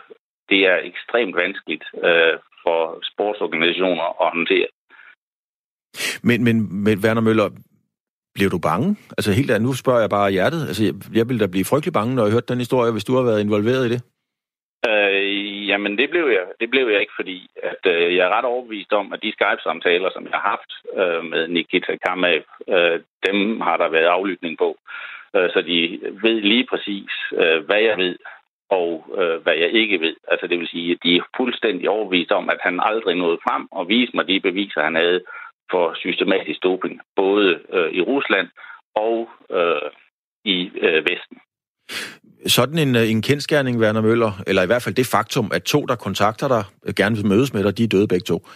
det 0.49 0.59
er 0.71 0.77
ekstremt 0.91 1.35
vanskeligt 1.35 1.85
uh, 1.93 2.35
for 2.65 2.79
sportsorganisationer 3.11 4.07
at 4.23 4.29
håndtere. 4.35 4.67
Men, 6.27 6.43
men, 6.43 6.55
men 6.85 6.97
Werner 7.03 7.21
Møller, 7.21 7.49
bliver 8.35 8.49
du 8.49 8.59
bange? 8.69 8.87
Altså 9.17 9.31
helt 9.31 9.51
andet, 9.51 9.67
nu 9.69 9.73
spørger 9.73 10.03
jeg 10.05 10.09
bare 10.17 10.31
hjertet. 10.31 10.61
Altså, 10.67 10.83
jeg, 10.87 10.93
jeg 11.17 11.25
ville 11.27 11.41
da 11.43 11.47
blive 11.47 11.69
frygtelig 11.71 11.93
bange, 11.93 12.15
når 12.15 12.23
jeg 12.23 12.33
hørte 12.33 12.51
den 12.51 12.65
historie, 12.65 12.91
hvis 12.91 13.07
du 13.07 13.13
har 13.15 13.23
været 13.29 13.45
involveret 13.45 13.85
i 13.85 13.93
det. 13.93 14.01
Øh, 14.89 15.67
jamen, 15.69 15.97
det 15.97 16.07
blev, 16.09 16.25
jeg, 16.37 16.45
det 16.59 16.69
blev 16.69 16.85
jeg 16.87 16.99
ikke, 16.99 17.17
fordi 17.19 17.37
at, 17.71 17.81
øh, 17.93 18.15
jeg 18.15 18.23
er 18.25 18.33
ret 18.37 18.45
overbevist 18.45 18.93
om, 18.93 19.13
at 19.13 19.23
de 19.23 19.35
Skype-samtaler, 19.37 20.09
som 20.13 20.23
jeg 20.23 20.35
har 20.37 20.45
haft 20.53 20.71
øh, 20.99 21.23
med 21.31 21.47
Nikita 21.47 21.93
Kamav, 22.05 22.41
øh, 22.75 22.99
dem 23.27 23.61
har 23.61 23.77
der 23.77 23.89
været 23.89 24.13
aflytning 24.17 24.57
på. 24.57 24.69
Øh, 25.35 25.49
så 25.53 25.59
de 25.61 25.77
ved 26.25 26.37
lige 26.41 26.67
præcis, 26.71 27.11
øh, 27.41 27.65
hvad 27.65 27.81
jeg 27.89 27.97
ved, 27.97 28.15
og 28.69 29.05
øh, 29.19 29.41
hvad 29.43 29.53
jeg 29.53 29.71
ikke 29.73 29.99
ved. 29.99 30.15
Altså 30.31 30.47
det 30.47 30.59
vil 30.59 30.67
sige, 30.67 30.91
at 30.91 30.97
de 31.03 31.15
er 31.15 31.23
fuldstændig 31.37 31.89
overbevist 31.89 32.31
om, 32.31 32.49
at 32.49 32.57
han 32.61 32.79
aldrig 32.83 33.15
nåede 33.15 33.39
frem 33.47 33.67
og 33.71 33.87
viste 33.87 34.15
mig 34.15 34.27
de 34.27 34.39
beviser, 34.39 34.81
han 34.81 34.95
havde 34.95 35.21
for 35.71 35.93
systematisk 35.95 36.63
doping, 36.63 37.01
både 37.15 37.59
øh, 37.73 37.91
i 37.91 38.01
Rusland 38.01 38.47
og 38.95 39.29
øh, 39.51 39.89
i 40.45 40.71
øh, 40.81 41.05
Vesten. 41.09 41.37
Sådan 42.47 42.77
en, 42.77 42.95
øh, 42.95 43.11
en 43.11 43.21
kendskærning, 43.21 43.79
Werner 43.79 44.01
Møller, 44.01 44.31
eller 44.47 44.63
i 44.63 44.65
hvert 44.65 44.81
fald 44.81 44.95
det 44.95 45.07
faktum, 45.07 45.51
at 45.53 45.63
to, 45.63 45.85
der 45.85 45.95
kontakter 45.95 46.47
dig, 46.47 46.63
øh, 46.85 46.93
gerne 46.93 47.15
vil 47.15 47.25
mødes 47.25 47.53
med 47.53 47.63
dig, 47.63 47.77
de 47.77 47.83
er 47.83 47.87
døde 47.87 48.07
begge 48.07 48.23
to. 48.23 48.47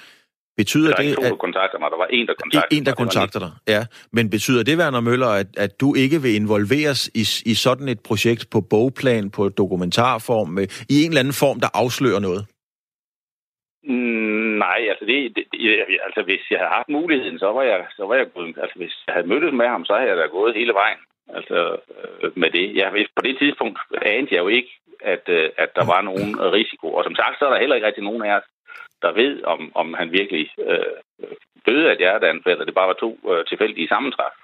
Betyder 0.62 0.90
der 0.92 1.04
er 1.04 1.08
det, 1.08 1.16
to, 1.16 1.22
der 1.22 1.36
kontakter 1.46 1.80
mig. 1.80 1.92
Der 1.92 1.98
var 1.98 2.10
en, 2.18 2.28
der 2.28 2.34
kontakter 2.44 2.78
en, 2.78 2.86
der 2.86 2.96
kontakter 3.04 3.40
dig, 3.46 3.52
ja. 3.74 3.82
Men 4.16 4.30
betyder 4.36 4.62
det, 4.64 4.76
Werner 4.82 5.04
Møller, 5.10 5.32
at, 5.42 5.50
at 5.66 5.72
du 5.82 5.88
ikke 6.04 6.18
vil 6.24 6.34
involveres 6.42 7.02
i, 7.22 7.24
i 7.52 7.54
sådan 7.66 7.88
et 7.94 8.02
projekt 8.10 8.44
på 8.54 8.60
bogplan, 8.72 9.26
på 9.38 9.44
dokumentarform, 9.62 10.50
i 10.94 10.96
en 11.04 11.10
eller 11.12 11.24
anden 11.24 11.38
form, 11.44 11.58
der 11.64 11.70
afslører 11.82 12.22
noget? 12.28 12.42
Mm, 13.92 14.52
nej, 14.66 14.80
altså, 14.92 15.06
det, 15.12 15.18
det, 15.36 15.44
altså 16.08 16.22
hvis 16.28 16.44
jeg 16.52 16.60
havde 16.60 16.76
haft 16.78 16.90
muligheden, 17.00 17.40
så 17.40 17.50
var 17.58 17.64
jeg, 17.72 17.80
så 17.98 18.04
var 18.10 18.16
jeg 18.16 18.28
gået. 18.36 18.56
Altså 18.64 18.76
hvis 18.82 18.96
jeg 19.08 19.14
havde 19.16 19.28
mødtes 19.32 19.54
med 19.62 19.68
ham, 19.74 19.86
så 19.86 19.94
havde 19.98 20.10
jeg 20.12 20.18
da 20.18 20.26
gået 20.38 20.60
hele 20.60 20.74
vejen. 20.82 21.00
altså 21.38 21.58
øh, 21.98 22.32
med 22.42 22.50
det. 22.58 22.76
Jeg, 22.76 22.88
på 23.18 23.22
det 23.28 23.36
tidspunkt 23.42 23.78
anede 24.02 24.36
jeg 24.36 24.44
jo 24.46 24.48
ikke, 24.48 24.72
at, 25.14 25.26
øh, 25.38 25.50
at 25.64 25.70
der 25.76 25.86
var 25.94 26.02
nogen 26.10 26.32
risiko. 26.60 26.88
Og 26.98 27.04
som 27.04 27.16
sagt, 27.16 27.36
så 27.40 27.46
er 27.46 27.52
der 27.52 27.60
heller 27.60 27.76
ikke 27.76 27.88
rigtig 27.88 28.04
nogen 28.04 28.24
af 28.28 28.34
os, 28.38 28.48
der 29.04 29.12
ved, 29.22 29.44
om, 29.44 29.72
om 29.76 29.88
han 30.00 30.12
virkelig 30.12 30.46
øh, 30.70 30.96
døde 31.68 31.88
af 31.90 31.94
et 31.94 32.04
hjerteanfald, 32.04 32.54
eller 32.54 32.66
det 32.66 32.80
bare 32.80 32.92
var 32.94 33.00
to 33.06 33.12
øh, 33.32 33.46
tilfældige 33.46 33.92
sammentræf. 33.94 34.36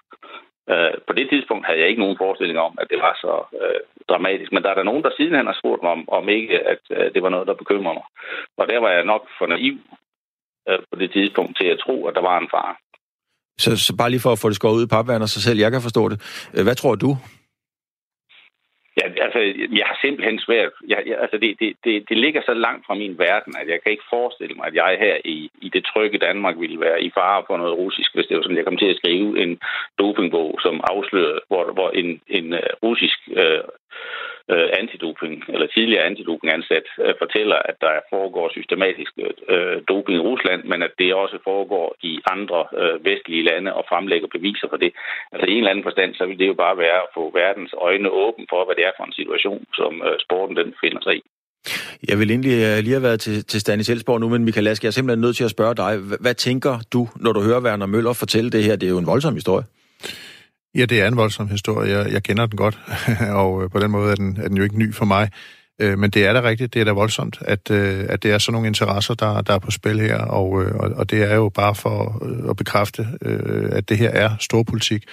Øh, 0.73 0.93
på 1.07 1.13
det 1.13 1.25
tidspunkt 1.29 1.65
havde 1.65 1.79
jeg 1.79 1.89
ikke 1.89 2.03
nogen 2.03 2.21
forestilling 2.23 2.59
om, 2.67 2.73
at 2.81 2.87
det 2.91 2.99
var 3.05 3.13
så 3.23 3.33
øh, 3.61 3.79
dramatisk. 4.09 4.51
Men 4.51 4.63
der 4.63 4.69
er 4.69 4.77
der 4.77 4.89
nogen, 4.89 5.03
der 5.03 5.11
sidenhen 5.17 5.45
har 5.45 5.57
spurgt 5.61 5.83
mig 5.83 5.91
om, 5.91 6.03
om 6.09 6.29
ikke, 6.29 6.57
at 6.73 6.83
øh, 6.97 7.13
det 7.13 7.21
var 7.23 7.29
noget, 7.29 7.47
der 7.47 7.61
bekymrer 7.61 7.93
mig. 7.93 8.07
Og 8.57 8.67
der 8.67 8.79
var 8.79 8.91
jeg 8.91 9.05
nok 9.05 9.23
for 9.37 9.45
naiv 9.47 9.77
øh, 10.69 10.79
på 10.91 10.95
det 11.01 11.09
tidspunkt 11.11 11.57
til 11.57 11.67
at 11.73 11.79
tro, 11.85 11.95
at 12.07 12.15
der 12.15 12.21
var 12.21 12.37
en 12.39 12.49
far. 12.55 12.69
Så, 13.57 13.77
så 13.85 13.95
bare 13.97 14.09
lige 14.09 14.25
for 14.25 14.31
at 14.31 14.39
få 14.39 14.49
det 14.49 14.55
skåret 14.55 14.77
ud 14.79 14.85
i 14.85 14.93
papvand 14.95 15.23
og 15.23 15.29
sig 15.29 15.41
selv, 15.41 15.59
jeg 15.59 15.71
kan 15.71 15.81
forstå 15.81 16.09
det. 16.09 16.17
Øh, 16.55 16.63
hvad 16.63 16.75
tror 16.75 16.95
du? 16.95 17.09
Ja, 18.99 19.05
altså, 19.25 19.39
jeg 19.79 19.85
har 19.85 19.97
simpelthen 20.01 20.39
svært. 20.39 20.71
Jeg, 20.87 21.03
jeg, 21.05 21.17
altså, 21.23 21.37
det, 21.37 21.59
det, 21.59 21.69
det, 21.83 22.09
det 22.09 22.17
ligger 22.17 22.41
så 22.45 22.53
langt 22.53 22.85
fra 22.85 22.95
min 22.95 23.17
verden, 23.17 23.53
at 23.61 23.67
jeg 23.67 23.79
kan 23.83 23.91
ikke 23.91 24.11
forestille 24.15 24.55
mig, 24.55 24.67
at 24.67 24.75
jeg 24.75 24.97
her 24.99 25.15
i, 25.25 25.49
i 25.61 25.69
det 25.69 25.85
trygge 25.85 26.17
Danmark 26.17 26.55
ville 26.59 26.79
være 26.79 27.03
i 27.03 27.11
fare 27.17 27.43
for 27.47 27.57
noget 27.57 27.77
russisk, 27.77 28.09
hvis 28.13 28.25
det 28.27 28.37
var 28.37 28.43
sådan, 28.43 28.57
jeg 28.57 28.65
kom 28.65 28.77
til 28.77 28.93
at 28.93 28.97
skrive 28.97 29.43
en 29.43 29.59
dopingbog, 29.99 30.59
som 30.61 30.81
afslørede, 30.91 31.39
hvor, 31.47 31.73
hvor 31.73 31.89
en, 31.89 32.21
en 32.27 32.53
uh, 32.53 32.59
russisk 32.83 33.19
uh, 33.27 33.63
øh, 34.53 34.67
antidoping, 34.81 35.33
eller 35.53 35.67
tidligere 35.67 36.07
antidopingansat, 36.09 36.85
øh, 37.03 37.13
fortæller, 37.23 37.57
at 37.69 37.77
der 37.85 37.93
foregår 38.13 38.47
systematisk 38.57 39.11
øh, 39.53 39.77
doping 39.89 40.17
i 40.17 40.25
Rusland, 40.29 40.61
men 40.71 40.79
at 40.87 40.93
det 40.99 41.13
også 41.23 41.37
foregår 41.49 41.87
i 42.09 42.13
andre 42.35 42.59
øh, 42.79 43.05
vestlige 43.09 43.47
lande 43.49 43.73
og 43.73 43.83
fremlægger 43.89 44.27
beviser 44.35 44.67
for 44.69 44.79
det. 44.83 44.91
Altså 45.31 45.45
i 45.47 45.51
en 45.51 45.57
eller 45.57 45.71
anden 45.71 45.87
forstand, 45.89 46.11
så 46.15 46.25
vil 46.25 46.39
det 46.39 46.47
jo 46.47 46.57
bare 46.65 46.77
være 46.77 46.99
at 47.05 47.13
få 47.17 47.23
verdens 47.43 47.73
øjne 47.87 48.09
åben 48.09 48.45
for, 48.51 48.65
hvad 48.65 48.75
det 48.75 48.85
er 48.85 48.95
for 48.97 49.05
en 49.05 49.19
situation, 49.19 49.61
som 49.79 49.91
øh, 50.07 50.15
sporten 50.25 50.55
den 50.61 50.69
finder 50.83 51.01
sig 51.03 51.15
i. 51.21 51.23
Jeg 52.09 52.19
vil 52.19 52.31
egentlig 52.31 52.57
øh, 52.67 52.77
lige 52.83 52.97
have 52.97 53.07
været 53.09 53.19
til, 53.19 53.45
til 53.45 53.59
Stanis 53.61 53.89
Elsborg 53.89 54.19
nu, 54.19 54.29
men 54.29 54.45
Michael 54.45 54.63
Lask, 54.63 54.83
jeg 54.83 54.87
er 54.87 54.97
simpelthen 54.97 55.21
nødt 55.21 55.35
til 55.35 55.43
at 55.43 55.55
spørge 55.57 55.75
dig. 55.75 55.97
Hvad, 55.97 56.17
hvad 56.21 56.33
tænker 56.33 56.73
du, 56.93 57.07
når 57.15 57.31
du 57.33 57.41
hører 57.41 57.61
Werner 57.61 57.85
Møller 57.85 58.13
fortælle 58.13 58.49
det 58.49 58.63
her? 58.63 58.75
Det 58.75 58.87
er 58.87 58.91
jo 58.91 58.97
en 58.97 59.11
voldsom 59.13 59.33
historie. 59.33 59.65
Ja, 60.75 60.85
det 60.85 61.01
er 61.01 61.07
en 61.07 61.17
voldsom 61.17 61.49
historie. 61.49 61.97
Jeg, 61.97 62.11
jeg 62.11 62.23
kender 62.23 62.45
den 62.45 62.57
godt, 62.57 62.79
og 63.43 63.63
øh, 63.63 63.69
på 63.69 63.79
den 63.79 63.91
måde 63.91 64.11
er 64.11 64.15
den, 64.15 64.37
er 64.37 64.47
den 64.47 64.57
jo 64.57 64.63
ikke 64.63 64.79
ny 64.79 64.93
for 64.93 65.05
mig. 65.05 65.29
Øh, 65.81 65.99
men 65.99 66.09
det 66.09 66.25
er 66.25 66.33
da 66.33 66.41
rigtigt, 66.41 66.73
det 66.73 66.79
er 66.79 66.85
da 66.85 66.91
voldsomt, 66.91 67.37
at, 67.41 67.71
øh, 67.71 68.05
at 68.09 68.23
det 68.23 68.31
er 68.31 68.37
sådan 68.37 68.53
nogle 68.53 68.67
interesser, 68.67 69.13
der, 69.13 69.41
der 69.41 69.53
er 69.53 69.59
på 69.59 69.71
spil 69.71 69.99
her, 69.99 70.17
og, 70.17 70.63
øh, 70.63 70.75
og, 70.75 70.91
og 70.95 71.09
det 71.09 71.23
er 71.23 71.35
jo 71.35 71.49
bare 71.49 71.75
for 71.75 72.25
øh, 72.25 72.49
at 72.49 72.55
bekræfte, 72.55 73.07
at 73.71 73.89
det 73.89 73.97
her 73.97 74.09
er 74.09 74.29
storpolitik, 74.39 75.03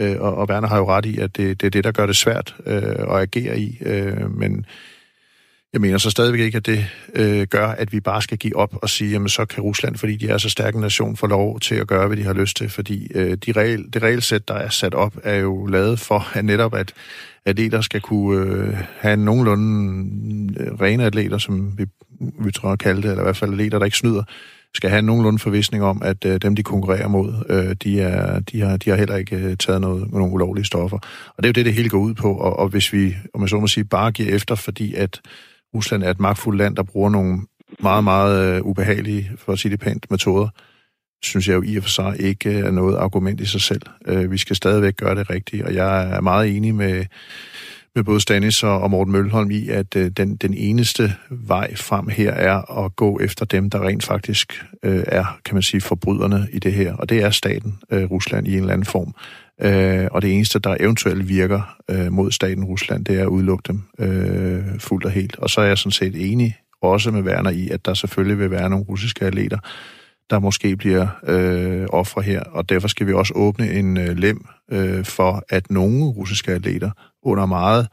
og, 0.00 0.34
og 0.34 0.48
Werner 0.48 0.68
har 0.68 0.76
jo 0.78 0.88
ret 0.88 1.06
i, 1.06 1.18
at 1.18 1.36
det, 1.36 1.60
det 1.60 1.66
er 1.66 1.70
det, 1.70 1.84
der 1.84 1.92
gør 1.92 2.06
det 2.06 2.16
svært 2.16 2.56
at 2.66 3.20
agere 3.20 3.58
i, 3.58 3.78
men 4.30 4.66
jeg 5.74 5.80
mener 5.80 5.98
så 5.98 6.10
stadigvæk 6.10 6.40
ikke, 6.40 6.56
at 6.56 6.66
det 6.66 6.86
øh, 7.14 7.46
gør, 7.46 7.68
at 7.68 7.92
vi 7.92 8.00
bare 8.00 8.22
skal 8.22 8.38
give 8.38 8.56
op 8.56 8.74
og 8.82 8.90
sige, 8.90 9.10
jamen 9.10 9.28
så 9.28 9.44
kan 9.44 9.62
Rusland, 9.62 9.96
fordi 9.96 10.16
de 10.16 10.28
er 10.28 10.38
så 10.38 10.48
stærk 10.48 10.74
en 10.74 10.80
nation, 10.80 11.16
få 11.16 11.26
lov 11.26 11.60
til 11.60 11.74
at 11.74 11.86
gøre, 11.86 12.06
hvad 12.06 12.16
de 12.16 12.22
har 12.22 12.32
lyst 12.32 12.56
til. 12.56 12.68
Fordi 12.68 13.10
øh, 13.14 13.36
de 13.46 13.52
regel, 13.52 13.84
det 13.92 14.02
regelsæt, 14.02 14.48
der 14.48 14.54
er 14.54 14.68
sat 14.68 14.94
op, 14.94 15.14
er 15.22 15.36
jo 15.36 15.66
lavet 15.66 16.00
for 16.00 16.36
at 16.38 16.44
netop, 16.44 16.74
at 16.74 16.92
atleter 17.44 17.80
skal 17.80 18.00
kunne 18.00 18.46
øh, 18.46 18.76
have 18.98 19.16
nogenlunde 19.16 20.54
øh, 20.60 20.72
rene 20.80 21.04
atleter, 21.04 21.38
som 21.38 21.78
vi, 21.78 21.84
vi 22.44 22.52
tror 22.52 22.72
at 22.72 22.78
kalde 22.78 23.02
det, 23.02 23.10
eller 23.10 23.22
i 23.22 23.26
hvert 23.26 23.36
fald 23.36 23.52
atleter, 23.52 23.78
der 23.78 23.84
ikke 23.84 23.96
snyder, 23.96 24.22
skal 24.74 24.90
have 24.90 25.02
nogenlunde 25.02 25.38
forvisning 25.38 25.84
om, 25.84 26.02
at 26.04 26.24
øh, 26.24 26.40
dem, 26.42 26.56
de 26.56 26.62
konkurrerer 26.62 27.08
mod, 27.08 27.34
øh, 27.48 27.76
de, 27.84 28.00
er, 28.00 28.40
de, 28.40 28.60
har, 28.60 28.76
de 28.76 28.90
har 28.90 28.96
heller 28.96 29.16
ikke 29.16 29.36
øh, 29.36 29.56
taget 29.56 29.80
noget, 29.80 30.12
nogle 30.12 30.32
ulovlige 30.32 30.64
stoffer. 30.64 30.98
Og 31.36 31.42
det 31.42 31.44
er 31.44 31.48
jo 31.48 31.52
det, 31.52 31.66
det 31.66 31.74
hele 31.74 31.88
går 31.88 31.98
ud 31.98 32.14
på. 32.14 32.34
Og, 32.34 32.58
og 32.58 32.68
hvis 32.68 32.92
vi, 32.92 33.14
om 33.34 33.40
jeg 33.40 33.48
så 33.48 33.60
må 33.60 33.66
sige, 33.66 33.84
bare 33.84 34.12
giver 34.12 34.34
efter, 34.34 34.54
fordi 34.54 34.94
at 34.94 35.20
Rusland 35.74 36.02
er 36.02 36.10
et 36.10 36.20
magtfuldt 36.20 36.58
land, 36.58 36.76
der 36.76 36.82
bruger 36.82 37.10
nogle 37.10 37.40
meget, 37.82 38.04
meget 38.04 38.60
uh, 38.60 38.66
ubehagelige, 38.66 39.30
for 39.36 39.52
at 39.52 39.58
sige 39.58 39.72
det 39.72 39.80
pænt, 39.80 40.10
metoder, 40.10 40.48
synes 41.22 41.48
jeg 41.48 41.54
jo 41.54 41.62
i 41.62 41.76
og 41.76 41.82
for 41.82 41.90
sig 41.90 42.16
ikke 42.20 42.50
øh, 42.50 42.66
er 42.66 42.70
noget 42.70 42.96
argument 42.96 43.40
i 43.40 43.46
sig 43.46 43.60
selv. 43.60 43.82
Uh, 44.10 44.30
vi 44.30 44.38
skal 44.38 44.56
stadigvæk 44.56 44.96
gøre 44.96 45.14
det 45.14 45.30
rigtigt, 45.30 45.62
og 45.62 45.74
jeg 45.74 46.10
er 46.10 46.20
meget 46.20 46.56
enig 46.56 46.74
med, 46.74 47.04
med 47.94 48.04
både 48.04 48.20
Stanis 48.20 48.62
og 48.62 48.90
Morten 48.90 49.12
Mølholm 49.12 49.50
i, 49.50 49.68
at 49.68 49.96
uh, 49.96 50.06
den, 50.06 50.36
den 50.36 50.54
eneste 50.54 51.14
vej 51.30 51.74
frem 51.76 52.08
her 52.08 52.30
er 52.30 52.84
at 52.84 52.96
gå 52.96 53.18
efter 53.18 53.44
dem, 53.44 53.70
der 53.70 53.86
rent 53.86 54.04
faktisk 54.04 54.64
uh, 54.86 55.02
er, 55.06 55.38
kan 55.44 55.54
man 55.54 55.62
sige, 55.62 55.80
forbryderne 55.80 56.48
i 56.52 56.58
det 56.58 56.72
her. 56.72 56.94
Og 56.94 57.08
det 57.08 57.22
er 57.22 57.30
staten, 57.30 57.78
uh, 57.92 58.02
Rusland, 58.02 58.48
i 58.48 58.52
en 58.52 58.58
eller 58.58 58.72
anden 58.72 58.86
form. 58.86 59.14
Øh, 59.62 60.08
og 60.10 60.22
det 60.22 60.34
eneste, 60.34 60.58
der 60.58 60.76
eventuelt 60.80 61.28
virker 61.28 61.76
øh, 61.90 62.12
mod 62.12 62.30
staten 62.30 62.64
Rusland, 62.64 63.04
det 63.04 63.18
er 63.18 63.22
at 63.22 63.28
udelukke 63.28 63.62
dem 63.68 63.82
øh, 63.98 64.80
fuldt 64.80 65.04
og 65.04 65.10
helt. 65.10 65.36
Og 65.38 65.50
så 65.50 65.60
er 65.60 65.64
jeg 65.64 65.78
sådan 65.78 65.92
set 65.92 66.30
enig 66.30 66.56
også 66.82 67.10
med 67.10 67.22
Werner 67.22 67.50
i, 67.50 67.68
at 67.68 67.86
der 67.86 67.94
selvfølgelig 67.94 68.38
vil 68.38 68.50
være 68.50 68.70
nogle 68.70 68.84
russiske 68.84 69.24
atleter, 69.24 69.58
der 70.30 70.38
måske 70.38 70.76
bliver 70.76 71.06
øh, 71.26 71.86
ofre 71.90 72.22
her, 72.22 72.40
og 72.40 72.68
derfor 72.68 72.88
skal 72.88 73.06
vi 73.06 73.12
også 73.12 73.32
åbne 73.36 73.72
en 73.72 73.96
øh, 73.96 74.16
lem 74.16 74.46
øh, 74.72 75.04
for, 75.04 75.44
at 75.48 75.70
nogle 75.70 76.04
russiske 76.04 76.52
atleter 76.52 76.90
under 77.22 77.46
meget 77.46 77.88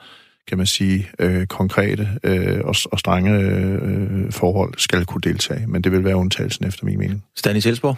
kan 0.52 0.58
man 0.58 0.68
sige, 0.68 1.10
øh, 1.20 1.46
konkrete 1.46 2.10
øh, 2.24 2.60
og, 2.64 2.76
og 2.92 3.00
strenge 3.00 3.40
øh, 3.40 4.32
forhold 4.32 4.74
skal 4.78 5.06
kunne 5.06 5.22
deltage. 5.22 5.68
Men 5.68 5.82
det 5.82 5.92
vil 5.92 6.04
være 6.04 6.16
undtagelsen 6.16 6.68
efter 6.68 6.86
min 6.86 6.98
mening. 6.98 7.24
Stanis 7.36 7.66
Elsborg? 7.66 7.98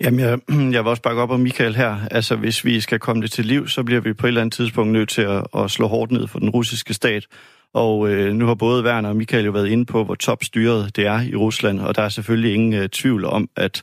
Jamen, 0.00 0.20
jeg, 0.20 0.38
jeg 0.74 0.84
vil 0.84 0.90
også 0.90 1.02
bakke 1.02 1.22
op 1.22 1.30
om 1.30 1.40
Michael 1.40 1.76
her. 1.76 1.96
Altså, 2.10 2.36
hvis 2.36 2.64
vi 2.64 2.80
skal 2.80 2.98
komme 2.98 3.22
det 3.22 3.30
til 3.30 3.44
liv, 3.44 3.68
så 3.68 3.82
bliver 3.82 4.00
vi 4.00 4.12
på 4.12 4.26
et 4.26 4.28
eller 4.28 4.40
andet 4.40 4.54
tidspunkt 4.54 4.92
nødt 4.92 5.08
til 5.08 5.22
at, 5.22 5.46
at 5.58 5.70
slå 5.70 5.86
hårdt 5.86 6.12
ned 6.12 6.26
for 6.26 6.38
den 6.38 6.50
russiske 6.50 6.94
stat. 6.94 7.26
Og 7.76 8.08
øh, 8.10 8.32
nu 8.32 8.46
har 8.46 8.54
både 8.54 8.84
Werner 8.84 9.08
og 9.08 9.16
Michael 9.16 9.44
jo 9.44 9.50
været 9.50 9.68
inde 9.68 9.84
på, 9.84 10.04
hvor 10.04 10.14
topstyret 10.14 10.96
det 10.96 11.06
er 11.06 11.20
i 11.20 11.34
Rusland, 11.34 11.80
og 11.80 11.94
der 11.94 12.02
er 12.02 12.08
selvfølgelig 12.08 12.54
ingen 12.54 12.72
øh, 12.72 12.88
tvivl 12.88 13.24
om, 13.24 13.48
at, 13.56 13.82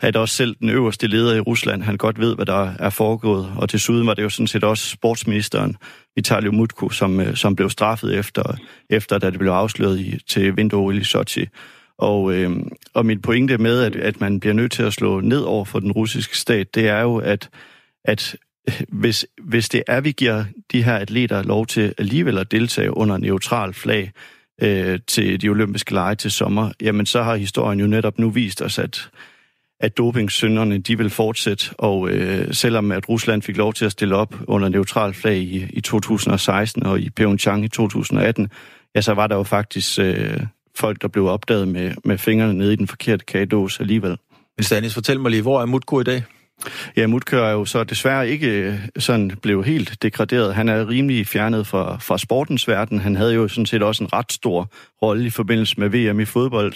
at 0.00 0.16
også 0.16 0.34
selv 0.34 0.56
den 0.60 0.68
øverste 0.68 1.06
leder 1.06 1.34
i 1.34 1.40
Rusland, 1.40 1.82
han 1.82 1.96
godt 1.96 2.20
ved, 2.20 2.34
hvad 2.34 2.46
der 2.46 2.72
er 2.78 2.90
foregået. 2.90 3.52
Og 3.56 3.72
desuden 3.72 4.06
var 4.06 4.14
det 4.14 4.22
jo 4.22 4.28
sådan 4.28 4.46
set 4.46 4.64
også 4.64 4.88
sportsministeren, 4.88 5.76
Vitaly 6.16 6.46
Mutko, 6.46 6.88
som, 6.88 7.20
øh, 7.20 7.36
som 7.36 7.56
blev 7.56 7.70
straffet 7.70 8.18
efter, 8.18 8.54
efter 8.90 9.18
da 9.18 9.30
det 9.30 9.38
blev 9.38 9.52
afsløret 9.52 10.00
i, 10.00 10.18
til 10.28 10.56
vinter 10.56 10.90
i 10.90 11.04
Sochi. 11.04 11.46
Og, 11.98 12.32
øh, 12.34 12.50
og 12.94 13.06
min 13.06 13.22
pointe 13.22 13.58
med, 13.58 13.82
at, 13.82 13.96
at 13.96 14.20
man 14.20 14.40
bliver 14.40 14.54
nødt 14.54 14.72
til 14.72 14.82
at 14.82 14.92
slå 14.92 15.20
ned 15.20 15.40
over 15.40 15.64
for 15.64 15.80
den 15.80 15.92
russiske 15.92 16.36
stat, 16.36 16.74
det 16.74 16.88
er 16.88 17.00
jo, 17.00 17.16
at, 17.16 17.48
at 18.04 18.36
hvis, 18.88 19.26
hvis 19.42 19.68
det 19.68 19.82
er, 19.86 20.00
vi 20.00 20.12
giver 20.12 20.44
de 20.72 20.82
her 20.82 20.96
atleter 20.96 21.42
lov 21.42 21.66
til 21.66 21.94
alligevel 21.98 22.38
at 22.38 22.50
deltage 22.50 22.96
under 22.96 23.16
neutral 23.16 23.74
flag 23.74 24.12
øh, 24.62 24.98
til 25.06 25.42
de 25.42 25.48
olympiske 25.48 25.94
lege 25.94 26.14
til 26.14 26.30
sommer, 26.30 26.72
jamen 26.82 27.06
så 27.06 27.22
har 27.22 27.36
historien 27.36 27.80
jo 27.80 27.86
netop 27.86 28.18
nu 28.18 28.30
vist 28.30 28.62
os, 28.62 28.78
at, 28.78 29.10
at 29.80 29.98
dopingsynderne 29.98 30.78
de 30.78 30.98
vil 30.98 31.10
fortsætte, 31.10 31.70
og 31.78 32.10
øh, 32.10 32.54
selvom 32.54 32.92
at 32.92 33.08
Rusland 33.08 33.42
fik 33.42 33.56
lov 33.56 33.74
til 33.74 33.84
at 33.84 33.92
stille 33.92 34.16
op 34.16 34.34
under 34.46 34.68
neutral 34.68 35.14
flag 35.14 35.36
i, 35.36 35.66
i 35.70 35.80
2016 35.80 36.86
og 36.86 37.00
i 37.00 37.10
Pyeongchang 37.10 37.64
i 37.64 37.68
2018, 37.68 38.48
ja, 38.94 39.00
så 39.00 39.14
var 39.14 39.26
der 39.26 39.36
jo 39.36 39.42
faktisk 39.42 39.98
øh, 39.98 40.40
folk, 40.76 41.02
der 41.02 41.08
blev 41.08 41.26
opdaget 41.26 41.68
med, 41.68 41.92
med 42.04 42.18
fingrene 42.18 42.54
nede 42.54 42.72
i 42.72 42.76
den 42.76 42.86
forkerte 42.86 43.24
kagedås 43.24 43.80
alligevel. 43.80 44.16
Men 44.56 44.64
Stanis, 44.64 44.94
fortæl 44.94 45.20
mig 45.20 45.30
lige, 45.30 45.42
hvor 45.42 45.60
er 45.60 45.66
Mutko 45.66 46.00
i 46.00 46.04
dag? 46.04 46.22
Ja, 46.96 47.06
Mutkør 47.06 47.46
er 47.46 47.52
jo 47.52 47.64
så 47.64 47.84
desværre 47.84 48.28
ikke 48.28 48.48
øh, 48.48 48.74
sådan 48.98 49.30
blev 49.42 49.64
helt 49.64 50.02
degraderet. 50.02 50.54
Han 50.54 50.68
er 50.68 50.88
rimelig 50.88 51.26
fjernet 51.26 51.66
fra, 51.66 51.98
fra 52.00 52.18
sportens 52.18 52.68
verden. 52.68 53.00
Han 53.00 53.16
havde 53.16 53.34
jo 53.34 53.48
sådan 53.48 53.66
set 53.66 53.82
også 53.82 54.04
en 54.04 54.12
ret 54.12 54.32
stor 54.32 54.72
rolle 55.02 55.26
i 55.26 55.30
forbindelse 55.30 55.80
med 55.80 55.88
VM 55.88 56.20
i 56.20 56.24
fodbold, 56.24 56.72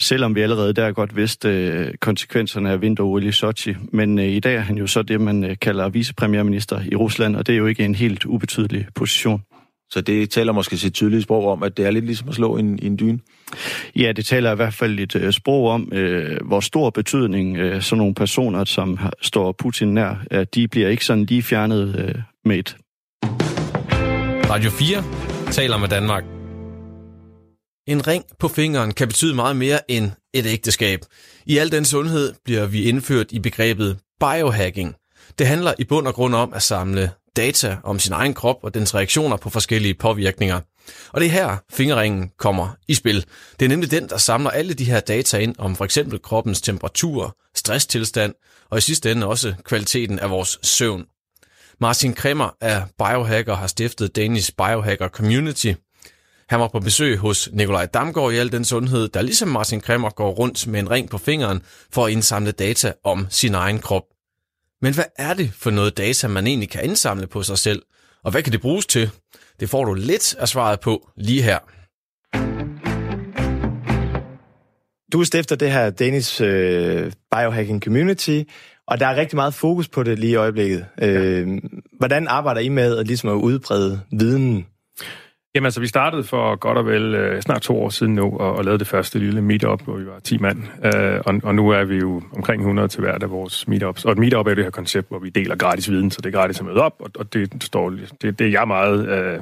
selvom 0.00 0.34
vi 0.34 0.40
allerede 0.40 0.72
der 0.72 0.92
godt 0.92 1.16
vidste 1.16 1.48
øh, 1.48 1.94
konsekvenserne 2.00 2.70
af 2.70 2.80
vinter 2.80 3.18
i 3.18 3.32
Sochi. 3.32 3.74
Men 3.92 4.18
øh, 4.18 4.24
i 4.24 4.40
dag 4.40 4.54
er 4.54 4.60
han 4.60 4.78
jo 4.78 4.86
så 4.86 5.02
det, 5.02 5.20
man 5.20 5.44
øh, 5.44 5.56
kalder 5.60 5.88
vicepremierminister 5.88 6.80
i 6.92 6.96
Rusland, 6.96 7.36
og 7.36 7.46
det 7.46 7.52
er 7.52 7.56
jo 7.56 7.66
ikke 7.66 7.84
en 7.84 7.94
helt 7.94 8.24
ubetydelig 8.24 8.86
position. 8.94 9.42
Så 9.90 10.00
det 10.00 10.30
taler 10.30 10.52
måske 10.52 10.76
sit 10.76 10.94
tydelige 10.94 11.22
sprog 11.22 11.48
om, 11.48 11.62
at 11.62 11.76
det 11.76 11.86
er 11.86 11.90
lidt 11.90 12.04
ligesom 12.04 12.28
at 12.28 12.34
slå 12.34 12.56
en, 12.56 12.78
en 12.82 12.98
dyne? 12.98 13.18
Ja, 13.96 14.12
det 14.12 14.26
taler 14.26 14.52
i 14.52 14.56
hvert 14.56 14.74
fald 14.74 14.98
et 14.98 15.14
uh, 15.14 15.30
sprog 15.30 15.68
om, 15.68 15.92
uh, 15.92 16.46
hvor 16.46 16.60
stor 16.60 16.90
betydning 16.90 17.62
uh, 17.62 17.82
sådan 17.82 17.98
nogle 17.98 18.14
personer, 18.14 18.64
som 18.64 18.98
står 19.22 19.52
Putin 19.52 19.94
nær, 19.94 20.24
uh, 20.34 20.42
de 20.54 20.68
bliver 20.68 20.88
ikke 20.88 21.04
sådan 21.04 21.24
lige 21.24 21.42
fjernet 21.42 21.88
uh, 21.88 22.20
med 22.44 22.58
et. 22.58 22.76
Radio 24.50 24.70
4 24.70 25.04
taler 25.52 25.78
med 25.78 25.88
Danmark. 25.88 26.24
En 27.88 28.06
ring 28.06 28.24
på 28.38 28.48
fingeren 28.48 28.94
kan 28.94 29.08
betyde 29.08 29.34
meget 29.34 29.56
mere 29.56 29.90
end 29.90 30.10
et 30.34 30.46
ægteskab. 30.46 31.00
I 31.46 31.58
al 31.58 31.72
den 31.72 31.84
sundhed 31.84 32.34
bliver 32.44 32.66
vi 32.66 32.82
indført 32.82 33.32
i 33.32 33.38
begrebet 33.40 33.98
biohacking. 34.20 34.94
Det 35.38 35.46
handler 35.46 35.72
i 35.78 35.84
bund 35.84 36.06
og 36.06 36.14
grund 36.14 36.34
om 36.34 36.52
at 36.54 36.62
samle 36.62 37.10
data 37.38 37.76
om 37.84 37.98
sin 37.98 38.12
egen 38.12 38.34
krop 38.34 38.56
og 38.62 38.74
dens 38.74 38.94
reaktioner 38.94 39.36
på 39.36 39.50
forskellige 39.50 39.94
påvirkninger. 39.94 40.60
Og 41.12 41.20
det 41.20 41.26
er 41.26 41.30
her 41.30 41.56
fingerringen 41.70 42.30
kommer 42.38 42.68
i 42.88 42.94
spil. 42.94 43.24
Det 43.60 43.64
er 43.64 43.68
nemlig 43.68 43.90
den, 43.90 44.08
der 44.08 44.16
samler 44.16 44.50
alle 44.50 44.74
de 44.74 44.84
her 44.84 45.00
data 45.00 45.38
ind 45.38 45.54
om 45.58 45.76
for 45.76 45.84
eksempel 45.84 46.22
kroppens 46.22 46.60
temperatur, 46.60 47.36
stresstilstand 47.54 48.34
og 48.70 48.78
i 48.78 48.80
sidste 48.80 49.10
ende 49.10 49.26
også 49.26 49.54
kvaliteten 49.64 50.18
af 50.18 50.30
vores 50.30 50.58
søvn. 50.62 51.04
Martin 51.80 52.14
Kremmer 52.14 52.50
er 52.60 52.82
biohacker 52.98 53.52
og 53.52 53.58
har 53.58 53.66
stiftet 53.66 54.16
Danish 54.16 54.52
Biohacker 54.56 55.08
Community. 55.08 55.72
Han 56.48 56.60
var 56.60 56.68
på 56.68 56.80
besøg 56.80 57.18
hos 57.18 57.48
Nikolaj 57.52 57.86
Damgaard 57.86 58.32
i 58.32 58.36
al 58.36 58.52
den 58.52 58.64
sundhed, 58.64 59.08
der 59.08 59.22
ligesom 59.22 59.48
Martin 59.48 59.80
Kremmer 59.80 60.10
går 60.10 60.30
rundt 60.30 60.66
med 60.66 60.80
en 60.80 60.90
ring 60.90 61.10
på 61.10 61.18
fingeren 61.18 61.62
for 61.92 62.06
at 62.06 62.12
indsamle 62.12 62.52
data 62.52 62.92
om 63.04 63.26
sin 63.30 63.54
egen 63.54 63.78
krop. 63.78 64.02
Men 64.82 64.94
hvad 64.94 65.04
er 65.18 65.34
det 65.34 65.52
for 65.52 65.70
noget 65.70 65.96
data, 65.96 66.28
man 66.28 66.46
egentlig 66.46 66.70
kan 66.70 66.84
indsamle 66.84 67.26
på 67.26 67.42
sig 67.42 67.58
selv? 67.58 67.82
Og 68.24 68.30
hvad 68.30 68.42
kan 68.42 68.52
det 68.52 68.60
bruges 68.60 68.86
til? 68.86 69.10
Det 69.60 69.70
får 69.70 69.84
du 69.84 69.94
lidt 69.94 70.34
af 70.34 70.48
svaret 70.48 70.80
på 70.80 71.10
lige 71.16 71.42
her. 71.42 71.58
Du 75.12 75.24
stifter 75.24 75.56
det 75.56 75.72
her 75.72 75.90
Danish 75.90 76.42
øh, 76.44 77.12
Biohacking 77.30 77.82
Community, 77.82 78.42
og 78.86 79.00
der 79.00 79.06
er 79.06 79.16
rigtig 79.16 79.36
meget 79.36 79.54
fokus 79.54 79.88
på 79.88 80.02
det 80.02 80.18
lige 80.18 80.32
i 80.32 80.34
øjeblikket. 80.34 80.86
Øh, 81.02 81.48
hvordan 81.98 82.28
arbejder 82.28 82.60
I 82.60 82.68
med 82.68 82.98
at, 82.98 83.06
ligesom 83.06 83.28
at 83.28 83.34
udbrede 83.34 84.00
viden? 84.12 84.66
Jamen 85.58 85.66
altså, 85.66 85.80
vi 85.80 85.86
startede 85.86 86.24
for 86.24 86.56
godt 86.56 86.78
og 86.78 86.86
vel 86.86 87.14
øh, 87.14 87.42
snart 87.42 87.62
to 87.62 87.82
år 87.82 87.88
siden 87.88 88.14
nu, 88.14 88.24
og, 88.24 88.56
og 88.56 88.64
lavede 88.64 88.78
det 88.78 88.86
første 88.86 89.18
lille 89.18 89.42
meetup, 89.42 89.82
hvor 89.82 89.96
vi 89.96 90.06
var 90.06 90.18
10 90.24 90.38
mand. 90.38 90.58
Øh, 90.84 91.20
og, 91.26 91.40
og 91.42 91.54
nu 91.54 91.68
er 91.68 91.84
vi 91.84 91.96
jo 91.96 92.22
omkring 92.36 92.60
100 92.60 92.88
til 92.88 93.00
hvert 93.00 93.22
af 93.22 93.30
vores 93.30 93.68
meetups. 93.68 94.04
Og 94.04 94.12
et 94.12 94.18
meetup 94.18 94.46
er 94.46 94.54
det 94.54 94.64
her 94.64 94.70
koncept, 94.70 95.08
hvor 95.08 95.18
vi 95.18 95.28
deler 95.28 95.56
gratis 95.56 95.90
viden, 95.90 96.10
så 96.10 96.20
det 96.20 96.34
er 96.34 96.38
gratis 96.38 96.60
at 96.60 96.66
møde 96.66 96.80
op, 96.80 96.94
og, 96.98 97.10
og 97.18 97.32
det 97.32 97.64
står 97.64 97.90
det, 97.90 98.38
det 98.38 98.40
er 98.40 98.50
jeg 98.50 98.68
meget 98.68 99.08
øh, 99.08 99.40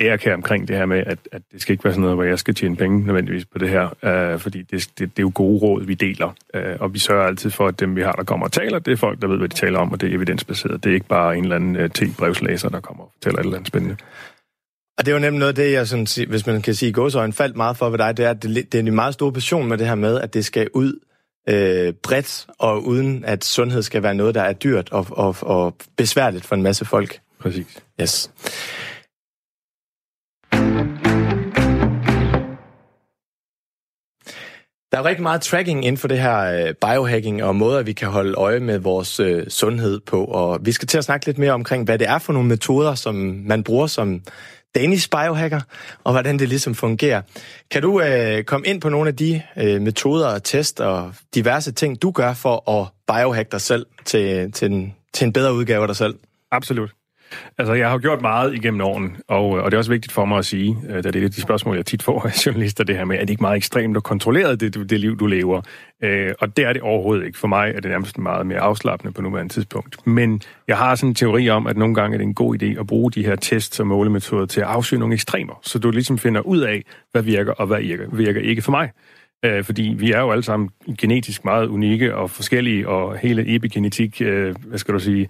ærekær 0.00 0.34
omkring 0.34 0.68
det 0.68 0.76
her 0.76 0.86
med, 0.86 1.02
at, 1.06 1.18
at 1.32 1.42
det 1.52 1.62
skal 1.62 1.72
ikke 1.72 1.84
være 1.84 1.92
sådan 1.92 2.02
noget, 2.02 2.16
hvor 2.16 2.24
jeg 2.24 2.38
skal 2.38 2.54
tjene 2.54 2.76
penge 2.76 3.06
nødvendigvis 3.06 3.44
på 3.44 3.58
det 3.58 3.68
her, 3.68 3.88
øh, 4.04 4.38
fordi 4.38 4.62
det, 4.62 4.70
det, 4.70 4.98
det 4.98 5.18
er 5.18 5.22
jo 5.22 5.32
gode 5.34 5.58
råd, 5.58 5.84
vi 5.84 5.94
deler, 5.94 6.34
øh, 6.54 6.76
og 6.80 6.94
vi 6.94 6.98
sørger 6.98 7.26
altid 7.26 7.50
for, 7.50 7.68
at 7.68 7.80
dem, 7.80 7.96
vi 7.96 8.02
har, 8.02 8.12
der 8.12 8.24
kommer 8.24 8.46
og 8.46 8.52
taler, 8.52 8.78
det 8.78 8.92
er 8.92 8.96
folk, 8.96 9.22
der 9.22 9.28
ved, 9.28 9.38
hvad 9.38 9.48
de 9.48 9.54
taler 9.54 9.78
om, 9.78 9.92
og 9.92 10.00
det 10.00 10.10
er 10.10 10.16
evidensbaseret. 10.16 10.84
Det 10.84 10.90
er 10.90 10.94
ikke 10.94 11.08
bare 11.08 11.36
en 11.36 11.42
eller 11.42 11.56
anden 11.56 11.76
øh, 11.76 11.90
t-brevslæser, 11.98 12.68
der 12.68 12.80
kommer 12.80 13.04
og 13.04 13.10
fortæller 13.14 13.38
et 13.38 13.44
eller 13.44 13.56
andet 13.56 13.68
spændende. 13.68 13.96
Og 14.98 15.06
det 15.06 15.12
er 15.12 15.16
jo 15.16 15.20
nemt 15.20 15.38
noget 15.38 15.48
af 15.48 15.54
det, 15.54 15.72
jeg 15.72 15.86
sådan, 15.86 16.28
hvis 16.28 16.46
man 16.46 16.62
kan 16.62 16.74
sige 16.74 16.92
gåsøjne, 16.92 17.32
faldt 17.32 17.56
meget 17.56 17.76
for 17.76 17.90
ved 17.90 17.98
dig, 17.98 18.16
det 18.16 18.24
er, 18.24 18.30
at 18.30 18.42
det, 18.42 18.72
det 18.72 18.74
er 18.74 18.82
en 18.82 18.94
meget 18.94 19.14
stor 19.14 19.30
passion 19.30 19.68
med 19.68 19.78
det 19.78 19.86
her 19.86 19.94
med, 19.94 20.20
at 20.20 20.34
det 20.34 20.44
skal 20.44 20.68
ud 20.74 21.00
øh, 21.48 21.92
bredt, 22.02 22.46
og 22.58 22.84
uden 22.84 23.24
at 23.24 23.44
sundhed 23.44 23.82
skal 23.82 24.02
være 24.02 24.14
noget, 24.14 24.34
der 24.34 24.42
er 24.42 24.52
dyrt 24.52 24.92
og, 24.92 25.06
og, 25.10 25.36
og 25.40 25.76
besværligt 25.96 26.44
for 26.44 26.54
en 26.54 26.62
masse 26.62 26.84
folk. 26.84 27.20
Præcis. 27.40 27.66
Yes. 28.00 28.30
Der 34.92 35.02
er 35.02 35.04
rigtig 35.04 35.22
meget 35.22 35.40
tracking 35.40 35.84
inden 35.84 35.98
for 35.98 36.08
det 36.08 36.20
her 36.20 36.38
øh, 36.38 36.74
biohacking 36.74 37.44
og 37.44 37.56
måder, 37.56 37.82
vi 37.82 37.92
kan 37.92 38.08
holde 38.08 38.34
øje 38.34 38.60
med 38.60 38.78
vores 38.78 39.20
øh, 39.20 39.48
sundhed 39.48 40.00
på. 40.00 40.24
Og 40.24 40.58
vi 40.62 40.72
skal 40.72 40.88
til 40.88 40.98
at 40.98 41.04
snakke 41.04 41.26
lidt 41.26 41.38
mere 41.38 41.52
omkring, 41.52 41.84
hvad 41.84 41.98
det 41.98 42.08
er 42.08 42.18
for 42.18 42.32
nogle 42.32 42.48
metoder, 42.48 42.94
som 42.94 43.14
man 43.44 43.62
bruger 43.62 43.86
som 43.86 44.22
Danish 44.76 45.08
biohacker, 45.10 45.60
og 46.04 46.12
hvordan 46.12 46.38
det 46.38 46.48
ligesom 46.48 46.74
fungerer. 46.74 47.22
Kan 47.70 47.82
du 47.82 48.00
øh, 48.00 48.44
komme 48.44 48.66
ind 48.66 48.80
på 48.80 48.88
nogle 48.88 49.08
af 49.08 49.16
de 49.16 49.42
øh, 49.56 49.82
metoder 49.82 50.28
og 50.28 50.42
test 50.42 50.80
og 50.80 51.14
diverse 51.34 51.72
ting, 51.72 52.02
du 52.02 52.10
gør 52.10 52.34
for 52.34 52.70
at 52.70 52.88
biohacke 53.06 53.48
dig 53.52 53.60
selv 53.60 53.86
til, 54.04 54.20
øh, 54.20 54.52
til, 54.52 54.72
en, 54.72 54.94
til 55.14 55.24
en 55.24 55.32
bedre 55.32 55.54
udgave 55.54 55.82
af 55.82 55.88
dig 55.88 55.96
selv? 55.96 56.14
Absolut. 56.50 56.95
Altså, 57.58 57.74
jeg 57.74 57.90
har 57.90 57.98
gjort 57.98 58.20
meget 58.20 58.54
igennem 58.54 58.80
årene, 58.80 59.10
og, 59.28 59.58
øh, 59.58 59.64
og 59.64 59.70
det 59.70 59.76
er 59.76 59.78
også 59.78 59.90
vigtigt 59.90 60.12
for 60.12 60.24
mig 60.24 60.38
at 60.38 60.44
sige, 60.44 60.76
øh, 60.88 61.04
da 61.04 61.10
det 61.10 61.24
er 61.24 61.28
de 61.28 61.40
spørgsmål, 61.40 61.76
jeg 61.76 61.86
tit 61.86 62.02
får 62.02 62.22
af 62.26 62.46
journalister, 62.46 62.84
det 62.84 62.96
her 62.96 63.04
med, 63.04 63.16
er 63.16 63.20
det 63.20 63.30
ikke 63.30 63.42
meget 63.42 63.56
ekstremt 63.56 63.96
og 63.96 64.02
kontrolleret, 64.02 64.60
det, 64.60 64.90
det 64.90 65.00
liv, 65.00 65.18
du 65.18 65.26
lever? 65.26 65.62
Øh, 66.02 66.34
og 66.40 66.56
det 66.56 66.64
er 66.64 66.72
det 66.72 66.82
overhovedet 66.82 67.26
ikke. 67.26 67.38
For 67.38 67.48
mig 67.48 67.72
er 67.76 67.80
det 67.80 67.90
nærmest 67.90 68.18
meget 68.18 68.46
mere 68.46 68.58
afslappende 68.58 69.12
på 69.12 69.22
nuværende 69.22 69.52
tidspunkt. 69.52 70.06
Men 70.06 70.42
jeg 70.68 70.78
har 70.78 70.94
sådan 70.94 71.08
en 71.08 71.14
teori 71.14 71.48
om, 71.48 71.66
at 71.66 71.76
nogle 71.76 71.94
gange 71.94 72.14
er 72.14 72.18
det 72.18 72.24
en 72.24 72.34
god 72.34 72.62
idé 72.62 72.80
at 72.80 72.86
bruge 72.86 73.10
de 73.10 73.24
her 73.24 73.36
tests 73.36 73.80
og 73.80 73.86
målemetoder 73.86 74.46
til 74.46 74.60
at 74.60 74.66
afsøge 74.66 75.00
nogle 75.00 75.14
ekstremer, 75.14 75.60
så 75.62 75.78
du 75.78 75.90
ligesom 75.90 76.18
finder 76.18 76.40
ud 76.40 76.60
af, 76.60 76.84
hvad 77.12 77.22
virker 77.22 77.52
og 77.52 77.66
hvad 77.66 77.80
virker, 77.80 78.06
virker 78.12 78.40
ikke 78.40 78.62
for 78.62 78.70
mig. 78.70 78.90
Øh, 79.44 79.64
fordi 79.64 79.94
vi 79.98 80.12
er 80.12 80.20
jo 80.20 80.30
alle 80.30 80.42
sammen 80.42 80.70
genetisk 80.98 81.44
meget 81.44 81.66
unikke 81.66 82.16
og 82.16 82.30
forskellige, 82.30 82.88
og 82.88 83.16
hele 83.18 83.54
epigenetik, 83.54 84.22
øh, 84.22 84.54
hvad 84.66 84.78
skal 84.78 84.94
du 84.94 84.98
sige, 84.98 85.28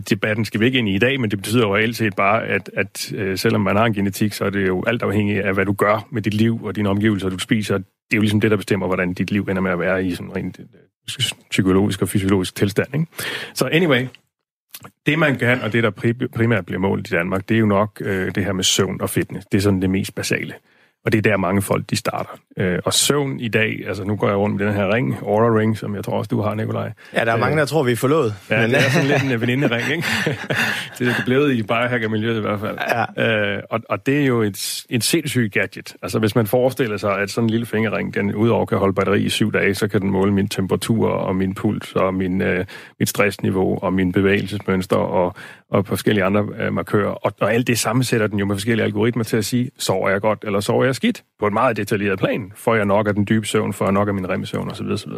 debatten 0.00 0.44
skal 0.44 0.60
vi 0.60 0.66
ikke 0.66 0.78
ind 0.78 0.88
i 0.88 0.94
i 0.94 0.98
dag, 0.98 1.20
men 1.20 1.30
det 1.30 1.38
betyder 1.38 1.66
jo 1.66 1.76
reelt 1.76 1.96
set 1.96 2.16
bare, 2.16 2.46
at, 2.46 2.70
at 2.76 3.12
øh, 3.12 3.38
selvom 3.38 3.60
man 3.60 3.76
har 3.76 3.84
en 3.84 3.94
genetik, 3.94 4.32
så 4.32 4.44
er 4.44 4.50
det 4.50 4.66
jo 4.66 4.84
alt 4.86 5.02
afhængigt 5.02 5.40
af, 5.40 5.54
hvad 5.54 5.64
du 5.64 5.72
gør 5.72 6.08
med 6.10 6.22
dit 6.22 6.34
liv 6.34 6.64
og 6.64 6.76
dine 6.76 6.88
omgivelser, 6.88 7.28
du 7.28 7.38
spiser. 7.38 7.78
Det 7.78 7.84
er 8.12 8.16
jo 8.16 8.20
ligesom 8.20 8.40
det, 8.40 8.50
der 8.50 8.56
bestemmer, 8.56 8.86
hvordan 8.86 9.14
dit 9.14 9.30
liv 9.30 9.46
ender 9.50 9.62
med 9.62 9.70
at 9.70 9.78
være 9.78 10.04
i 10.04 10.14
sådan 10.14 10.36
rent 10.36 10.60
øh, 10.60 10.66
psykologisk 11.50 12.02
og 12.02 12.08
fysiologisk 12.08 12.54
tilstand. 12.54 12.94
Ikke? 12.94 13.06
Så 13.54 13.68
anyway, 13.72 14.06
det 15.06 15.18
man 15.18 15.38
kan, 15.38 15.60
og 15.60 15.72
det 15.72 15.82
der 15.82 15.90
primært 16.34 16.66
bliver 16.66 16.80
målt 16.80 17.08
i 17.08 17.10
Danmark, 17.10 17.48
det 17.48 17.54
er 17.54 17.58
jo 17.58 17.66
nok 17.66 18.02
øh, 18.04 18.34
det 18.34 18.44
her 18.44 18.52
med 18.52 18.64
søvn 18.64 19.00
og 19.00 19.10
fitness. 19.10 19.46
Det 19.46 19.58
er 19.58 19.62
sådan 19.62 19.82
det 19.82 19.90
mest 19.90 20.14
basale. 20.14 20.54
Og 21.04 21.12
det 21.12 21.18
er 21.18 21.30
der 21.30 21.36
mange 21.36 21.62
folk, 21.62 21.90
de 21.90 21.96
starter. 21.96 22.30
Øh, 22.56 22.78
og 22.84 22.92
søvn 22.92 23.40
i 23.40 23.48
dag, 23.48 23.84
altså 23.86 24.04
nu 24.04 24.16
går 24.16 24.28
jeg 24.28 24.36
rundt 24.36 24.56
med 24.56 24.66
den 24.66 24.74
her 24.74 24.94
ring, 24.94 25.18
Aura 25.22 25.58
Ring, 25.58 25.78
som 25.78 25.94
jeg 25.94 26.04
tror 26.04 26.18
også, 26.18 26.28
du 26.28 26.40
har, 26.40 26.54
Nikolaj. 26.54 26.92
Ja, 27.14 27.24
der 27.24 27.32
er 27.32 27.36
mange, 27.36 27.56
der 27.56 27.64
tror, 27.64 27.82
vi 27.82 27.92
er 27.92 27.96
forlået. 27.96 28.34
Ja, 28.50 28.60
men... 28.60 28.70
det 28.70 28.78
er 28.78 28.90
sådan 28.90 29.08
lidt 29.08 29.22
en 29.22 29.40
veninde-ring, 29.40 29.90
ikke? 29.90 30.04
det 30.98 31.08
er 31.08 31.12
blevet 31.24 31.52
i 31.52 31.62
biohacker-miljøet 31.62 32.36
i 32.36 32.40
hvert 32.40 32.60
fald. 32.60 32.78
Ja. 33.16 33.56
Øh, 33.56 33.62
og, 33.70 33.80
og 33.88 34.06
det 34.06 34.22
er 34.22 34.26
jo 34.26 34.42
et, 34.42 34.84
et 34.90 35.04
sindssygt 35.04 35.52
gadget. 35.52 35.94
Altså 36.02 36.18
hvis 36.18 36.34
man 36.34 36.46
forestiller 36.46 36.96
sig, 36.96 37.18
at 37.18 37.30
sådan 37.30 37.44
en 37.44 37.50
lille 37.50 37.66
fingerring, 37.66 38.14
den 38.14 38.34
udover 38.34 38.66
kan 38.66 38.78
holde 38.78 38.94
batteri 38.94 39.22
i 39.22 39.28
syv 39.28 39.52
dage, 39.52 39.74
så 39.74 39.88
kan 39.88 40.00
den 40.00 40.10
måle 40.10 40.32
min 40.32 40.48
temperatur 40.48 41.08
og 41.08 41.36
min 41.36 41.54
puls 41.54 41.92
og 41.92 42.14
min, 42.14 42.42
øh, 42.42 42.64
mit 42.98 43.08
stressniveau 43.08 43.78
og 43.82 43.92
min 43.92 44.12
bevægelsesmønster 44.12 44.96
og, 44.96 45.34
og 45.72 45.86
forskellige 45.86 46.24
andre 46.24 46.48
øh, 46.58 46.72
markører. 46.72 47.10
Og, 47.10 47.32
og 47.40 47.54
alt 47.54 47.66
det 47.66 47.78
sammensætter 47.78 48.26
den 48.26 48.38
jo 48.38 48.46
med 48.46 48.56
forskellige 48.56 48.84
algoritmer 48.84 49.24
til 49.24 49.36
at 49.36 49.44
sige, 49.44 49.70
sover 49.78 50.10
jeg 50.10 50.20
godt, 50.20 50.44
eller 50.46 50.60
sover 50.60 50.84
jeg 50.84 50.94
skidt? 50.94 51.24
På 51.38 51.46
et 51.46 51.52
meget 51.52 51.76
detaljeret 51.76 52.18
plan. 52.18 52.52
Får 52.54 52.74
jeg 52.74 52.84
nok 52.84 53.08
af 53.08 53.14
den 53.14 53.26
dybe 53.28 53.46
søvn, 53.46 53.72
får 53.72 53.84
jeg 53.84 53.92
nok 53.92 54.08
af 54.08 54.14
min 54.14 54.28
rem-søvn 54.28 54.70
osv. 54.70 54.86
osv. 54.86 55.12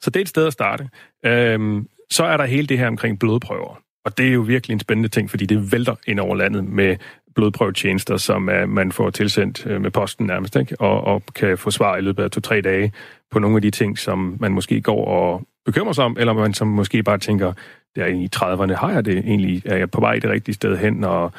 Så 0.00 0.10
det 0.10 0.16
er 0.16 0.20
et 0.20 0.28
sted 0.28 0.46
at 0.46 0.52
starte. 0.52 0.88
Øhm, 1.26 1.86
så 2.10 2.24
er 2.24 2.36
der 2.36 2.44
hele 2.44 2.66
det 2.66 2.78
her 2.78 2.86
omkring 2.86 3.18
blodprøver. 3.18 3.80
Og 4.04 4.18
det 4.18 4.28
er 4.28 4.32
jo 4.32 4.40
virkelig 4.40 4.74
en 4.74 4.80
spændende 4.80 5.08
ting, 5.08 5.30
fordi 5.30 5.46
det 5.46 5.72
vælter 5.72 5.94
ind 6.06 6.20
over 6.20 6.34
landet 6.34 6.64
med 6.64 6.96
blodprøvetjenester, 7.36 8.16
som 8.16 8.48
er, 8.48 8.66
man 8.66 8.92
får 8.92 9.10
tilsendt 9.10 9.66
øh, 9.66 9.80
med 9.80 9.90
posten 9.90 10.26
nærmest, 10.26 10.56
ikke? 10.56 10.80
Og, 10.80 11.04
og 11.04 11.22
kan 11.34 11.58
få 11.58 11.70
svar 11.70 11.96
i 11.96 12.00
løbet 12.00 12.22
af 12.22 12.30
to-tre 12.30 12.60
dage 12.60 12.92
på 13.30 13.38
nogle 13.38 13.56
af 13.56 13.62
de 13.62 13.70
ting, 13.70 13.98
som 13.98 14.36
man 14.40 14.52
måske 14.52 14.80
går 14.80 15.04
og 15.06 15.42
bekymrer 15.66 15.92
sig 15.92 16.04
om, 16.04 16.16
eller 16.20 16.32
man 16.32 16.54
som 16.54 16.68
måske 16.68 17.02
bare 17.02 17.18
tænker, 17.18 17.52
der 17.96 18.06
i 18.06 18.28
30'erne 18.36 18.74
har 18.74 18.92
jeg 18.92 19.04
det 19.04 19.18
egentlig, 19.18 19.62
er 19.64 19.76
jeg 19.76 19.90
på 19.90 20.00
vej 20.00 20.18
det 20.18 20.30
rigtige 20.30 20.54
sted 20.54 20.76
hen, 20.76 21.04
og 21.04 21.32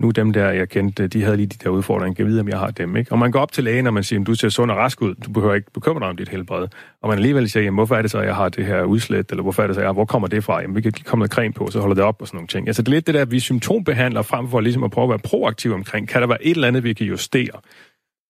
nu 0.00 0.10
dem 0.10 0.32
der, 0.32 0.50
jeg 0.50 0.68
kendte, 0.68 1.06
de 1.06 1.22
havde 1.22 1.36
lige 1.36 1.46
de 1.46 1.56
der 1.64 1.70
udfordringer, 1.70 2.14
jeg 2.18 2.26
ved, 2.26 2.40
om 2.40 2.48
jeg 2.48 2.58
har 2.58 2.70
dem. 2.70 2.96
Ikke? 2.96 3.12
Og 3.12 3.18
man 3.18 3.30
går 3.30 3.40
op 3.40 3.52
til 3.52 3.64
lægen, 3.64 3.86
og 3.86 3.94
man 3.94 4.04
siger, 4.04 4.24
du 4.24 4.34
ser 4.34 4.48
sund 4.48 4.70
og 4.70 4.76
rask 4.76 5.02
ud, 5.02 5.14
du 5.14 5.30
behøver 5.30 5.54
ikke 5.54 5.70
bekymre 5.74 6.00
dig 6.00 6.08
om 6.08 6.16
dit 6.16 6.28
helbred. 6.28 6.68
Og 7.02 7.08
man 7.08 7.18
alligevel 7.18 7.50
siger, 7.50 7.64
jamen, 7.64 7.76
hvorfor 7.76 7.96
er 7.96 8.02
det 8.02 8.10
så, 8.10 8.18
at 8.18 8.26
jeg 8.26 8.36
har 8.36 8.48
det 8.48 8.66
her 8.66 8.82
udslæt, 8.82 9.30
eller 9.30 9.42
hvorfor 9.42 9.62
er 9.62 9.66
det 9.66 9.76
så, 9.76 9.82
jeg, 9.82 9.92
hvor 9.92 10.04
kommer 10.04 10.28
det 10.28 10.44
fra? 10.44 10.60
Jamen, 10.60 10.76
vi 10.76 10.80
kan 10.80 10.92
komme 11.04 11.20
noget 11.20 11.32
creme 11.32 11.52
på, 11.52 11.70
så 11.70 11.80
holder 11.80 11.94
det 11.94 12.04
op 12.04 12.20
og 12.20 12.26
sådan 12.26 12.36
nogle 12.36 12.48
ting. 12.48 12.66
Altså, 12.66 12.82
det 12.82 12.88
er 12.88 12.92
lidt 12.92 13.06
det 13.06 13.14
der, 13.14 13.22
at 13.22 13.30
vi 13.30 13.40
symptombehandler 13.40 14.22
frem 14.22 14.48
for 14.48 14.60
ligesom 14.60 14.84
at 14.84 14.90
prøve 14.90 15.04
at 15.04 15.10
være 15.10 15.18
proaktiv 15.18 15.72
omkring, 15.72 16.08
kan 16.08 16.20
der 16.20 16.26
være 16.28 16.44
et 16.44 16.54
eller 16.54 16.68
andet, 16.68 16.84
vi 16.84 16.92
kan 16.92 17.06
justere? 17.06 17.60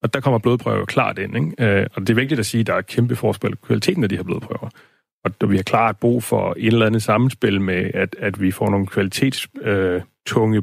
Og 0.02 0.14
der 0.14 0.20
kommer 0.20 0.38
blodprøver 0.38 0.84
klart 0.84 1.18
ind. 1.18 1.36
Ikke? 1.36 1.80
Øh, 1.80 1.86
og 1.94 2.00
det 2.00 2.10
er 2.10 2.14
vigtigt 2.14 2.40
at 2.40 2.46
sige, 2.46 2.60
at 2.60 2.66
der 2.66 2.74
er 2.74 2.80
kæmpe 2.80 3.16
forskel 3.16 3.56
på 3.56 3.66
kvaliteten 3.66 4.02
af 4.02 4.08
de 4.08 4.16
her 4.16 4.22
blodprøver. 4.22 4.68
Og 5.24 5.50
vi 5.50 5.56
har 5.56 5.62
klart 5.62 5.96
brug 5.96 6.22
for 6.22 6.54
et 6.56 6.66
eller 6.66 6.86
andet 6.86 7.02
sammenspil 7.02 7.60
med, 7.60 7.90
at, 7.94 8.16
at 8.18 8.40
vi 8.40 8.50
får 8.50 8.70
nogle 8.70 8.86
kvalitets... 8.86 9.48
øh, 9.62 10.00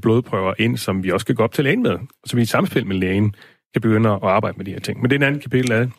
blodprøver 0.02 0.54
ind, 0.60 0.78
som 0.78 1.04
vi 1.04 1.12
også 1.12 1.26
kan 1.26 1.36
gå 1.36 1.44
op 1.44 1.54
til 1.54 1.64
lægen 1.64 1.84
med. 1.84 1.98
Så 2.26 2.36
vi 2.36 2.42
i 2.42 2.46
samspil 2.46 2.88
med 2.88 2.96
lægen 2.96 3.36
kan 3.74 3.82
begynde 3.82 4.10
at 4.10 4.20
arbejde 4.24 4.58
med 4.58 4.66
de 4.66 4.72
her 4.72 4.80
ting. 4.80 5.02
Men 5.02 5.10
det 5.10 5.16
er 5.16 5.20
en 5.20 5.24
anden 5.24 5.42
kapitel 5.42 5.72
af 5.72 5.86
det. 5.86 5.94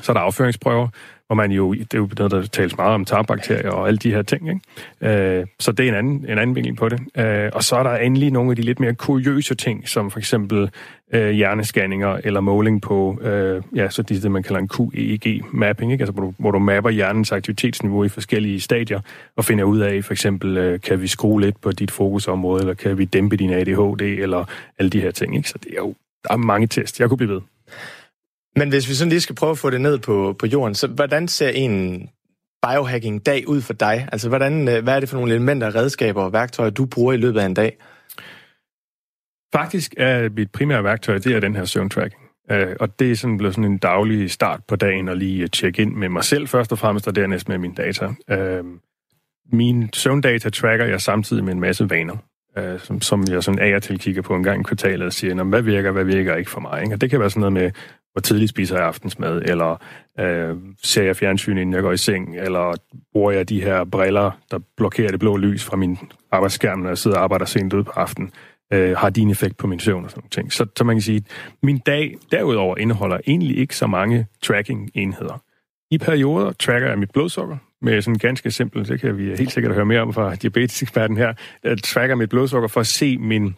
Så 0.00 0.12
er 0.12 0.14
der 0.14 0.20
afføringsprøver, 0.20 0.88
hvor 1.26 1.34
man 1.34 1.52
jo, 1.52 1.72
det 1.72 1.94
er 1.94 1.98
jo 1.98 2.08
noget, 2.18 2.32
der 2.32 2.42
tales 2.42 2.76
meget 2.76 2.94
om 2.94 3.04
tarmbakterier 3.04 3.70
og 3.70 3.88
alle 3.88 3.98
de 3.98 4.10
her 4.10 4.22
ting. 4.22 4.48
Ikke? 4.48 5.38
Øh, 5.40 5.46
så 5.60 5.72
det 5.72 5.84
er 5.84 5.88
en 5.88 5.94
anden, 5.94 6.26
en 6.28 6.38
anden 6.38 6.56
vinkel 6.56 6.74
på 6.74 6.88
det. 6.88 7.00
Øh, 7.16 7.50
og 7.52 7.64
så 7.64 7.76
er 7.76 7.82
der 7.82 7.96
endelig 7.96 8.30
nogle 8.30 8.50
af 8.50 8.56
de 8.56 8.62
lidt 8.62 8.80
mere 8.80 8.94
kuriøse 8.94 9.54
ting, 9.54 9.88
som 9.88 10.10
for 10.10 10.18
eksempel 10.18 10.70
øh, 11.12 11.30
hjernescanninger 11.30 12.20
eller 12.24 12.40
måling 12.40 12.82
på, 12.82 13.18
øh, 13.22 13.62
ja, 13.74 13.90
så 13.90 14.02
det, 14.02 14.22
det 14.22 14.30
man 14.30 14.42
kalder 14.42 14.60
en 14.60 14.68
QEEG-mapping, 14.68 15.92
ikke? 15.92 16.02
Altså, 16.02 16.12
hvor, 16.12 16.22
du, 16.22 16.34
hvor 16.38 16.50
du 16.50 16.58
mapper 16.58 16.90
hjernens 16.90 17.32
aktivitetsniveau 17.32 18.04
i 18.04 18.08
forskellige 18.08 18.60
stadier 18.60 19.00
og 19.36 19.44
finder 19.44 19.64
ud 19.64 19.78
af, 19.78 20.04
for 20.04 20.12
eksempel, 20.12 20.56
øh, 20.56 20.80
kan 20.80 21.00
vi 21.02 21.06
skrue 21.06 21.40
lidt 21.40 21.60
på 21.60 21.72
dit 21.72 21.90
fokusområde, 21.90 22.60
eller 22.60 22.74
kan 22.74 22.98
vi 22.98 23.04
dæmpe 23.04 23.36
din 23.36 23.50
ADHD, 23.50 24.00
eller 24.00 24.44
alle 24.78 24.90
de 24.90 25.00
her 25.00 25.10
ting. 25.10 25.36
Ikke? 25.36 25.48
Så 25.48 25.58
det 25.58 25.70
er 25.70 25.76
jo, 25.76 25.94
der 26.24 26.32
er 26.32 26.36
mange 26.36 26.66
test. 26.66 27.00
Jeg 27.00 27.08
kunne 27.08 27.18
blive 27.18 27.32
ved. 27.32 27.40
Men 28.56 28.68
hvis 28.68 28.88
vi 28.88 28.94
sådan 28.94 29.08
lige 29.08 29.20
skal 29.20 29.34
prøve 29.34 29.50
at 29.50 29.58
få 29.58 29.70
det 29.70 29.80
ned 29.80 29.98
på, 29.98 30.36
på 30.38 30.46
jorden, 30.46 30.74
så 30.74 30.86
hvordan 30.86 31.28
ser 31.28 31.48
en 31.48 32.08
biohacking-dag 32.66 33.48
ud 33.48 33.60
for 33.60 33.72
dig? 33.72 34.08
Altså, 34.12 34.28
hvordan, 34.28 34.68
øh, 34.68 34.82
hvad 34.82 34.96
er 34.96 35.00
det 35.00 35.08
for 35.08 35.16
nogle 35.16 35.32
elementer, 35.32 35.74
redskaber 35.74 36.22
og 36.22 36.32
værktøjer, 36.32 36.70
du 36.70 36.86
bruger 36.86 37.12
i 37.12 37.16
løbet 37.16 37.40
af 37.40 37.46
en 37.46 37.54
dag? 37.54 37.76
Faktisk 39.52 39.94
er 39.96 40.28
mit 40.28 40.50
primære 40.50 40.84
værktøj, 40.84 41.18
det 41.18 41.36
er 41.36 41.40
den 41.40 41.56
her 41.56 41.64
søvntracking. 41.64 42.22
Uh, 42.52 42.56
og 42.80 42.98
det 42.98 43.10
er 43.10 43.16
sådan 43.16 43.36
blevet 43.38 43.54
sådan 43.54 43.72
en 43.72 43.78
daglig 43.78 44.30
start 44.30 44.60
på 44.68 44.76
dagen, 44.76 45.08
og 45.08 45.16
lige 45.16 45.48
tjekke 45.48 45.82
ind 45.82 45.94
med 45.94 46.08
mig 46.08 46.24
selv 46.24 46.48
først 46.48 46.72
og 46.72 46.78
fremmest, 46.78 47.08
og 47.08 47.16
dernæst 47.16 47.48
med 47.48 47.58
mine 47.58 47.74
data. 47.74 48.08
Øh, 48.30 48.64
uh, 48.64 48.66
min 49.52 49.90
søvndata 49.92 50.50
tracker 50.50 50.86
jeg 50.86 51.00
samtidig 51.00 51.44
med 51.44 51.52
en 51.52 51.60
masse 51.60 51.90
vaner. 51.90 52.16
øh, 52.58 52.78
som, 52.78 53.00
som 53.00 53.24
jeg 53.28 53.42
sådan 53.42 53.58
af 53.58 53.74
og 53.76 53.82
til 53.82 53.98
kigger 53.98 54.22
på 54.22 54.34
en 54.34 54.42
gang 54.42 54.60
i 54.60 54.62
kvartalet 54.62 55.06
og 55.06 55.12
siger, 55.12 55.44
hvad 55.44 55.62
virker, 55.62 55.90
hvad 55.90 56.04
virker 56.04 56.36
ikke 56.36 56.50
for 56.50 56.60
mig. 56.60 56.82
Ikke? 56.82 56.94
Og 56.94 57.00
det 57.00 57.10
kan 57.10 57.20
være 57.20 57.30
sådan 57.30 57.40
noget 57.40 57.52
med, 57.52 57.70
hvor 58.12 58.20
tidligt 58.20 58.50
spiser 58.50 58.76
jeg 58.76 58.86
aftensmad, 58.86 59.42
eller 59.44 59.82
øh, 60.20 60.56
ser 60.82 61.02
jeg 61.02 61.16
fjernsyn, 61.16 61.58
inden 61.58 61.74
jeg 61.74 61.82
går 61.82 61.92
i 61.92 61.96
seng, 61.96 62.38
eller 62.38 62.74
bruger 63.12 63.32
jeg 63.32 63.48
de 63.48 63.62
her 63.62 63.84
briller, 63.84 64.30
der 64.50 64.58
blokerer 64.76 65.10
det 65.10 65.20
blå 65.20 65.36
lys 65.36 65.64
fra 65.64 65.76
min 65.76 65.98
arbejdsskærm, 66.32 66.78
når 66.78 66.88
jeg 66.88 66.98
sidder 66.98 67.16
og 67.16 67.22
arbejder 67.22 67.44
sent 67.44 67.72
ud 67.72 67.82
på 67.84 67.90
aftenen, 67.90 68.30
øh, 68.72 68.96
har 68.96 69.10
din 69.10 69.30
effekt 69.30 69.56
på 69.56 69.66
min 69.66 69.80
søvn 69.80 70.04
og 70.04 70.10
sådan 70.10 70.28
noget. 70.36 70.52
Så, 70.52 70.66
så 70.76 70.84
man 70.84 70.96
kan 70.96 71.02
sige, 71.02 71.16
at 71.16 71.56
min 71.62 71.78
dag 71.78 72.16
derudover 72.32 72.78
indeholder 72.78 73.18
egentlig 73.26 73.58
ikke 73.58 73.76
så 73.76 73.86
mange 73.86 74.26
tracking-enheder. 74.42 75.42
I 75.90 75.98
perioder 75.98 76.52
tracker 76.52 76.88
jeg 76.88 76.98
mit 76.98 77.10
blodsukker 77.10 77.56
med 77.82 78.02
sådan 78.02 78.18
ganske 78.18 78.50
simpelt, 78.50 78.88
det 78.88 79.00
kan 79.00 79.18
vi 79.18 79.24
helt 79.24 79.52
sikkert 79.52 79.74
høre 79.74 79.86
mere 79.86 80.00
om 80.00 80.12
fra 80.12 80.34
diabeteseksperten 80.34 81.16
her, 81.16 81.34
jeg 81.64 81.82
tracker 81.82 82.14
mit 82.14 82.28
blodsukker 82.28 82.68
for 82.68 82.80
at 82.80 82.86
se 82.86 83.18
min, 83.18 83.54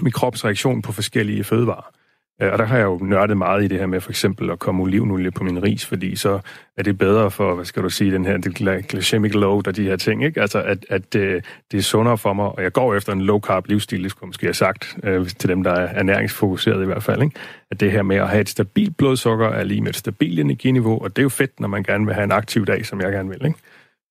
min 0.00 0.12
krops 0.12 0.44
på 0.84 0.92
forskellige 0.92 1.44
fødevarer. 1.44 2.01
Øh, 2.42 2.52
og 2.52 2.58
der 2.58 2.64
har 2.64 2.76
jeg 2.76 2.84
jo 2.84 2.98
nørdet 3.02 3.36
meget 3.36 3.64
i 3.64 3.68
det 3.68 3.78
her 3.78 3.86
med 3.86 4.00
for 4.00 4.10
eksempel 4.10 4.50
at 4.50 4.58
komme 4.58 4.82
olivenolie 4.82 5.30
på 5.30 5.44
min 5.44 5.62
ris, 5.62 5.86
fordi 5.86 6.16
så 6.16 6.40
er 6.76 6.82
det 6.82 6.98
bedre 6.98 7.30
for, 7.30 7.54
hvad 7.54 7.64
skal 7.64 7.82
du 7.82 7.90
sige, 7.90 8.12
den 8.12 8.24
her 8.24 8.82
glycemic 8.88 9.34
load 9.34 9.66
og 9.66 9.76
de 9.76 9.82
her 9.82 9.96
ting, 9.96 10.24
ikke? 10.24 10.40
Altså, 10.40 10.62
at, 10.62 10.86
at 10.88 11.12
det, 11.12 11.44
det 11.72 11.78
er 11.78 11.82
sundere 11.82 12.18
for 12.18 12.32
mig, 12.32 12.44
og 12.44 12.62
jeg 12.62 12.72
går 12.72 12.94
efter 12.94 13.12
en 13.12 13.20
low-carb 13.20 13.62
livsstil, 13.66 14.02
det 14.02 14.10
skulle 14.10 14.28
måske 14.28 14.46
have 14.46 14.54
sagt, 14.54 14.96
øh, 15.04 15.28
til 15.28 15.48
dem, 15.48 15.62
der 15.62 15.70
er 15.70 15.88
ernæringsfokuseret 15.88 16.82
i 16.82 16.86
hvert 16.86 17.02
fald, 17.02 17.22
ikke? 17.22 17.36
At 17.70 17.80
det 17.80 17.92
her 17.92 18.02
med 18.02 18.16
at 18.16 18.28
have 18.28 18.40
et 18.40 18.48
stabilt 18.48 18.96
blodsukker 18.96 19.48
er 19.48 19.64
lige 19.64 19.80
med 19.80 19.90
et 19.90 19.96
stabilt 19.96 20.40
energiniveau, 20.40 21.02
og 21.02 21.16
det 21.16 21.18
er 21.18 21.24
jo 21.24 21.28
fedt, 21.28 21.60
når 21.60 21.68
man 21.68 21.82
gerne 21.82 22.06
vil 22.06 22.14
have 22.14 22.24
en 22.24 22.32
aktiv 22.32 22.66
dag, 22.66 22.86
som 22.86 23.00
jeg 23.00 23.12
gerne 23.12 23.28
vil, 23.28 23.46
ikke? 23.46 23.58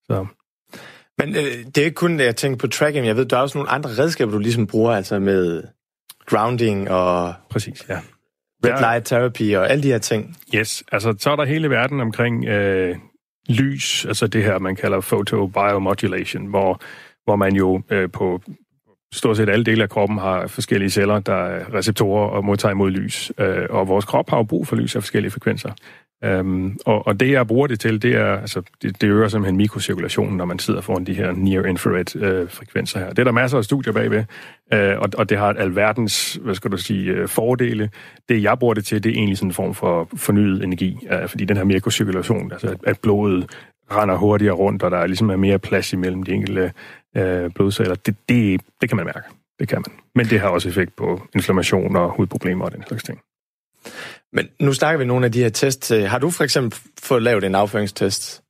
Så 0.06 0.26
men 1.18 1.36
øh, 1.36 1.66
det 1.76 1.78
er 1.78 1.86
ikke 1.86 1.96
kun 1.96 2.18
det, 2.18 2.26
jeg 2.26 2.36
tænker 2.36 2.58
på 2.58 2.68
tracking. 2.68 3.08
Jeg 3.08 3.16
ved, 3.16 3.26
der 3.26 3.38
er 3.38 3.42
også 3.42 3.58
nogle 3.58 3.70
andre 3.70 3.90
redskaber, 3.90 4.32
du 4.32 4.40
ligesom 4.40 4.68
bruger, 4.68 4.92
altså 4.92 5.20
med 5.20 5.64
grounding 6.26 6.92
og... 6.92 7.34
Præcis, 7.50 7.86
ja. 7.90 8.00
Red 8.66 8.80
light 8.80 9.06
therapy 9.06 9.56
og 9.56 9.72
alle 9.72 9.84
de 9.84 9.88
her 9.88 9.98
ting. 9.98 10.38
Yes, 10.56 10.84
altså 10.92 11.14
så 11.20 11.32
er 11.32 11.36
der 11.36 11.46
hele 11.46 11.70
verden 11.70 12.02
omkring 12.02 12.46
øh, 12.46 12.96
lys, 13.50 14.06
altså 14.06 14.28
det 14.28 14.44
her, 14.44 14.60
man 14.60 14.76
kalder 14.76 15.02
photobiomodulation, 15.02 16.46
hvor, 16.46 16.82
hvor 17.24 17.36
man 17.36 17.56
jo 17.56 17.82
øh, 17.90 18.12
på 18.12 18.42
stort 19.14 19.38
set 19.38 19.50
alle 19.50 19.66
dele 19.66 19.84
af 19.84 19.90
kroppen 19.90 20.18
har 20.18 20.48
forskellige 20.48 20.90
celler, 20.90 21.20
der 21.20 21.34
er 21.34 21.74
receptorer 21.74 22.28
og 22.28 22.46
modtager 22.46 22.72
imod 22.72 22.92
lys. 22.92 23.32
Øh, 23.38 23.66
og 23.70 23.88
vores 23.88 24.06
krop 24.06 24.30
har 24.30 24.38
jo 24.38 24.44
brug 24.44 24.68
for 24.68 24.76
lys 24.76 24.96
af 24.96 25.02
forskellige 25.02 25.32
frekvenser. 25.32 25.72
Øhm, 26.24 26.78
og, 26.86 27.08
og 27.08 27.20
det, 27.20 27.32
jeg 27.32 27.48
bruger 27.48 27.68
det 27.68 27.80
til, 27.80 28.02
det 28.02 28.16
er, 28.16 28.36
altså, 28.36 28.62
det, 28.82 29.02
det 29.02 29.08
øger 29.08 29.28
simpelthen 29.28 29.58
mikrocirkulationen, 29.58 30.38
når 30.38 30.46
man 30.46 30.60
sidder 30.60 30.82
foran 30.82 31.04
de 31.04 31.14
her 31.14 31.32
near-infrared-frekvenser 31.32 32.42
øh, 32.42 32.50
frekvenser 32.50 33.00
her. 33.00 33.10
Det 33.10 33.20
er 33.20 33.24
der 33.24 33.32
masser 33.32 33.58
af 33.58 33.64
studier 33.64 33.94
bagved, 33.94 34.24
øh, 34.74 35.00
og, 35.00 35.10
og 35.18 35.30
det 35.30 35.38
har 35.38 35.50
et 35.50 35.58
alverdens, 35.60 36.40
hvad 36.42 36.56
skal 36.56 36.72
du 36.72 36.78
sige, 36.78 37.12
øh, 37.12 37.28
fordele. 37.28 37.90
Det, 38.30 38.44
jeg 38.44 38.60
bruger 38.60 38.74
det 38.74 38.86
til, 38.86 39.04
det 39.04 39.10
er 39.10 39.14
egentlig 39.14 39.38
sådan 39.38 39.50
en 39.50 39.54
form 39.54 39.74
for 39.74 40.10
fornyet 40.16 40.64
energi, 40.64 40.98
øh, 41.12 41.28
fordi 41.28 41.46
den 41.46 41.58
her 41.58 41.64
mikrocirkulation, 41.64 42.52
altså 42.52 42.68
at, 42.68 42.78
at 42.84 43.00
blodet 43.00 43.50
render 43.92 44.16
hurtigere 44.16 44.56
rundt, 44.56 44.84
og 44.84 44.92
der 44.92 44.98
er 44.98 45.08
ligesom 45.08 45.30
er 45.30 45.36
mere 45.36 45.60
plads 45.60 45.94
imellem 45.94 46.24
de 46.24 46.32
enkelte 46.32 46.72
uh, 47.20 47.52
blodceller, 47.56 47.96
det, 47.96 48.16
det, 48.30 48.62
det 48.82 48.90
kan 48.90 48.96
man 48.96 49.06
mærke. 49.06 49.28
Det 49.60 49.68
kan 49.68 49.84
man. 49.88 49.98
Men 50.16 50.26
det 50.26 50.40
har 50.40 50.50
også 50.50 50.70
effekt 50.70 50.96
på 50.96 51.28
inflammation 51.36 51.96
og 51.96 52.10
hudproblemer 52.10 52.66
og 52.66 52.72
den 52.72 52.84
slags 52.88 53.04
ting. 53.04 53.20
Men 54.34 54.50
nu 54.60 54.74
snakker 54.74 55.00
vi 55.00 55.06
nogle 55.06 55.26
af 55.26 55.32
de 55.32 55.40
her 55.40 55.50
tests. 55.50 55.90
Har 55.90 56.20
du 56.20 56.30
for 56.30 56.44
eksempel 56.44 56.80
fået 57.04 57.22
lavet 57.22 57.44
en 57.44 57.56
afføringstest? 57.56 58.44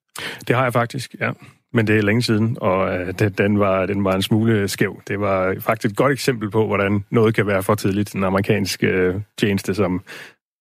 Det 0.47 0.55
har 0.55 0.63
jeg 0.63 0.73
faktisk, 0.73 1.15
ja. 1.19 1.31
Men 1.73 1.87
det 1.87 1.97
er 1.97 2.01
længe 2.01 2.21
siden, 2.21 2.57
og 2.61 2.93
øh, 2.93 3.13
det, 3.19 3.37
den, 3.37 3.59
var, 3.59 3.85
den 3.85 4.03
var 4.03 4.15
en 4.15 4.21
smule 4.21 4.67
skæv. 4.67 5.01
Det 5.07 5.19
var 5.19 5.55
faktisk 5.59 5.91
et 5.91 5.97
godt 5.97 6.11
eksempel 6.11 6.51
på, 6.51 6.67
hvordan 6.67 7.05
noget 7.09 7.35
kan 7.35 7.47
være 7.47 7.63
for 7.63 7.75
tidligt. 7.75 8.15
En 8.15 8.23
amerikansk 8.23 8.83
øh, 8.83 9.15
tjeneste, 9.37 9.75
som 9.75 10.03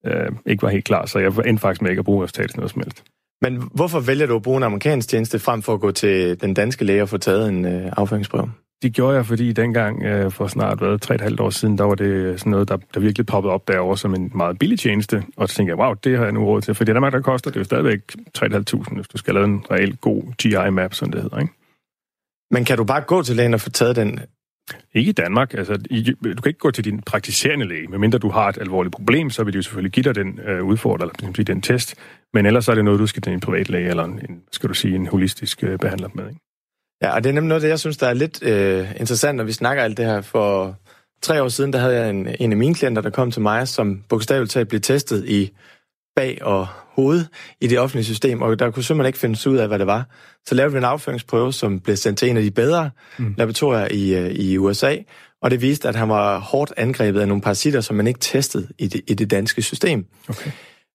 øh, 0.07 0.32
ikke 0.46 0.62
var 0.62 0.68
helt 0.68 0.84
klar, 0.84 1.07
så 1.07 1.18
jeg 1.18 1.32
endte 1.46 1.61
faktisk 1.61 1.82
med 1.82 1.90
ikke 1.90 2.01
at 2.01 2.05
bruge 2.05 2.24
resultatet 2.24 2.57
noget 2.57 2.70
som 2.70 2.82
helst. 2.82 3.05
Men 3.43 3.70
hvorfor 3.74 4.01
vælger 4.01 4.26
du 4.26 4.36
at 4.36 4.43
bruge 4.43 4.57
en 4.57 4.62
amerikansk 4.62 5.09
tjeneste 5.09 5.38
frem 5.38 5.62
for 5.62 5.74
at 5.74 5.80
gå 5.80 5.91
til 5.91 6.41
den 6.41 6.55
danske 6.55 6.84
læge 6.84 7.03
og 7.03 7.09
få 7.09 7.18
taget 7.18 7.49
en 7.49 7.64
øh, 7.64 7.93
afføringsprøve? 7.97 8.51
Det 8.82 8.95
gjorde 8.95 9.16
jeg, 9.16 9.26
fordi 9.26 9.53
dengang 9.53 10.03
øh, 10.03 10.30
for 10.30 10.47
snart 10.47 10.78
hvad, 10.78 10.99
tre 10.99 11.14
et 11.14 11.20
halvt 11.20 11.41
år 11.41 11.51
siden, 11.51 11.78
der 11.78 11.84
var 11.84 11.95
det 11.95 12.41
sådan 12.41 12.51
noget, 12.51 12.68
der, 12.68 12.76
der 12.95 13.01
virkelig 13.01 13.26
poppede 13.26 13.55
op 13.55 13.68
derovre 13.68 13.99
som 13.99 14.14
en 14.14 14.32
meget 14.34 14.59
billig 14.59 14.78
tjeneste. 14.78 15.22
Og 15.36 15.49
så 15.49 15.55
tænkte 15.55 15.70
jeg, 15.70 15.78
wow, 15.78 15.95
det 15.95 16.18
har 16.18 16.24
jeg 16.24 16.32
nu 16.32 16.45
råd 16.45 16.61
til. 16.61 16.74
For 16.74 16.84
det 16.84 16.95
der, 16.95 17.11
der 17.11 17.20
koster, 17.20 17.51
det 17.51 17.61
jo 17.61 17.64
stadigvæk 17.64 18.01
3.500, 18.38 18.95
hvis 18.95 19.09
du 19.09 19.18
skal 19.18 19.34
lave 19.34 19.47
en 19.47 19.64
reelt 19.70 20.01
god 20.01 20.22
GI-map, 20.38 20.95
som 20.95 21.12
det 21.12 21.22
hedder. 21.22 21.38
Ikke? 21.38 21.53
Men 22.51 22.64
kan 22.64 22.76
du 22.76 22.84
bare 22.84 23.01
gå 23.01 23.22
til 23.22 23.36
lægen 23.36 23.55
og 23.55 23.61
få 23.61 23.70
taget 23.70 23.97
den? 23.97 24.20
Ikke 24.95 25.09
i 25.09 25.13
Danmark. 25.13 25.55
Altså, 25.55 25.77
du 26.25 26.43
kan 26.43 26.47
ikke 26.47 26.59
gå 26.59 26.71
til 26.71 26.85
din 26.85 27.03
praktiserende 27.03 27.69
læge, 27.69 27.87
medmindre 27.87 28.19
du 28.19 28.29
har 28.29 28.49
et 28.49 28.59
alvorligt 28.59 28.93
problem, 28.93 29.31
så 29.31 29.45
vil 29.45 29.53
de 29.53 29.57
jo 29.59 29.63
selvfølgelig 29.63 29.93
give 29.93 30.05
dig 30.05 30.15
den 30.15 30.41
øh, 30.47 30.65
udfordring, 30.65 31.03
eller 31.03 31.31
ligesom 31.31 31.45
den 31.45 31.63
test. 31.63 31.95
Men 32.35 32.47
ellers 32.47 32.69
er 32.69 32.75
det 32.75 32.85
noget, 32.85 33.01
du 33.01 33.07
skal 33.07 33.23
til 33.23 33.33
en 33.33 33.41
privatlæge, 33.41 33.89
eller 33.89 34.05
en, 34.05 34.43
skal 34.53 34.69
du 34.69 34.75
sige, 34.75 34.95
en 34.95 35.07
holistisk 35.07 35.65
øh, 35.65 35.79
behandler 35.79 36.09
med. 36.15 36.29
Ikke? 36.29 36.41
Ja, 37.03 37.15
og 37.15 37.25
det 37.25 37.31
er 37.31 37.35
nemlig 37.35 37.49
noget, 37.49 37.63
det 37.63 37.69
jeg 37.69 37.79
synes, 37.79 37.97
der 37.97 38.07
er 38.07 38.15
lidt 38.15 38.43
øh, 38.43 38.91
interessant, 39.01 39.37
når 39.37 39.45
vi 39.45 39.53
snakker 39.53 39.83
alt 39.83 39.97
det 39.97 40.05
her. 40.05 40.21
For 40.21 40.77
tre 41.23 41.43
år 41.43 41.49
siden, 41.49 41.73
der 41.73 41.79
havde 41.79 41.97
jeg 41.97 42.11
en, 42.11 42.29
en 42.41 42.53
af 42.53 42.59
mine 42.59 42.75
klienter, 42.75 43.03
der 43.03 43.11
kom 43.11 43.31
til 43.31 43.43
mig, 43.43 43.69
som 43.69 44.05
bogstaveligt 44.09 44.53
talt 44.53 44.69
blev 44.69 44.81
testet 44.81 45.29
i 45.29 45.51
bag 46.17 46.39
og 46.43 46.67
hoved 46.97 47.25
i 47.61 47.67
det 47.67 47.79
offentlige 47.79 48.05
system, 48.05 48.43
og 48.43 48.59
der 48.59 48.71
kunne 48.71 48.83
simpelthen 48.83 49.09
ikke 49.09 49.19
finde 49.19 49.51
ud 49.51 49.57
af, 49.57 49.69
hvad 49.69 49.79
det 49.79 49.87
var. 49.87 50.07
Så 50.47 50.55
lavede 50.55 50.73
vi 50.73 50.79
en 50.79 50.85
afføringsprøve, 50.85 51.53
som 51.53 51.81
blev 51.81 51.97
sendt 51.97 52.19
til 52.19 52.31
en 52.31 52.37
af 52.37 52.43
de 52.43 52.51
bedre 52.51 52.91
mm. 53.19 53.35
laboratorier 53.39 53.89
i, 53.91 54.15
øh, 54.15 54.31
i 54.31 54.59
USA, 54.59 54.97
og 55.43 55.51
det 55.51 55.63
viste, 55.63 55.89
at 55.89 55.97
han 55.97 56.09
var 56.09 56.39
hårdt 56.39 56.73
angrebet 56.77 57.21
af 57.21 57.29
nogle 57.29 57.43
parasitter, 57.43 57.81
som 57.81 57.97
man 57.97 58.07
ikke 58.07 58.21
testede 58.21 58.69
i 58.79 58.87
det, 58.87 59.01
i 59.07 59.15
det 59.15 59.31
danske 59.31 59.63
system. 59.63 60.07
Okay. 60.29 60.51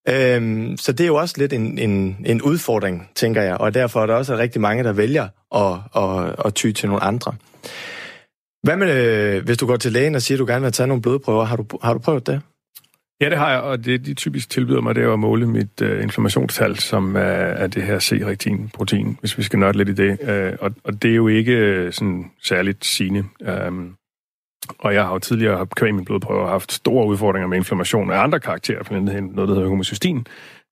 Øhm, 0.09 0.78
så 0.78 0.91
det 0.91 1.03
er 1.03 1.07
jo 1.07 1.16
også 1.16 1.36
lidt 1.38 1.53
en, 1.53 1.78
en, 1.78 2.18
en 2.26 2.41
udfordring, 2.41 3.09
tænker 3.16 3.41
jeg, 3.41 3.57
og 3.57 3.74
derfor 3.74 4.01
er 4.01 4.05
der 4.05 4.13
også 4.13 4.38
rigtig 4.38 4.61
mange, 4.61 4.84
der 4.84 4.93
vælger 4.93 5.28
at, 5.55 5.74
at, 5.95 6.36
at 6.45 6.53
ty 6.53 6.72
til 6.72 6.89
nogle 6.89 7.03
andre. 7.03 7.34
Hvad 8.63 8.78
med, 8.78 9.05
øh, 9.05 9.45
hvis 9.45 9.57
du 9.57 9.68
går 9.68 9.78
til 9.78 9.91
lægen 9.91 10.16
og 10.16 10.22
siger, 10.22 10.36
at 10.36 10.39
du 10.39 10.45
gerne 10.45 10.63
vil 10.63 10.72
tage 10.72 10.88
nogle 10.88 11.01
blodprøver, 11.01 11.43
har 11.43 11.55
du, 11.55 11.66
har 11.84 11.93
du 11.93 11.99
prøvet 11.99 12.28
det? 12.28 12.41
Ja, 13.22 13.30
det 13.30 13.38
har 13.38 13.51
jeg, 13.51 13.61
og 13.61 13.86
det 13.86 14.05
de 14.05 14.13
typisk 14.13 14.49
tilbyder 14.49 14.82
mig, 14.82 14.95
det 14.95 15.03
er 15.03 15.13
at 15.13 15.20
måle 15.20 15.47
mit 15.47 15.82
øh, 15.82 15.97
uh, 15.97 16.03
inflammationstal, 16.03 16.76
som 16.76 17.16
er, 17.16 17.20
er 17.20 17.68
det 17.68 17.84
her 17.84 17.99
C-rektin-protein, 17.99 19.18
hvis 19.20 19.38
vi 19.38 19.43
skal 19.43 19.59
nørde 19.59 19.78
lidt 19.78 19.89
i 19.89 19.93
det. 19.93 20.20
Uh, 20.22 20.66
og, 20.66 20.72
og 20.84 21.01
det 21.03 21.11
er 21.11 21.16
jo 21.16 21.28
ikke 21.28 21.51
øh, 21.51 21.93
sådan 21.93 22.32
særligt 22.43 22.86
sigende. 22.86 23.24
Um, 23.68 23.95
og 24.80 24.93
jeg 24.93 25.03
har 25.03 25.13
jo 25.13 25.20
tidligere 25.20 25.68
kvæg 25.76 25.95
min 25.95 26.05
blodprøver 26.05 26.47
haft 26.47 26.72
store 26.72 27.07
udfordringer 27.07 27.47
med 27.47 27.57
inflammation 27.57 28.11
af 28.11 28.24
andre 28.24 28.39
karakterer, 28.39 28.84
for 28.84 28.93
noget, 28.93 29.47
der 29.49 29.55
hedder 29.55 29.70
homocystein. 29.70 30.28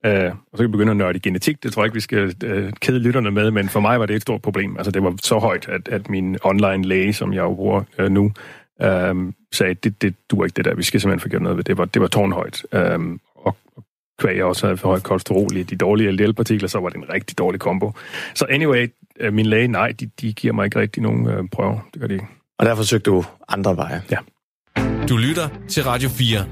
Uh, 0.08 0.12
og 0.12 0.34
så 0.54 0.58
kan 0.58 0.68
vi 0.68 0.72
begynde 0.72 0.92
at 0.92 0.98
nørde 0.98 1.18
i 1.18 1.20
genetik. 1.20 1.64
Det 1.64 1.74
tror 1.74 1.84
jeg 1.84 1.88
ikke, 1.88 1.94
vi 1.94 2.00
skal 2.00 2.24
uh, 2.26 2.70
kede 2.82 3.00
lytterne 3.00 3.32
med, 3.32 3.52
men 3.52 3.70
for 3.70 3.80
mig 3.80 4.00
var 4.00 4.06
det 4.06 4.16
et 4.16 4.22
stort 4.22 4.42
problem. 4.42 4.78
Altså, 4.78 4.92
det 4.92 5.04
var 5.04 5.16
så 5.22 5.40
højt, 5.40 5.70
at, 5.70 5.88
at 5.88 6.10
min 6.10 6.38
online 6.44 6.84
læge, 6.84 7.14
som 7.14 7.34
jeg 7.34 7.42
jo 7.42 7.54
bruger 7.54 7.84
uh, 8.00 8.12
nu, 8.12 8.32
uh, 8.84 9.34
sagde, 9.52 9.74
det, 9.74 10.02
det 10.02 10.16
duer 10.32 10.46
ikke 10.46 10.56
det 10.56 10.66
der. 10.66 10.76
Vi 10.76 10.84
skal 10.84 11.02
simpelthen 11.02 11.22
få 11.22 11.30
gjort 11.30 11.42
noget 11.42 11.58
ved 11.58 11.64
det. 11.64 11.78
Var, 11.78 11.86
det 11.86 12.02
var 12.02 12.08
tårnhøjt. 12.08 12.66
Uh, 12.72 13.18
og 13.36 13.58
kvæg 14.20 14.38
jeg 14.38 14.46
også 14.46 14.66
havde 14.68 14.78
for 14.78 14.88
højt 14.88 15.04
kolesterol 15.04 15.58
i 15.58 15.64
de 15.64 15.76
dårlige 15.76 16.12
LDL-partikler, 16.12 16.68
så 16.68 16.80
var 16.80 16.90
det 16.90 16.98
en 16.98 17.10
rigtig 17.10 17.38
dårlig 17.38 17.60
kombo. 17.60 17.92
Så 18.36 18.46
anyway, 18.50 18.88
uh, 19.28 19.34
min 19.34 19.46
læge, 19.46 19.68
nej, 19.68 19.92
de, 20.00 20.10
de 20.22 20.34
giver 20.34 20.54
mig 20.54 20.66
ikke 20.66 20.80
rigtig 20.80 21.04
nogen 21.04 21.28
uh, 21.28 21.50
prøver. 21.52 21.80
Det 21.94 22.02
gør 22.02 22.08
de 22.08 22.14
ikke. 22.14 22.28
Og 22.60 22.66
derfor 22.66 22.84
søgte 22.84 23.12
du 23.12 23.26
andre 23.50 23.78
veje. 23.78 24.02
Ja. 24.12 24.18
Du 25.10 25.18
lytter 25.18 25.50
til 25.70 25.84
Radio 25.84 26.10
4. 26.10 26.46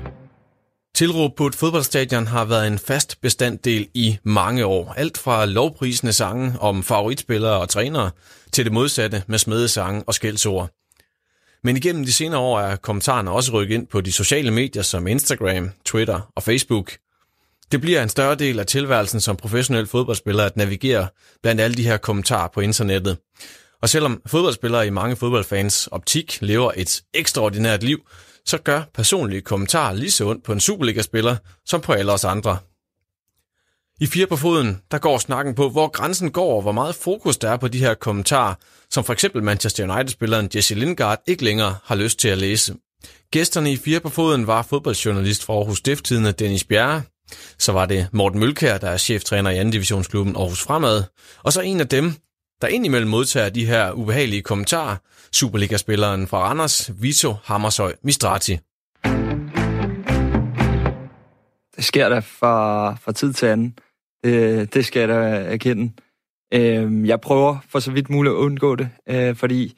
Tilråb 0.95 1.35
på 1.35 1.47
et 1.47 1.55
fodboldstadion 1.55 2.27
har 2.27 2.45
været 2.45 2.67
en 2.67 2.79
fast 2.79 3.21
bestanddel 3.21 3.87
i 3.93 4.17
mange 4.23 4.65
år. 4.65 4.93
Alt 4.97 5.17
fra 5.17 5.45
lovprisende 5.45 6.13
sange 6.13 6.53
om 6.59 6.83
favoritspillere 6.83 7.59
og 7.61 7.69
trænere, 7.69 8.11
til 8.51 8.65
det 8.65 8.73
modsatte 8.73 9.23
med 9.27 9.37
smedesange 9.37 10.03
og 10.07 10.13
skældsord. 10.13 10.69
Men 11.63 11.77
igennem 11.77 12.05
de 12.05 12.13
senere 12.13 12.39
år 12.39 12.59
er 12.59 12.75
kommentarerne 12.75 13.31
også 13.31 13.51
rykket 13.51 13.75
ind 13.75 13.87
på 13.87 14.01
de 14.01 14.11
sociale 14.11 14.51
medier 14.51 14.83
som 14.83 15.07
Instagram, 15.07 15.69
Twitter 15.85 16.31
og 16.35 16.43
Facebook. 16.43 16.97
Det 17.71 17.81
bliver 17.81 18.03
en 18.03 18.09
større 18.09 18.35
del 18.35 18.59
af 18.59 18.65
tilværelsen 18.65 19.21
som 19.21 19.35
professionel 19.35 19.87
fodboldspiller 19.87 20.45
at 20.45 20.57
navigere 20.57 21.07
blandt 21.41 21.61
alle 21.61 21.77
de 21.77 21.83
her 21.83 21.97
kommentarer 21.97 22.47
på 22.47 22.61
internettet. 22.61 23.17
Og 23.81 23.89
selvom 23.89 24.21
fodboldspillere 24.25 24.87
i 24.87 24.89
mange 24.89 25.15
fodboldfans 25.15 25.87
optik 25.87 26.37
lever 26.41 26.71
et 26.75 27.01
ekstraordinært 27.13 27.83
liv, 27.83 27.99
så 28.45 28.57
gør 28.57 28.81
personlige 28.93 29.41
kommentarer 29.41 29.93
lige 29.93 30.11
så 30.11 30.25
ondt 30.25 30.43
på 30.43 30.51
en 30.51 30.59
Superliga-spiller 30.59 31.35
som 31.65 31.81
på 31.81 31.93
alle 31.93 32.11
os 32.11 32.23
andre. 32.23 32.57
I 33.99 34.07
fire 34.07 34.27
på 34.27 34.35
foden, 34.35 34.81
der 34.91 34.97
går 34.97 35.17
snakken 35.17 35.55
på, 35.55 35.69
hvor 35.69 35.87
grænsen 35.87 36.31
går, 36.31 36.55
og 36.55 36.61
hvor 36.61 36.71
meget 36.71 36.95
fokus 36.95 37.37
der 37.37 37.49
er 37.49 37.57
på 37.57 37.67
de 37.67 37.79
her 37.79 37.93
kommentarer, 37.93 38.55
som 38.91 39.03
for 39.03 39.13
eksempel 39.13 39.43
Manchester 39.43 39.93
United-spilleren 39.93 40.49
Jesse 40.55 40.75
Lingard 40.75 41.21
ikke 41.27 41.43
længere 41.43 41.75
har 41.83 41.95
lyst 41.95 42.19
til 42.19 42.27
at 42.27 42.37
læse. 42.37 42.75
Gæsterne 43.31 43.71
i 43.71 43.77
fire 43.77 43.99
på 43.99 44.09
foden 44.09 44.47
var 44.47 44.61
fodboldjournalist 44.61 45.45
fra 45.45 45.53
Aarhus 45.53 45.77
Stifttidende 45.77 46.31
Dennis 46.31 46.63
Bjerre, 46.63 47.01
så 47.57 47.71
var 47.71 47.85
det 47.85 48.07
Morten 48.11 48.39
Mølkær, 48.39 48.77
der 48.77 48.89
er 48.89 48.97
cheftræner 48.97 49.49
i 49.49 49.57
anden 49.57 49.71
divisionsklubben 49.71 50.35
Aarhus 50.35 50.61
Fremad, 50.61 51.03
og 51.43 51.53
så 51.53 51.61
en 51.61 51.79
af 51.79 51.87
dem, 51.87 52.13
der 52.61 52.67
indimellem 52.67 53.09
modtager 53.09 53.49
de 53.49 53.65
her 53.65 53.91
ubehagelige 53.91 54.41
kommentarer. 54.41 54.95
Superliga-spilleren 55.33 56.27
fra 56.27 56.37
Randers, 56.37 56.91
Vito 57.01 57.35
Hammershøj 57.43 57.95
Mistrati. 58.03 58.57
Det 61.75 61.83
sker 61.85 62.09
der 62.09 62.21
fra, 62.21 62.95
fra 62.95 63.11
tid 63.11 63.33
til 63.33 63.45
anden. 63.45 63.77
Det, 64.23 64.73
det 64.73 64.85
skal 64.85 64.99
jeg 64.99 65.09
da 65.09 65.13
erkende. 65.53 65.91
Øh, 66.53 67.07
jeg 67.07 67.21
prøver 67.21 67.57
for 67.69 67.79
så 67.79 67.91
vidt 67.91 68.09
muligt 68.09 68.33
at 68.33 68.37
undgå 68.37 68.75
det, 68.75 68.89
øh, 69.09 69.35
fordi 69.35 69.77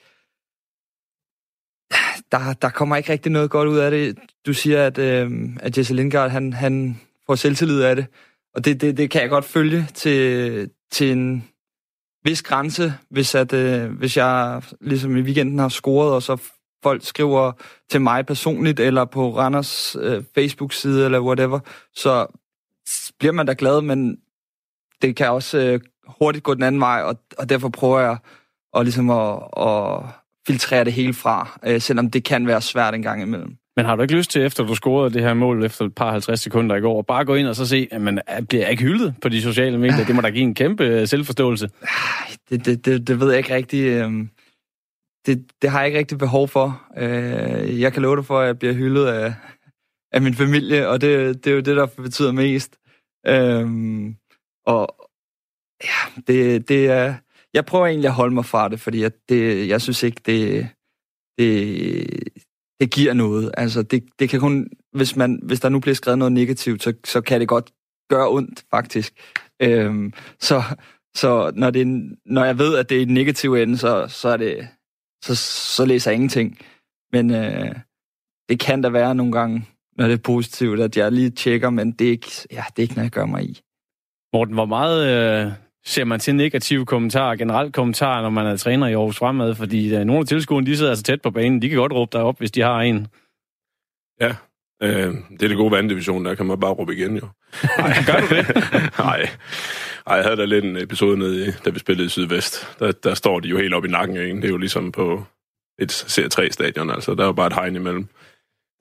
der, 2.32 2.54
der 2.54 2.70
kommer 2.70 2.96
ikke 2.96 3.12
rigtig 3.12 3.32
noget 3.32 3.50
godt 3.50 3.70
ud 3.70 3.78
af 3.78 3.92
det. 3.92 4.18
Du 4.46 4.54
siger, 4.54 4.88
at, 4.88 4.98
øh, 4.98 5.32
at 5.60 5.78
Jesse 5.78 5.94
Lindgaard, 5.94 6.30
han, 6.30 6.54
han 6.54 7.02
får 7.26 7.36
selvtillid 7.36 7.82
af 7.82 7.96
det. 7.96 8.06
Og 8.56 8.66
det, 8.66 8.82
det, 8.82 8.98
det 8.98 9.10
kan 9.10 9.22
jeg 9.22 9.30
godt 9.30 9.46
følge 9.46 9.88
til, 9.94 10.70
til 10.92 11.12
en 11.12 11.50
vis 12.24 12.42
grænse, 12.42 12.94
hvis, 13.10 13.36
at, 13.36 13.54
øh, 13.54 13.92
hvis 13.92 14.18
jeg 14.18 14.62
ligesom 14.82 15.18
i 15.18 15.22
weekenden 15.22 15.60
har 15.60 15.70
scoret, 15.70 16.14
og 16.14 16.24
så 16.24 16.38
folk 16.84 17.06
skriver 17.06 17.52
til 17.90 18.02
mig 18.02 18.26
personligt, 18.26 18.80
eller 18.80 19.06
på 19.06 19.38
Randers 19.38 19.96
øh, 20.00 20.24
Facebook-side, 20.36 21.06
eller 21.06 21.20
whatever, 21.20 21.60
så 21.96 22.28
bliver 23.20 23.32
man 23.34 23.46
da 23.46 23.56
glad, 23.58 23.82
men 23.82 24.18
det 25.02 25.16
kan 25.16 25.30
også 25.30 25.58
øh, 25.58 25.80
hurtigt 26.08 26.44
gå 26.44 26.54
den 26.54 26.64
anden 26.64 26.82
vej, 26.82 27.02
og, 27.02 27.20
og 27.38 27.50
derfor 27.50 27.70
prøver 27.70 28.00
jeg 28.00 28.18
at, 28.78 28.84
ligesom 28.84 29.10
at, 29.10 29.40
at 29.58 30.04
filtrere 30.48 30.84
det 30.84 30.94
hele 30.94 31.14
fra, 31.14 31.60
øh, 31.66 31.82
selvom 31.82 32.12
det 32.12 32.24
kan 32.24 32.48
være 32.48 32.62
svært 32.62 32.94
en 32.94 33.02
gang 33.02 33.22
imellem. 33.22 33.58
Men 33.76 33.86
har 33.86 33.96
du 33.96 34.02
ikke 34.02 34.16
lyst 34.16 34.32
til, 34.32 34.42
efter 34.42 34.64
du 34.64 34.76
scorede 34.76 35.14
det 35.14 35.22
her 35.22 35.34
mål 35.34 35.66
efter 35.66 35.86
et 35.86 35.96
par 35.96 36.12
50 36.12 36.40
sekunder 36.40 36.76
i 36.76 36.80
går, 36.82 37.02
bare 37.02 37.26
gå 37.26 37.36
ind 37.36 37.48
og 37.48 37.56
så 37.56 37.66
se, 37.66 37.88
at 37.92 38.02
man 38.02 38.22
bliver 38.50 38.68
ikke 38.68 38.84
hyldet 38.84 39.16
på 39.22 39.30
de 39.30 39.42
sociale 39.42 39.78
medier? 39.78 40.06
Det 40.06 40.16
må 40.16 40.22
da 40.22 40.30
give 40.30 40.44
en 40.44 40.56
kæmpe 40.56 40.84
øh, 40.84 41.08
selvforståelse. 41.08 41.70
Det, 42.50 42.66
det, 42.66 42.86
det, 42.86 43.08
det 43.08 43.20
ved 43.20 43.30
jeg 43.30 43.38
ikke 43.38 43.56
rigtig. 43.56 43.86
Øhm, 43.86 44.30
det, 45.26 45.46
det 45.62 45.70
har 45.70 45.80
jeg 45.80 45.88
ikke 45.88 46.00
rigtig 46.00 46.18
behov 46.18 46.48
for. 46.48 46.82
Øh, 46.98 47.82
jeg 47.82 47.94
kan 47.94 48.02
love 48.02 48.16
dig 48.16 48.26
for, 48.26 48.40
at 48.40 48.48
jeg 48.48 48.60
bliver 48.60 48.74
hyldet 48.74 49.06
af, 49.06 49.34
af 50.12 50.22
min 50.22 50.34
familie, 50.34 50.90
og 50.90 51.02
det, 51.02 51.44
det 51.46 51.52
er 51.52 51.56
jo 51.56 51.62
det, 51.62 51.76
der 51.78 51.86
betyder 51.86 52.32
mest. 52.32 52.78
Øhm, 53.28 54.16
og 54.66 55.03
ja, 55.84 56.22
det, 56.28 56.70
det 56.70 56.88
er... 56.88 57.16
Jeg 57.54 57.66
prøver 57.66 57.88
egentlig 57.88 58.08
at 58.08 58.14
holde 58.14 58.34
mig 58.34 58.46
fra 58.46 58.70
det, 58.70 58.80
fordi 58.80 59.02
jeg, 59.02 59.12
det, 59.30 59.68
jeg 59.68 59.82
synes 59.82 60.04
ikke, 60.04 60.22
det, 60.26 60.70
det, 61.38 62.08
det 62.80 62.92
giver 62.92 63.14
noget. 63.14 63.52
Altså, 63.58 63.84
det, 63.84 64.04
det 64.20 64.30
kan 64.30 64.40
kun, 64.40 64.70
hvis, 64.92 65.16
man, 65.16 65.40
hvis 65.44 65.60
der 65.60 65.70
nu 65.70 65.80
bliver 65.80 65.96
skrevet 65.96 66.20
noget 66.20 66.32
negativt, 66.32 66.84
så, 66.84 66.94
så 67.06 67.22
kan 67.22 67.40
det 67.40 67.48
godt 67.48 67.72
gøre 68.10 68.30
ondt, 68.30 68.66
faktisk. 68.72 69.14
Øhm, 69.62 70.14
så 70.40 70.64
så 71.16 71.52
når, 71.56 71.70
det, 71.70 71.88
når 72.26 72.46
jeg 72.46 72.58
ved, 72.58 72.78
at 72.78 72.90
det 72.90 72.98
er 72.98 73.02
en 73.02 73.14
negativ 73.14 73.54
ende, 73.54 73.78
så, 73.78 74.08
så, 74.08 74.30
er 74.30 74.38
det, 74.38 74.68
så, 75.24 75.36
så 75.76 75.86
læser 75.86 76.12
jeg 76.12 76.16
ingenting. 76.16 76.58
Men 77.12 77.32
øh, 77.32 77.76
det 78.50 78.60
kan 78.60 78.82
da 78.82 78.90
være 78.90 79.16
nogle 79.16 79.32
gange, 79.32 79.66
når 79.98 80.08
det 80.08 80.14
er 80.14 80.24
positivt, 80.24 80.80
at 80.80 80.98
jeg 80.98 81.12
lige 81.12 81.30
tjekker, 81.30 81.70
men 81.70 81.92
det 81.92 82.08
er 82.08 82.12
ikke, 82.12 82.32
ja, 82.52 82.64
det 82.70 82.80
er 82.80 82.84
ikke 82.84 82.94
noget, 82.94 83.04
jeg 83.04 83.12
gør 83.12 83.26
mig 83.26 83.44
i. 83.44 83.62
Morten, 84.34 84.54
hvor 84.54 84.66
meget 84.66 85.00
øh, 85.10 85.52
ser 85.86 86.04
man 86.04 86.20
til 86.20 86.36
negative 86.36 86.86
kommentarer, 86.86 87.36
generelt 87.36 87.74
kommentarer, 87.74 88.22
når 88.22 88.30
man 88.30 88.46
er 88.46 88.58
træner 88.58 88.88
i 88.88 88.94
Aarhus 88.94 89.18
Fremad? 89.18 89.56
Fordi 89.56 89.96
øh, 89.96 90.04
nogle 90.04 90.20
af 90.20 90.26
tilskuerne, 90.26 90.68
de 90.68 90.78
sidder 90.78 90.92
altså 90.92 91.04
tæt 91.04 91.22
på 91.22 91.32
banen. 91.32 91.62
De 91.62 91.70
kan 91.70 91.78
godt 91.78 91.94
råbe 91.94 92.10
dig 92.14 92.22
op, 92.22 92.38
hvis 92.38 92.52
de 92.52 92.62
har 92.62 92.82
en. 92.82 93.08
Ja, 94.22 94.36
øh, 94.84 95.14
det 95.32 95.44
er 95.44 95.48
det 95.48 95.58
gode 95.58 95.72
vanddivision, 95.72 96.26
der 96.26 96.36
kan 96.36 96.46
man 96.46 96.60
bare 96.60 96.72
råbe 96.72 96.94
igen, 96.96 97.16
jo. 97.16 97.28
Nej, 97.78 97.94
gør 98.08 98.20
du 98.20 98.36
det? 98.36 98.48
Nej. 99.00 99.30
Ej, 100.08 100.16
jeg 100.16 100.24
havde 100.24 100.38
da 100.38 100.46
lidt 100.46 100.66
en 100.66 100.78
episode 100.78 101.18
nede, 101.18 101.48
i, 101.48 101.52
da 101.66 101.70
vi 101.70 101.80
spillede 101.80 102.06
i 102.06 102.10
Sydvest. 102.10 102.80
Der, 102.80 102.92
der 102.92 103.14
står 103.14 103.40
de 103.40 103.48
jo 103.48 103.58
helt 103.58 103.74
op 103.74 103.86
i 103.86 103.88
nakken, 103.88 104.18
ikke? 104.18 104.36
Det 104.36 104.46
er 104.46 104.50
jo 104.50 104.58
ligesom 104.58 104.92
på 104.92 105.24
et 105.80 105.92
C3-stadion, 105.92 106.90
altså. 106.90 107.16
Der 107.16 107.22
er 107.22 107.26
jo 107.26 107.34
bare 107.34 107.48
et 107.48 107.54
hegn 107.54 107.76
imellem. 107.76 108.08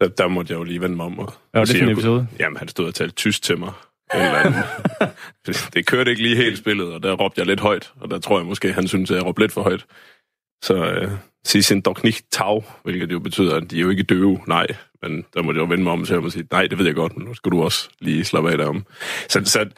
Der, 0.01 0.09
der 0.09 0.29
måtte 0.29 0.53
jeg 0.53 0.59
jo 0.59 0.65
lige 0.65 0.81
vende 0.81 0.97
mig 0.97 1.07
om. 1.07 1.19
Og, 1.19 1.33
ja, 1.55 1.61
det 1.61 1.79
er 1.79 1.83
en 1.83 1.89
episode. 1.89 2.27
Jamen, 2.41 2.57
han 2.57 2.69
stod 2.69 2.87
og 2.87 2.95
talte 2.95 3.15
tysk 3.15 3.43
til 3.43 3.59
mig. 3.59 3.73
det 5.75 5.87
kørte 5.87 6.11
ikke 6.11 6.23
lige 6.23 6.37
helt 6.37 6.59
spillet, 6.59 6.93
og 6.93 7.03
der 7.03 7.13
råbte 7.13 7.39
jeg 7.39 7.47
lidt 7.47 7.61
højt, 7.61 7.93
og 8.01 8.11
der 8.11 8.19
tror 8.19 8.39
jeg 8.39 8.47
måske, 8.47 8.73
han 8.73 8.89
synes, 8.89 9.11
at 9.11 9.17
jeg 9.17 9.27
råbte 9.27 9.43
lidt 9.43 9.53
for 9.53 9.63
højt. 9.63 9.87
Så 10.65 10.75
øh, 10.75 11.11
sig 11.45 11.65
sin 11.65 11.81
dog 11.81 11.97
nicht 12.05 12.25
tau, 12.31 12.65
hvilket 12.85 13.13
jo 13.13 13.19
betyder, 13.19 13.57
at 13.57 13.71
de 13.71 13.77
er 13.77 13.81
jo 13.81 13.91
ikke 13.91 14.03
døve, 14.03 14.41
nej. 14.47 14.67
Men 15.03 15.25
der 15.35 15.43
må 15.43 15.53
jeg 15.53 15.61
jo 15.61 15.65
vende 15.65 15.85
mig 15.85 15.93
om 15.93 16.05
til 16.05 16.15
at 16.15 16.33
sige, 16.33 16.47
nej, 16.51 16.67
det 16.67 16.79
ved 16.79 16.87
jeg 16.87 16.95
godt, 16.95 17.17
men 17.17 17.27
nu 17.27 17.35
skal 17.35 17.53
du 17.53 17.63
også 17.63 17.89
lige 18.01 18.25
slappe 18.25 18.51
af 18.51 18.59
derom. 18.59 18.87
Så, 19.29 19.45
så 19.45 19.69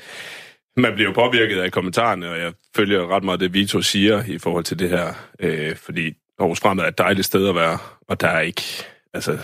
man 0.76 0.94
bliver 0.94 1.08
jo 1.08 1.14
påvirket 1.14 1.60
af 1.60 1.72
kommentarerne, 1.72 2.30
og 2.30 2.38
jeg 2.38 2.52
følger 2.76 3.16
ret 3.16 3.24
meget 3.24 3.40
det, 3.40 3.54
Vito 3.54 3.82
siger 3.82 4.24
i 4.24 4.38
forhold 4.38 4.64
til 4.64 4.78
det 4.78 4.88
her, 4.88 5.14
øh, 5.40 5.76
fordi 5.76 6.12
Aarhus 6.38 6.60
Fremad 6.60 6.84
er 6.84 6.88
et 6.88 6.98
dejligt 6.98 7.26
sted 7.26 7.48
at 7.48 7.54
være, 7.54 7.78
og 8.08 8.20
der 8.20 8.28
er 8.28 8.40
ikke, 8.40 8.62
altså, 9.14 9.38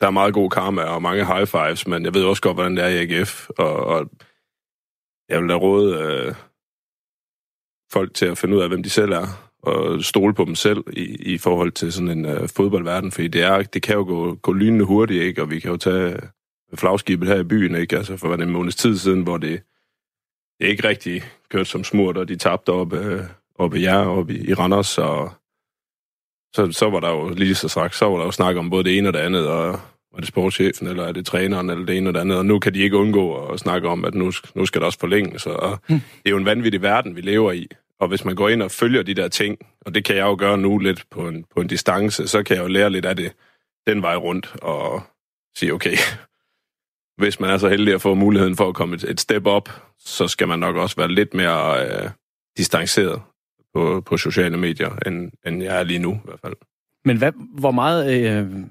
der 0.00 0.06
er 0.06 0.10
meget 0.10 0.34
god 0.34 0.50
karma 0.50 0.82
og 0.82 1.02
mange 1.02 1.26
high 1.26 1.46
fives, 1.46 1.86
men 1.86 2.04
jeg 2.04 2.14
ved 2.14 2.24
også 2.24 2.42
godt, 2.42 2.56
hvordan 2.56 2.76
det 2.76 2.84
er 2.84 2.88
i 2.88 2.98
AGF, 2.98 3.48
og, 3.58 3.74
og 3.74 4.10
jeg 5.28 5.40
vil 5.40 5.48
da 5.48 5.54
råde 5.54 5.98
øh, 5.98 6.34
folk 7.92 8.14
til 8.14 8.26
at 8.26 8.38
finde 8.38 8.56
ud 8.56 8.62
af, 8.62 8.68
hvem 8.68 8.82
de 8.82 8.90
selv 8.90 9.12
er, 9.12 9.48
og 9.62 10.04
stole 10.04 10.34
på 10.34 10.44
dem 10.44 10.54
selv 10.54 10.84
i, 10.92 11.02
i 11.34 11.38
forhold 11.38 11.72
til 11.72 11.92
sådan 11.92 12.18
en 12.18 12.24
øh, 12.24 12.48
fodboldverden, 12.48 13.12
fordi 13.12 13.28
det, 13.28 13.42
er, 13.42 13.62
det 13.62 13.82
kan 13.82 13.94
jo 13.96 14.04
gå, 14.04 14.34
gå 14.34 14.52
lynende 14.52 14.84
hurtigt, 14.84 15.22
ikke? 15.22 15.42
og 15.42 15.50
vi 15.50 15.60
kan 15.60 15.70
jo 15.70 15.76
tage 15.76 16.12
øh, 16.12 16.18
flagskibet 16.74 17.28
her 17.28 17.40
i 17.40 17.44
byen, 17.44 17.74
ikke? 17.74 17.96
Altså 17.96 18.16
for 18.16 18.34
en 18.34 18.50
måneds 18.50 18.76
tid 18.76 18.98
siden, 18.98 19.22
hvor 19.22 19.36
det, 19.36 19.62
det 20.60 20.66
ikke 20.66 20.88
rigtig 20.88 21.22
kørt 21.48 21.66
som 21.66 21.84
smurt, 21.84 22.16
og 22.16 22.28
de 22.28 22.36
tabte 22.36 22.70
op, 22.70 22.92
øh, 22.92 23.22
op 23.54 23.74
i 23.74 23.82
jer, 23.82 24.06
op 24.06 24.30
i, 24.30 24.50
i 24.50 24.54
Randers, 24.54 24.98
og 24.98 25.32
så, 26.54 26.72
så 26.72 26.90
var 26.90 27.00
der 27.00 27.10
jo 27.10 27.28
lige 27.28 27.54
så 27.54 27.68
sagt, 27.68 27.94
så 27.94 28.08
var 28.08 28.18
der 28.18 28.24
jo 28.24 28.30
snak 28.30 28.56
om 28.56 28.70
både 28.70 28.84
det 28.84 28.98
ene 28.98 29.08
og 29.08 29.12
det 29.12 29.18
andet, 29.18 29.46
og 29.46 29.80
var 30.12 30.18
det 30.18 30.28
sportschefen, 30.28 30.86
eller 30.86 31.04
er 31.04 31.12
det 31.12 31.26
træneren, 31.26 31.70
eller 31.70 31.86
det 31.86 31.96
ene 31.96 32.10
og 32.10 32.14
det 32.14 32.20
andet, 32.20 32.38
og 32.38 32.46
nu 32.46 32.58
kan 32.58 32.74
de 32.74 32.78
ikke 32.78 32.96
undgå 32.96 33.46
at 33.46 33.60
snakke 33.60 33.88
om, 33.88 34.04
at 34.04 34.14
nu, 34.14 34.32
nu 34.54 34.66
skal 34.66 34.80
der 34.80 34.86
også 34.86 34.98
forlænges, 34.98 35.46
og 35.46 35.78
mm. 35.88 35.94
det 35.94 36.26
er 36.26 36.30
jo 36.30 36.36
en 36.36 36.44
vanvittig 36.44 36.82
verden, 36.82 37.16
vi 37.16 37.20
lever 37.20 37.52
i, 37.52 37.68
og 38.00 38.08
hvis 38.08 38.24
man 38.24 38.34
går 38.34 38.48
ind 38.48 38.62
og 38.62 38.70
følger 38.70 39.02
de 39.02 39.14
der 39.14 39.28
ting, 39.28 39.58
og 39.80 39.94
det 39.94 40.04
kan 40.04 40.16
jeg 40.16 40.22
jo 40.22 40.36
gøre 40.38 40.58
nu 40.58 40.78
lidt 40.78 41.04
på 41.10 41.28
en, 41.28 41.44
på 41.54 41.60
en 41.60 41.68
distance, 41.68 42.28
så 42.28 42.42
kan 42.42 42.56
jeg 42.56 42.62
jo 42.62 42.68
lære 42.68 42.90
lidt 42.90 43.04
af 43.04 43.16
det 43.16 43.32
den 43.86 44.02
vej 44.02 44.16
rundt, 44.16 44.54
og 44.62 45.02
sige, 45.56 45.72
okay, 45.72 45.96
hvis 47.20 47.40
man 47.40 47.50
er 47.50 47.58
så 47.58 47.68
heldig 47.68 47.94
at 47.94 48.02
få 48.02 48.14
muligheden 48.14 48.56
for 48.56 48.68
at 48.68 48.74
komme 48.74 48.94
et, 48.94 49.04
et 49.04 49.20
step 49.20 49.46
op, 49.46 49.68
så 49.98 50.28
skal 50.28 50.48
man 50.48 50.58
nok 50.58 50.76
også 50.76 50.96
være 50.96 51.12
lidt 51.12 51.34
mere 51.34 51.86
øh, 51.86 52.10
distanceret 52.56 53.22
på, 53.78 54.00
på 54.00 54.16
sociale 54.16 54.56
medier, 54.56 54.90
end, 55.06 55.30
end 55.46 55.62
jeg 55.62 55.80
er 55.80 55.84
lige 55.84 55.98
nu 55.98 56.12
i 56.14 56.24
hvert 56.24 56.40
fald. 56.40 56.54
Men 57.04 57.16
hvad, 57.18 57.32
hvor 57.58 57.70
meget... 57.70 58.00
Øh 58.20 58.64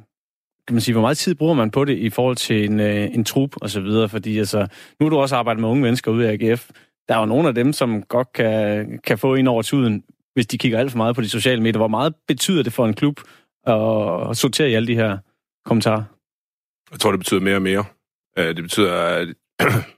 kan 0.67 0.73
man 0.73 0.81
sige, 0.81 0.93
hvor 0.93 1.01
meget 1.01 1.17
tid 1.17 1.35
bruger 1.35 1.53
man 1.53 1.71
på 1.71 1.85
det 1.85 1.97
i 1.97 2.09
forhold 2.09 2.35
til 2.35 2.65
en, 2.65 2.79
øh, 2.79 3.15
en 3.15 3.23
trup 3.23 3.49
og 3.61 3.69
så 3.69 3.81
videre? 3.81 4.09
Fordi 4.09 4.39
altså, 4.39 4.67
nu 4.99 5.05
har 5.05 5.09
du 5.09 5.17
også 5.17 5.35
arbejdet 5.35 5.61
med 5.61 5.69
unge 5.69 5.81
mennesker 5.81 6.11
ude 6.11 6.29
af 6.29 6.33
AGF. 6.33 6.69
Der 7.07 7.15
er 7.15 7.19
jo 7.19 7.25
nogle 7.25 7.47
af 7.47 7.55
dem, 7.55 7.73
som 7.73 8.03
godt 8.03 8.33
kan, 8.33 8.99
kan 9.03 9.17
få 9.17 9.35
ind 9.35 9.47
over 9.47 9.61
tuden, 9.61 10.03
hvis 10.33 10.47
de 10.47 10.57
kigger 10.57 10.79
alt 10.79 10.91
for 10.91 10.97
meget 10.97 11.15
på 11.15 11.21
de 11.21 11.29
sociale 11.29 11.61
medier. 11.61 11.77
Hvor 11.77 11.87
meget 11.87 12.13
betyder 12.27 12.63
det 12.63 12.73
for 12.73 12.85
en 12.85 12.93
klub 12.93 13.19
at, 13.67 14.29
at 14.29 14.37
sortere 14.37 14.69
i 14.69 14.73
alle 14.73 14.87
de 14.87 14.95
her 14.95 15.17
kommentarer? 15.65 16.03
Jeg 16.91 16.99
tror, 16.99 17.11
det 17.11 17.19
betyder 17.19 17.39
mere 17.39 17.55
og 17.55 17.61
mere. 17.61 17.85
Øh, 18.37 18.55
det 18.55 18.63
betyder, 18.63 19.25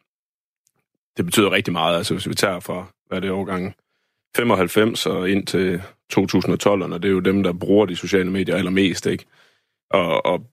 det 1.18 1.26
betyder 1.26 1.52
rigtig 1.52 1.74
meget. 1.74 1.98
Altså, 1.98 2.14
hvis 2.14 2.30
vi 2.30 2.34
tager 2.34 2.60
fra, 2.60 2.86
hvad 3.08 3.18
er 3.18 3.22
det, 3.22 3.32
årgang 3.32 3.76
95 4.36 5.06
og 5.06 5.30
ind 5.30 5.48
til 5.48 5.82
2012, 6.10 6.94
det 6.94 7.06
er 7.06 7.10
jo 7.10 7.20
dem, 7.20 7.44
der 7.44 7.54
bruger 7.54 7.86
de 7.86 7.96
sociale 7.96 8.32
medier 8.32 8.56
allermest, 8.56 9.06
ikke? 9.06 9.26
Og, 9.92 10.26
og 10.26 10.46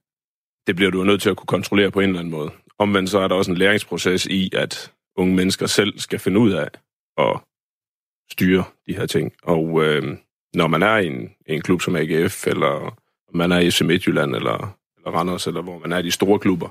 det 0.66 0.76
bliver 0.76 0.90
du 0.90 0.98
jo 0.98 1.04
nødt 1.04 1.22
til 1.22 1.30
at 1.30 1.36
kunne 1.36 1.46
kontrollere 1.46 1.90
på 1.90 2.00
en 2.00 2.08
eller 2.08 2.20
anden 2.20 2.34
måde. 2.34 2.50
Omvendt 2.78 3.10
så 3.10 3.18
er 3.18 3.28
der 3.28 3.34
også 3.34 3.50
en 3.50 3.56
læringsproces 3.56 4.26
i, 4.26 4.50
at 4.52 4.92
unge 5.16 5.34
mennesker 5.34 5.66
selv 5.66 5.98
skal 5.98 6.18
finde 6.18 6.40
ud 6.40 6.52
af 6.52 6.68
at 7.18 7.40
styre 8.30 8.64
de 8.88 8.96
her 8.96 9.06
ting. 9.06 9.32
Og 9.42 9.84
øh, 9.84 10.16
når 10.54 10.66
man 10.66 10.82
er 10.82 10.96
i 10.96 11.06
en, 11.06 11.30
en 11.46 11.62
klub 11.62 11.82
som 11.82 11.96
AGF, 11.96 12.46
eller 12.46 12.98
man 13.34 13.52
er 13.52 13.58
i 13.58 13.70
FC 13.70 13.80
Midtjylland, 13.80 14.36
eller, 14.36 14.78
eller 14.96 15.10
Randers, 15.10 15.46
eller 15.46 15.62
hvor 15.62 15.78
man 15.78 15.92
er 15.92 15.98
i 15.98 16.02
de 16.02 16.10
store 16.10 16.38
klubber, 16.38 16.68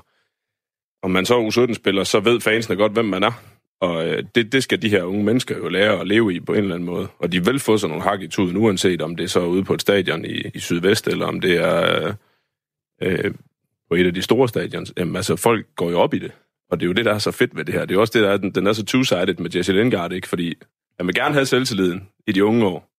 om 1.02 1.10
man 1.10 1.26
så 1.26 1.34
er 1.34 1.50
U17-spiller, 1.50 2.04
så 2.04 2.20
ved 2.20 2.40
fansene 2.40 2.76
godt, 2.76 2.92
hvem 2.92 3.04
man 3.04 3.22
er. 3.22 3.32
Og 3.80 4.06
øh, 4.06 4.24
det, 4.34 4.52
det 4.52 4.62
skal 4.62 4.82
de 4.82 4.88
her 4.88 5.02
unge 5.02 5.24
mennesker 5.24 5.56
jo 5.56 5.68
lære 5.68 6.00
at 6.00 6.06
leve 6.06 6.34
i 6.34 6.40
på 6.40 6.52
en 6.52 6.58
eller 6.58 6.74
anden 6.74 6.86
måde. 6.86 7.08
Og 7.18 7.32
de 7.32 7.44
vil 7.44 7.58
få 7.58 7.78
sådan 7.78 7.90
nogle 7.90 8.04
hak 8.04 8.22
i 8.22 8.28
tuden, 8.28 8.56
uanset 8.56 9.02
om 9.02 9.16
det 9.16 9.24
er 9.24 9.28
så 9.28 9.40
ude 9.40 9.64
på 9.64 9.74
et 9.74 9.80
stadion 9.80 10.24
i, 10.24 10.42
i 10.54 10.58
Sydvest, 10.58 11.08
eller 11.08 11.26
om 11.26 11.40
det 11.40 11.56
er 11.56 12.14
øh, 13.02 13.34
på 13.88 13.94
et 13.94 14.06
af 14.06 14.14
de 14.14 14.22
store 14.22 14.48
stadions. 14.48 14.92
Jamen 14.96 15.16
altså, 15.16 15.36
folk 15.36 15.66
går 15.76 15.90
jo 15.90 15.98
op 16.00 16.14
i 16.14 16.18
det. 16.18 16.32
Og 16.70 16.80
det 16.80 16.86
er 16.86 16.88
jo 16.88 16.92
det, 16.92 17.04
der 17.04 17.14
er 17.14 17.18
så 17.18 17.30
fedt 17.30 17.56
ved 17.56 17.64
det 17.64 17.74
her. 17.74 17.80
Det 17.80 17.90
er 17.90 17.94
jo 17.94 18.00
også 18.00 18.18
det, 18.18 18.22
der 18.22 18.30
er, 18.30 18.36
den, 18.36 18.50
den 18.50 18.66
er 18.66 18.72
så 18.72 18.82
two-sided 18.82 19.42
med 19.42 19.56
Jesse 19.56 19.72
Lingard, 19.72 20.12
ikke? 20.12 20.28
Fordi 20.28 20.54
han 20.96 21.06
vil 21.06 21.14
gerne 21.14 21.34
have 21.34 21.46
selvtilliden 21.46 22.08
i 22.26 22.32
de 22.32 22.44
unge 22.44 22.66
år. 22.66 22.90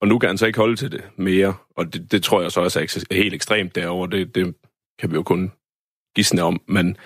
Og 0.00 0.08
nu 0.08 0.18
kan 0.18 0.28
han 0.28 0.38
så 0.38 0.46
ikke 0.46 0.58
holde 0.58 0.76
til 0.76 0.92
det 0.92 1.04
mere. 1.16 1.54
Og 1.76 1.94
det, 1.94 2.12
det 2.12 2.22
tror 2.22 2.42
jeg 2.42 2.52
så 2.52 2.60
også 2.60 2.80
er 2.80 3.14
helt 3.14 3.34
ekstremt 3.34 3.74
derovre. 3.74 4.10
Det, 4.10 4.34
det 4.34 4.54
kan 4.98 5.10
vi 5.10 5.14
jo 5.14 5.22
kun 5.22 5.52
gisne 6.14 6.42
om. 6.42 6.60
Men 6.68 6.96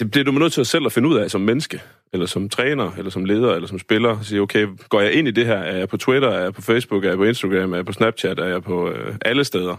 det 0.00 0.10
bliver 0.10 0.24
du 0.24 0.32
nødt 0.32 0.52
til 0.52 0.60
at 0.60 0.66
selv 0.66 0.86
at 0.86 0.92
finde 0.92 1.08
ud 1.08 1.16
af 1.16 1.30
som 1.30 1.40
menneske. 1.40 1.82
eller 2.12 2.26
som 2.26 2.48
træner, 2.48 2.92
eller 2.98 3.10
som 3.10 3.24
leder, 3.24 3.54
eller 3.54 3.68
som 3.68 3.78
spiller, 3.78 4.08
og 4.08 4.24
sige, 4.24 4.40
okay, 4.40 4.66
går 4.88 5.00
jeg 5.00 5.12
ind 5.12 5.28
i 5.28 5.30
det 5.30 5.46
her? 5.46 5.56
Er 5.56 5.76
jeg 5.76 5.88
på 5.88 5.96
Twitter? 5.96 6.28
Er 6.28 6.42
jeg 6.42 6.54
på 6.54 6.62
Facebook? 6.62 7.04
Er 7.04 7.08
jeg 7.08 7.18
på 7.18 7.24
Instagram? 7.24 7.72
Er 7.72 7.76
jeg 7.76 7.86
på 7.86 7.92
Snapchat? 7.92 8.38
Er 8.38 8.46
jeg 8.46 8.62
på 8.62 8.90
øh, 8.90 9.16
alle 9.24 9.44
steder? 9.44 9.76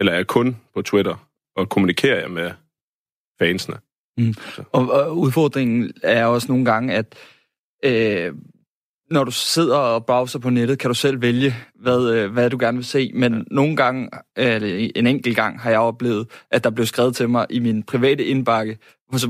Eller 0.00 0.12
er 0.12 0.16
jeg 0.16 0.26
kun 0.26 0.56
på 0.74 0.82
Twitter? 0.82 1.28
Og 1.56 1.68
kommunikerer 1.68 2.20
jeg 2.20 2.30
med 2.30 2.50
fansene? 3.38 3.76
Mm. 4.18 4.34
Og, 4.72 4.90
og 4.90 5.18
udfordringen 5.18 5.92
er 6.02 6.24
også 6.24 6.48
nogle 6.48 6.64
gange, 6.64 6.94
at 6.94 7.14
øh, 7.84 8.34
når 9.10 9.24
du 9.24 9.30
sidder 9.30 9.76
og 9.76 10.06
browser 10.06 10.38
på 10.38 10.50
nettet, 10.50 10.78
kan 10.78 10.88
du 10.88 10.94
selv 10.94 11.22
vælge, 11.22 11.54
hvad, 11.74 12.14
øh, 12.14 12.32
hvad 12.32 12.50
du 12.50 12.58
gerne 12.60 12.78
vil 12.78 12.84
se. 12.84 13.10
Men 13.14 13.34
ja. 13.34 13.42
nogle 13.50 13.76
gange, 13.76 14.10
eller 14.36 14.90
en 14.94 15.06
enkelt 15.06 15.36
gang, 15.36 15.60
har 15.60 15.70
jeg 15.70 15.80
oplevet, 15.80 16.28
at 16.50 16.64
der 16.64 16.70
blev 16.70 16.86
skrevet 16.86 17.16
til 17.16 17.28
mig 17.28 17.46
i 17.50 17.58
min 17.58 17.82
private 17.82 18.24
indbakke, 18.24 18.78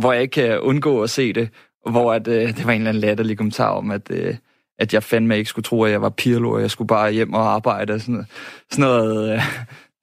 hvor 0.01 0.13
jeg 0.13 0.23
ikke 0.23 0.33
kan 0.33 0.61
undgå 0.61 1.03
at 1.03 1.11
se 1.11 1.33
det, 1.33 1.49
hvor 1.91 2.13
at, 2.13 2.29
øh, 2.29 2.57
det 2.57 2.67
var 2.67 2.73
en 2.73 2.81
eller 2.81 2.89
anden 2.89 3.01
latterlig 3.01 3.37
kommentar 3.37 3.69
om, 3.71 3.91
at, 3.91 4.11
øh, 4.11 4.35
at 4.79 4.95
jeg 4.95 5.03
fandme 5.03 5.39
ikke 5.39 5.51
skulle 5.51 5.65
tro, 5.65 5.83
at 5.83 5.93
jeg 5.93 6.03
var 6.03 6.11
Pirlo, 6.11 6.51
og 6.51 6.61
jeg 6.61 6.71
skulle 6.71 6.89
bare 6.89 7.13
hjem 7.13 7.33
og 7.33 7.53
arbejde. 7.53 7.93
Og 7.93 8.01
sådan, 8.01 8.25
sådan 8.71 8.83
noget... 8.83 9.33
Øh, 9.33 9.43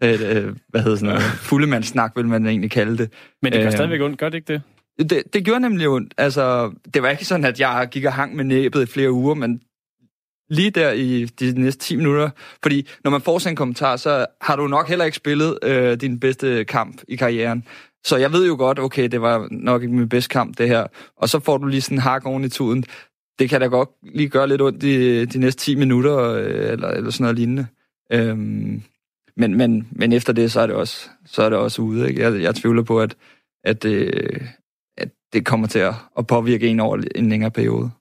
øh, 0.04 0.56
hvad 0.70 0.82
hedder 0.82 0.96
sådan 0.96 1.08
noget, 1.08 1.22
fuldemandssnak, 1.22 2.12
vil 2.16 2.28
man 2.28 2.48
egentlig 2.48 2.72
kalde 2.72 2.98
det. 2.98 3.12
Men 3.42 3.54
det 3.54 3.60
gør 3.60 3.66
Øh, 3.66 3.72
stadigvæk 3.72 4.02
ondt, 4.02 4.20
gør 4.20 4.30
det 4.30 4.38
ikke 4.38 4.54
det? 4.54 4.62
det, 5.10 5.34
det 5.34 5.46
gjorde 5.46 5.60
nemlig 5.60 5.88
ondt. 5.88 6.14
Altså, 6.18 6.72
det 6.94 7.04
var 7.04 7.10
ikke 7.10 7.26
sådan, 7.26 7.46
at 7.46 7.60
jeg 7.60 7.88
gik 7.92 8.06
og 8.06 8.14
hang 8.14 8.36
med 8.36 8.44
næbet 8.44 8.84
i 8.84 8.92
flere 8.92 9.12
uger, 9.12 9.36
men 9.36 9.62
lige 10.50 10.70
der 10.70 10.92
i 10.92 11.26
de 11.26 11.62
næste 11.62 11.86
10 11.86 11.96
minutter, 11.96 12.30
fordi 12.64 12.88
når 13.04 13.12
man 13.12 13.22
får 13.22 13.40
sådan 13.40 13.52
en 13.52 13.56
kommentar, 13.56 13.96
så 13.96 14.26
har 14.42 14.56
du 14.56 14.68
nok 14.68 14.90
heller 14.90 15.06
ikke 15.06 15.18
spillet 15.18 15.60
øh, 15.64 16.02
din 16.02 16.20
bedste 16.20 16.66
kamp 16.66 17.02
i 17.08 17.16
karrieren. 17.16 17.64
Så 18.08 18.18
jeg 18.18 18.32
ved 18.32 18.48
jo 18.48 18.56
godt, 18.56 18.80
okay, 18.80 19.08
det 19.08 19.22
var 19.22 19.48
nok 19.52 19.82
ikke 19.82 19.96
min 19.96 20.10
bedste 20.10 20.30
kamp, 20.30 20.58
det 20.58 20.68
her. 20.68 20.88
Og 21.18 21.30
så 21.30 21.40
får 21.40 21.58
du 21.58 21.68
lige 21.68 21.82
sådan 21.82 21.98
en 21.98 22.02
hak 22.02 22.26
oven 22.26 22.44
i 22.44 22.50
tuden. 22.50 22.84
Det 23.40 23.50
kan 23.50 23.62
da 23.62 23.68
godt 23.68 23.90
lige 24.02 24.30
gøre 24.30 24.48
lidt 24.48 24.62
ondt 24.62 24.84
i 24.84 25.26
de 25.26 25.40
næste 25.40 25.62
10 25.62 25.76
minutter, 25.76 26.20
øh, 26.20 26.72
eller, 26.72 26.88
eller 26.88 27.12
sådan 27.12 27.24
noget 27.24 27.38
lignende. 27.38 27.68
Øhm, 28.12 28.84
men, 29.38 29.58
men, 29.58 29.88
men 29.92 30.14
efter 30.14 30.34
det, 30.34 30.52
så 30.52 30.62
er 30.62 30.68
det 30.68 30.76
også, 30.76 31.10
så 31.26 31.44
er 31.44 31.50
det 31.50 31.60
også 31.60 31.82
ude. 31.82 32.10
Ikke? 32.10 32.22
Jeg, 32.22 32.42
jeg 32.42 32.56
tvivler 32.56 32.84
på, 32.84 33.02
at, 33.02 33.16
at, 33.64 33.86
øh, 33.86 34.42
at 34.98 35.10
det 35.34 35.46
kommer 35.46 35.68
til 35.68 35.80
at, 35.80 35.94
at 36.18 36.28
påvirke 36.28 36.68
en 36.68 36.80
over 36.80 37.04
en 37.16 37.30
længere 37.30 37.52
periode. 37.52 37.92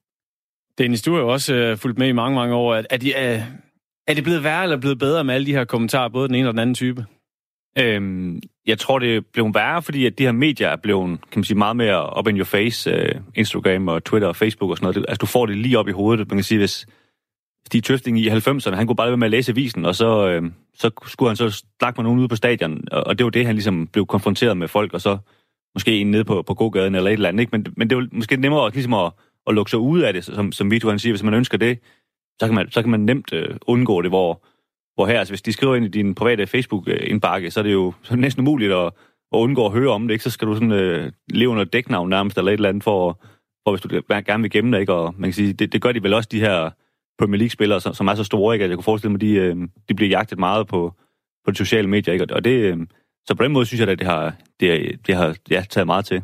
Dennis, 0.79 1.03
du 1.03 1.13
har 1.13 1.21
jo 1.21 1.29
også 1.29 1.55
øh, 1.55 1.77
fulgt 1.77 1.99
med 1.99 2.09
i 2.09 2.13
mange, 2.13 2.35
mange 2.35 2.55
år. 2.55 2.75
Er, 2.75 2.83
er, 2.91 2.97
de, 2.97 3.15
er, 3.15 3.43
er 4.07 4.15
det 4.15 4.25
blevet 4.25 4.45
værre 4.45 4.63
eller 4.63 4.77
blevet 4.77 4.99
bedre 4.99 5.25
med 5.25 5.35
alle 5.35 5.47
de 5.47 5.53
her 5.53 5.65
kommentarer, 5.65 6.09
både 6.09 6.29
den 6.29 6.35
ene 6.35 6.49
og 6.49 6.53
den 6.53 6.61
anden 6.61 6.75
type? 6.75 7.07
Øhm, 7.79 8.41
jeg 8.67 8.79
tror, 8.79 8.99
det 8.99 9.17
er 9.17 9.21
blevet 9.33 9.55
værre, 9.55 9.83
fordi 9.83 10.07
at 10.07 10.19
de 10.19 10.23
her 10.23 10.33
medier 10.33 10.69
er 10.69 10.77
blevet 10.77 11.21
kan 11.21 11.39
man 11.39 11.45
sige, 11.45 11.59
meget 11.59 11.77
mere 11.77 12.19
up 12.19 12.29
in 12.29 12.37
your 12.37 12.45
face. 12.45 12.91
Øh, 12.91 13.15
Instagram 13.35 13.89
og 13.89 14.05
Twitter 14.05 14.29
og 14.29 14.37
Facebook 14.37 14.71
og 14.71 14.77
sådan 14.77 14.85
noget. 14.85 14.95
Det, 14.95 15.05
altså, 15.09 15.19
du 15.21 15.27
får 15.27 15.47
det 15.47 15.57
lige 15.57 15.79
op 15.79 15.89
i 15.89 15.93
hovedet. 15.93 16.29
Man 16.29 16.37
kan 16.37 16.45
sige, 16.45 16.59
hvis 16.59 16.87
Stig 17.67 17.85
Tøfting 17.85 18.19
i 18.19 18.29
90'erne, 18.29 18.75
han 18.75 18.87
kunne 18.87 18.97
bare 18.97 19.09
være 19.09 19.17
med 19.17 19.27
at 19.27 19.31
læse 19.31 19.53
avisen, 19.53 19.85
og 19.85 19.95
så, 19.95 20.29
øh, 20.29 20.51
så 20.75 20.91
skulle 21.07 21.29
han 21.29 21.37
så 21.37 21.63
snakke 21.79 21.99
med 21.99 22.05
nogen 22.05 22.19
ude 22.19 22.29
på 22.29 22.37
stadion, 22.37 22.85
og, 22.93 23.07
og 23.07 23.19
det 23.19 23.25
var 23.25 23.31
det, 23.31 23.47
han 23.47 23.55
ligesom 23.55 23.87
blev 23.87 24.07
konfronteret 24.07 24.57
med 24.57 24.69
folk, 24.69 24.95
og 24.95 25.01
så 25.01 25.19
måske 25.75 25.99
en 26.01 26.11
nede 26.11 26.25
på, 26.25 26.43
på 26.43 26.55
gågaden 26.55 26.95
eller 26.95 27.11
et 27.11 27.13
eller 27.13 27.29
andet. 27.29 27.41
Ikke? 27.41 27.51
Men, 27.53 27.67
men 27.77 27.91
det 27.91 27.97
var 27.97 28.09
måske 28.13 28.37
nemmere 28.37 28.71
ligesom 28.71 28.95
at, 28.95 29.13
at 29.47 29.55
lukke 29.55 29.71
sig 29.71 29.79
ud 29.79 30.01
af 30.01 30.13
det, 30.13 30.25
som, 30.25 30.53
som 30.53 30.71
Vito 30.71 30.89
han 30.89 30.99
siger. 30.99 31.13
Hvis 31.13 31.23
man 31.23 31.35
ønsker 31.35 31.59
det, 31.59 31.79
så 32.41 32.47
kan 32.47 32.55
man, 32.55 32.71
så 32.71 32.83
kan 32.83 32.91
man 32.91 33.01
nemt 33.01 33.33
øh, 33.33 33.57
undgå 33.67 34.03
det, 34.03 34.11
hvor, 34.11 34.45
hvor 34.97 35.07
her, 35.07 35.19
altså 35.19 35.33
hvis 35.33 35.43
de 35.43 35.53
skriver 35.53 35.77
ind 35.77 35.85
i 35.85 35.89
din 35.89 36.15
private 36.15 36.47
Facebook-indbakke, 36.47 37.51
så 37.51 37.61
er 37.61 37.65
det 37.65 37.73
jo 37.73 37.93
så 38.03 38.13
er 38.13 38.15
det 38.17 38.21
næsten 38.21 38.41
umuligt 38.41 38.73
at, 38.73 38.87
at 39.33 39.39
undgå 39.39 39.67
at 39.67 39.73
høre 39.73 39.91
om 39.91 40.09
det, 40.09 40.15
ikke? 40.15 40.25
Så 40.25 40.31
skal 40.31 40.49
du 40.49 40.55
sådan 40.55 40.73
øh, 40.73 41.13
leve 41.31 41.51
under 41.51 41.65
dæknavn 41.65 42.09
nærmest, 42.11 42.39
eller 42.39 42.53
et 42.53 42.57
eller 42.57 42.69
andet, 42.69 42.85
for, 42.85 43.21
for 43.65 43.71
hvis 43.71 43.81
du 43.81 44.01
gerne 44.27 44.43
vil 44.43 44.51
gemme 44.51 44.73
det, 44.73 44.81
ikke? 44.81 44.93
Og 44.93 45.15
man 45.19 45.31
kan 45.31 45.35
sige, 45.35 45.53
det, 45.53 45.73
det 45.73 45.83
gør 45.83 45.93
de 45.93 46.03
vel 46.03 46.15
også, 46.15 46.29
de 46.33 46.41
her 46.41 46.71
Premier 47.19 47.39
League-spillere, 47.39 47.81
som, 47.81 47.95
som 47.95 48.09
er 48.09 48.15
så 48.15 48.25
store, 48.25 48.55
ikke? 48.55 48.65
At 48.65 48.71
jeg 48.71 48.77
kunne 48.77 48.85
forestille 48.85 49.13
mig, 49.13 49.21
de, 49.21 49.33
øh, 49.33 49.57
de 49.89 49.95
bliver 49.95 50.09
jagtet 50.09 50.39
meget 50.39 50.67
på, 50.67 50.95
på 51.45 51.51
de 51.51 51.57
sociale 51.57 51.89
medier, 51.89 52.13
ikke? 52.13 52.35
Og 52.35 52.45
det, 52.45 52.51
øh, 52.51 52.79
så 53.27 53.35
på 53.35 53.45
den 53.45 53.53
måde 53.53 53.67
synes 53.67 53.81
jeg, 53.81 53.89
at 53.89 53.99
det 53.99 54.07
har, 54.07 54.35
det, 54.61 55.01
det 55.07 55.15
har 55.15 55.37
ja, 55.51 55.65
taget 55.71 55.87
meget 55.87 56.05
til. 56.05 56.23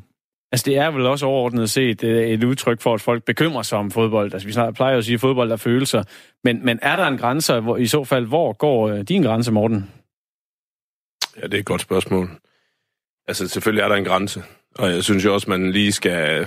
Altså, 0.52 0.64
det 0.64 0.76
er 0.76 0.90
vel 0.90 1.06
også 1.06 1.26
overordnet 1.26 1.70
set 1.70 2.04
øh, 2.04 2.28
et 2.28 2.44
udtryk 2.44 2.80
for, 2.80 2.94
at 2.94 3.00
folk 3.00 3.24
bekymrer 3.24 3.62
sig 3.62 3.78
om 3.78 3.90
fodbold. 3.90 4.32
Altså, 4.32 4.48
vi 4.48 4.52
snart 4.52 4.74
plejer 4.74 4.98
at 4.98 5.04
sige, 5.04 5.14
at 5.14 5.20
fodbold 5.20 5.52
er 5.52 5.56
følelser. 5.56 6.02
Men, 6.44 6.64
men 6.64 6.78
er 6.82 6.96
der 6.96 7.06
en 7.06 7.18
grænse, 7.18 7.60
hvor, 7.60 7.76
i 7.76 7.86
så 7.86 8.04
fald, 8.04 8.26
hvor 8.26 8.52
går 8.52 8.88
øh, 8.88 9.00
din 9.00 9.22
grænse, 9.22 9.52
Morten? 9.52 9.90
Ja, 11.36 11.46
det 11.46 11.54
er 11.54 11.58
et 11.58 11.64
godt 11.64 11.80
spørgsmål. 11.80 12.30
Altså, 13.28 13.48
selvfølgelig 13.48 13.82
er 13.82 13.88
der 13.88 13.96
en 13.96 14.04
grænse. 14.04 14.42
Og 14.78 14.90
jeg 14.90 15.04
synes 15.04 15.24
jo 15.24 15.34
også, 15.34 15.50
man 15.50 15.72
lige 15.72 15.92
skal... 15.92 16.46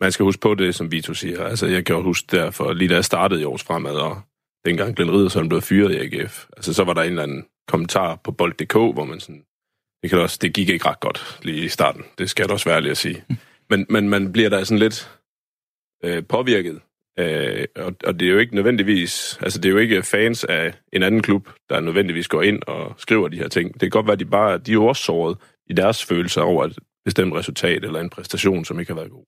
Man 0.00 0.12
skal 0.12 0.24
huske 0.24 0.40
på 0.40 0.54
det, 0.54 0.74
som 0.74 0.92
Vito 0.92 1.14
siger. 1.14 1.44
Altså, 1.44 1.66
jeg 1.66 1.84
kan 1.84 1.96
jo 1.96 2.02
huske 2.02 2.36
derfor, 2.36 2.72
lige 2.72 2.88
da 2.88 2.94
jeg 2.94 3.04
startede 3.04 3.40
i 3.40 3.44
års 3.44 3.62
fremad, 3.62 3.94
og 3.94 4.20
dengang 4.64 4.96
Glenn 4.96 5.12
Riddersholm 5.12 5.48
blev 5.48 5.62
fyret 5.62 5.94
i 5.94 5.98
AGF, 5.98 6.46
altså, 6.56 6.74
så 6.74 6.84
var 6.84 6.94
der 6.94 7.02
en 7.02 7.08
eller 7.08 7.22
anden 7.22 7.46
kommentar 7.68 8.16
på 8.24 8.32
bold.dk, 8.32 8.72
hvor 8.72 9.04
man 9.04 9.20
sådan... 9.20 9.42
Det, 10.02 10.10
kan 10.10 10.18
også, 10.18 10.38
det 10.42 10.54
gik 10.54 10.68
ikke 10.68 10.88
ret 10.88 11.00
godt 11.00 11.38
lige 11.42 11.64
i 11.64 11.68
starten. 11.68 12.04
Det 12.18 12.30
skal 12.30 12.42
jeg 12.42 12.48
da 12.48 12.52
også 12.52 12.68
være 12.68 12.76
ærlig 12.76 12.90
at 12.90 12.96
sige. 12.96 13.24
Men, 13.70 13.86
men 13.88 14.08
man 14.08 14.32
bliver 14.32 14.48
da 14.48 14.64
sådan 14.64 14.78
lidt 14.78 15.10
øh, 16.04 16.26
påvirket. 16.28 16.80
Øh, 17.18 17.64
og, 17.76 17.94
og 18.04 18.20
det 18.20 18.28
er 18.28 18.32
jo 18.32 18.38
ikke 18.38 18.54
nødvendigvis... 18.54 19.38
Altså, 19.42 19.60
det 19.60 19.68
er 19.68 19.72
jo 19.72 19.78
ikke 19.78 20.02
fans 20.02 20.44
af 20.44 20.74
en 20.92 21.02
anden 21.02 21.22
klub, 21.22 21.48
der 21.70 21.80
nødvendigvis 21.80 22.28
går 22.28 22.42
ind 22.42 22.62
og 22.66 22.94
skriver 22.98 23.28
de 23.28 23.36
her 23.36 23.48
ting. 23.48 23.72
Det 23.72 23.80
kan 23.80 23.90
godt 23.90 24.06
være, 24.06 24.12
at 24.12 24.20
de 24.20 24.24
bare... 24.24 24.58
De 24.58 24.70
er 24.70 24.74
jo 24.74 24.86
også 24.86 25.02
såret 25.02 25.38
i 25.66 25.72
deres 25.72 26.04
følelser 26.04 26.42
over 26.42 26.64
et 26.64 26.78
bestemt 27.04 27.34
resultat 27.34 27.84
eller 27.84 28.00
en 28.00 28.10
præstation, 28.10 28.64
som 28.64 28.80
ikke 28.80 28.92
har 28.92 29.00
været 29.00 29.10
god. 29.10 29.24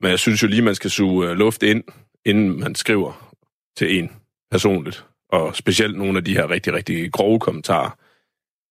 Men 0.00 0.10
jeg 0.10 0.18
synes 0.18 0.42
jo 0.42 0.48
lige, 0.48 0.62
man 0.62 0.74
skal 0.74 0.90
suge 0.90 1.30
øh, 1.30 1.36
luft 1.36 1.62
ind, 1.62 1.84
inden 2.24 2.60
man 2.60 2.74
skriver 2.74 3.34
til 3.76 3.98
en 3.98 4.10
personligt. 4.50 5.06
Og 5.28 5.56
specielt 5.56 5.98
nogle 5.98 6.18
af 6.18 6.24
de 6.24 6.36
her 6.36 6.50
rigtig, 6.50 6.72
rigtig 6.72 7.12
grove 7.12 7.40
kommentarer. 7.40 7.90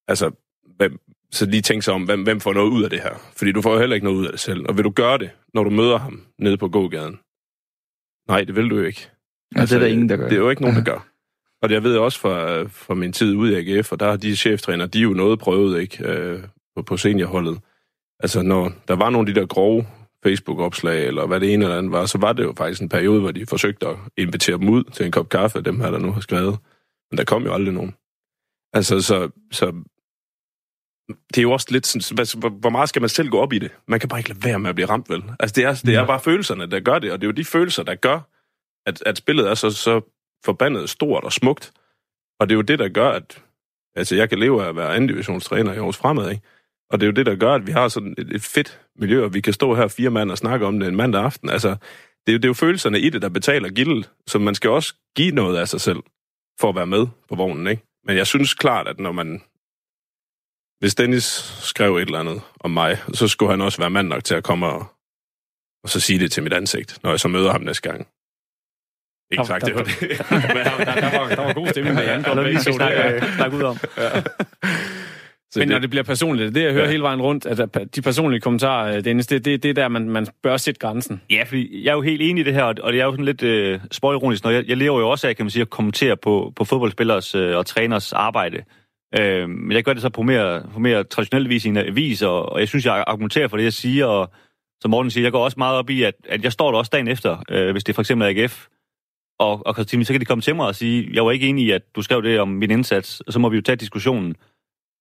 Altså, 0.07 0.31
hvem, 0.77 0.99
så 1.31 1.45
lige 1.45 1.61
tænk 1.61 1.83
sig 1.83 1.93
om, 1.93 2.03
hvem, 2.03 2.23
hvem 2.23 2.39
får 2.39 2.53
noget 2.53 2.71
ud 2.71 2.83
af 2.83 2.89
det 2.89 3.01
her? 3.01 3.31
Fordi 3.35 3.51
du 3.51 3.61
får 3.61 3.73
jo 3.73 3.79
heller 3.79 3.93
ikke 3.93 4.05
noget 4.05 4.17
ud 4.17 4.25
af 4.25 4.31
det 4.31 4.39
selv. 4.39 4.65
Og 4.69 4.77
vil 4.77 4.83
du 4.83 4.89
gøre 4.89 5.17
det, 5.17 5.29
når 5.53 5.63
du 5.63 5.69
møder 5.69 5.97
ham 5.97 6.23
nede 6.39 6.57
på 6.57 6.67
gågaden? 6.67 7.19
Nej, 8.27 8.43
det 8.43 8.55
vil 8.55 8.69
du 8.69 8.77
jo 8.77 8.83
ikke. 8.83 9.09
Altså, 9.55 9.75
det 9.75 9.81
er 9.81 9.87
der 9.87 9.93
ingen, 9.93 10.09
der 10.09 10.17
gør. 10.17 10.29
Det 10.29 10.35
er 10.35 10.39
jo 10.39 10.49
ikke 10.49 10.61
nogen, 10.61 10.77
der 10.77 10.83
gør. 10.83 11.07
Og 11.61 11.69
det 11.69 11.75
jeg 11.75 11.83
ved 11.83 11.97
også 11.97 12.19
fra, 12.19 12.63
fra 12.63 12.93
min 12.93 13.13
tid 13.13 13.35
ude 13.35 13.63
i 13.63 13.77
AGF, 13.77 13.91
og 13.91 13.99
der 13.99 14.09
har 14.09 14.17
de 14.17 14.35
cheftræner, 14.35 14.85
de 14.85 14.99
er 14.99 15.03
jo 15.03 15.13
noget 15.13 15.39
prøvet 15.39 15.81
ikke, 15.81 16.07
øh, 16.07 16.43
på, 16.75 16.81
på 16.81 16.97
seniorholdet. 16.97 17.59
Altså, 18.19 18.41
når 18.41 18.71
der 18.87 18.95
var 18.95 19.09
nogle 19.09 19.29
af 19.29 19.33
de 19.33 19.39
der 19.39 19.47
grove 19.47 19.87
Facebook-opslag, 20.23 21.07
eller 21.07 21.27
hvad 21.27 21.39
det 21.39 21.53
ene 21.53 21.65
eller 21.65 21.77
andet 21.77 21.91
var, 21.91 22.05
så 22.05 22.17
var 22.17 22.33
det 22.33 22.43
jo 22.43 22.53
faktisk 22.57 22.81
en 22.81 22.89
periode, 22.89 23.21
hvor 23.21 23.31
de 23.31 23.45
forsøgte 23.45 23.87
at 23.87 23.95
invitere 24.17 24.57
dem 24.57 24.69
ud 24.69 24.83
til 24.83 25.05
en 25.05 25.11
kop 25.11 25.29
kaffe, 25.29 25.61
dem 25.61 25.79
her, 25.79 25.91
der 25.91 25.99
nu 25.99 26.11
har 26.11 26.21
skrevet. 26.21 26.57
Men 27.11 27.17
der 27.17 27.23
kom 27.23 27.43
jo 27.43 27.53
aldrig 27.53 27.73
nogen. 27.73 27.93
Altså, 28.73 29.01
så, 29.01 29.29
så 29.51 29.73
det 31.07 31.37
er 31.37 31.41
jo 31.41 31.51
også 31.51 31.67
lidt 31.69 31.87
sådan, 31.87 32.51
hvor 32.51 32.69
meget 32.69 32.89
skal 32.89 33.01
man 33.01 33.09
selv 33.09 33.29
gå 33.29 33.39
op 33.39 33.53
i 33.53 33.59
det? 33.59 33.71
Man 33.87 33.99
kan 33.99 34.09
bare 34.09 34.19
ikke 34.19 34.29
lade 34.29 34.43
være 34.43 34.59
med 34.59 34.69
at 34.69 34.75
blive 34.75 34.89
ramt, 34.89 35.09
vel? 35.09 35.23
Altså, 35.39 35.53
det 35.55 35.63
er, 35.63 35.73
det 35.85 35.95
er 35.95 36.05
bare 36.05 36.19
følelserne, 36.19 36.65
der 36.65 36.79
gør 36.79 36.99
det, 36.99 37.11
og 37.11 37.21
det 37.21 37.25
er 37.25 37.27
jo 37.27 37.33
de 37.33 37.45
følelser, 37.45 37.83
der 37.83 37.95
gør, 37.95 38.19
at, 38.85 39.03
at 39.05 39.17
spillet 39.17 39.49
er 39.49 39.53
så, 39.53 39.71
så 39.71 40.01
forbandet 40.45 40.89
stort 40.89 41.23
og 41.23 41.33
smukt. 41.33 41.71
Og 42.39 42.49
det 42.49 42.53
er 42.53 42.57
jo 42.57 42.61
det, 42.61 42.79
der 42.79 42.89
gør, 42.89 43.09
at 43.09 43.43
altså, 43.95 44.15
jeg 44.15 44.29
kan 44.29 44.39
leve 44.39 44.63
af 44.63 44.69
at 44.69 44.75
være 44.75 44.95
anden 44.95 45.07
divisionstræner 45.07 45.73
i 45.73 45.79
års 45.79 45.97
fremad, 45.97 46.29
ikke? 46.31 46.41
Og 46.89 46.99
det 46.99 47.05
er 47.05 47.07
jo 47.07 47.13
det, 47.13 47.25
der 47.25 47.35
gør, 47.35 47.53
at 47.53 47.67
vi 47.67 47.71
har 47.71 47.87
sådan 47.87 48.15
et, 48.17 48.35
et 48.35 48.41
fedt 48.41 48.81
miljø, 48.95 49.23
og 49.23 49.33
vi 49.33 49.41
kan 49.41 49.53
stå 49.53 49.75
her 49.75 49.87
fire 49.87 50.09
mand 50.09 50.31
og 50.31 50.37
snakke 50.37 50.65
om 50.65 50.79
det 50.79 50.87
en 50.87 50.95
mandag 50.95 51.23
aften. 51.23 51.49
Altså, 51.49 51.69
det 52.27 52.31
er, 52.31 52.33
jo, 52.33 52.37
det 52.37 52.45
er 52.45 52.49
jo 52.49 52.53
følelserne 52.53 52.99
i 52.99 53.09
det, 53.09 53.21
der 53.21 53.29
betaler 53.29 53.69
gildet, 53.69 54.09
så 54.27 54.39
man 54.39 54.55
skal 54.55 54.69
også 54.69 54.93
give 55.15 55.31
noget 55.31 55.57
af 55.57 55.67
sig 55.67 55.81
selv 55.81 55.99
for 56.59 56.69
at 56.69 56.75
være 56.75 56.87
med 56.87 57.07
på 57.29 57.35
vognen, 57.35 57.67
ikke? 57.67 57.83
Men 58.05 58.17
jeg 58.17 58.27
synes 58.27 58.53
klart, 58.53 58.87
at 58.87 58.99
når 58.99 59.11
man... 59.11 59.41
Hvis 60.83 60.95
Dennis 60.95 61.23
skrev 61.61 61.95
et 61.95 62.01
eller 62.01 62.19
andet 62.19 62.41
om 62.59 62.71
mig, 62.71 62.97
så 63.13 63.27
skulle 63.27 63.51
han 63.51 63.61
også 63.61 63.77
være 63.77 63.89
mand 63.89 64.07
nok 64.07 64.23
til 64.23 64.35
at 64.35 64.43
komme 64.43 64.65
og, 64.67 64.85
og 65.83 65.89
så 65.89 65.99
sige 65.99 66.19
det 66.19 66.31
til 66.31 66.43
mit 66.43 66.53
ansigt, 66.53 66.99
når 67.03 67.09
jeg 67.09 67.19
så 67.19 67.27
møder 67.27 67.51
ham 67.51 67.61
næste 67.61 67.89
gang. 67.89 68.07
Ikke 69.31 69.45
sagt, 69.45 69.65
det 69.65 69.75
var 69.75 69.83
det. 69.83 69.99
der- 69.99 70.85
der- 70.85 71.09
der 71.09 71.19
var- 71.19 71.35
der 71.35 71.41
var 71.45 71.53
god 71.53 71.67
stemning 71.67 71.95
med 71.95 72.03
Jan. 72.03 72.25
Er 72.25 72.59
skal 72.59 72.73
snakke, 72.73 73.23
snakke 73.35 73.57
ud 73.57 73.61
om. 73.63 73.77
Ja. 73.97 74.21
Så 75.51 75.59
Men 75.59 75.67
det- 75.67 75.75
når 75.75 75.79
det 75.79 75.89
bliver 75.89 76.03
personligt, 76.03 76.55
det 76.55 76.57
er 76.57 76.61
det, 76.61 76.65
jeg 76.65 76.73
hører 76.73 76.85
Ja. 76.85 76.91
hele 76.91 77.03
vejen 77.03 77.21
rundt, 77.21 77.45
at 77.45 77.69
de 77.95 78.01
personlige 78.01 78.41
kommentarer, 78.41 78.97
øh, 78.97 79.05
Dennis, 79.05 79.27
det, 79.27 79.45
det, 79.45 79.63
det 79.63 79.69
er 79.69 79.73
der, 79.73 79.87
man, 79.87 80.09
man 80.09 80.27
bør 80.43 80.57
sætte 80.57 80.79
grænsen. 80.79 81.21
Ja, 81.29 81.43
fordi 81.47 81.83
jeg 81.83 81.91
er 81.91 81.95
jo 81.95 82.01
helt 82.01 82.21
enig 82.21 82.41
i 82.41 82.45
det 82.45 82.53
her, 82.53 82.63
og 82.63 82.93
det 82.93 83.01
er 83.01 83.05
jo 83.05 83.11
sådan 83.11 83.25
lidt 83.25 83.43
øh, 83.43 83.79
småironisk, 83.91 84.43
når 84.43 84.51
jeg, 84.51 84.63
jeg 84.67 84.77
lever 84.77 84.99
jo 84.99 85.09
også 85.09 85.27
af, 85.27 85.35
kan 85.35 85.45
man 85.45 85.49
sige, 85.51 85.61
at 85.61 85.69
kommentere 85.69 86.17
på, 86.17 86.53
på 86.55 86.65
fodboldspillers 86.65 87.35
øh, 87.35 87.57
og 87.57 87.65
træners 87.65 88.13
arbejde. 88.13 88.63
Øh, 89.19 89.49
men 89.49 89.71
jeg 89.71 89.83
gør 89.83 89.93
det 89.93 90.01
så 90.01 90.09
på 90.09 90.21
mere, 90.21 90.63
på 90.73 90.79
mere 90.79 91.03
traditionel 91.03 91.49
vis 91.49 91.65
i 91.65 91.69
en 91.69 91.77
avis, 91.77 92.21
og, 92.21 92.51
og 92.51 92.59
jeg 92.59 92.67
synes, 92.67 92.85
jeg 92.85 93.03
argumenterer 93.07 93.47
for 93.47 93.57
det, 93.57 93.63
jeg 93.63 93.73
siger, 93.73 94.05
og 94.05 94.31
som 94.81 94.91
Morten 94.91 95.11
siger, 95.11 95.25
jeg 95.25 95.31
går 95.31 95.43
også 95.43 95.55
meget 95.57 95.77
op 95.77 95.89
i, 95.89 96.03
at, 96.03 96.13
at 96.29 96.43
jeg 96.43 96.51
står 96.51 96.71
der 96.71 96.77
også 96.77 96.89
dagen 96.93 97.07
efter, 97.07 97.43
øh, 97.49 97.71
hvis 97.71 97.83
det 97.83 97.95
for 97.95 98.01
eksempel 98.01 98.27
er 98.27 98.43
AGF, 98.43 98.67
og, 99.39 99.65
og 99.65 99.75
så 99.75 100.07
kan 100.11 100.21
de 100.21 100.25
komme 100.25 100.41
til 100.41 100.55
mig 100.55 100.67
og 100.67 100.75
sige, 100.75 101.09
jeg 101.13 101.25
var 101.25 101.31
ikke 101.31 101.47
enig 101.47 101.65
i, 101.65 101.71
at 101.71 101.95
du 101.95 102.01
skrev 102.01 102.23
det 102.23 102.39
om 102.39 102.47
min 102.47 102.71
indsats, 102.71 103.21
og 103.21 103.33
så 103.33 103.39
må 103.39 103.49
vi 103.49 103.55
jo 103.55 103.61
tage 103.61 103.75
diskussionen. 103.75 104.35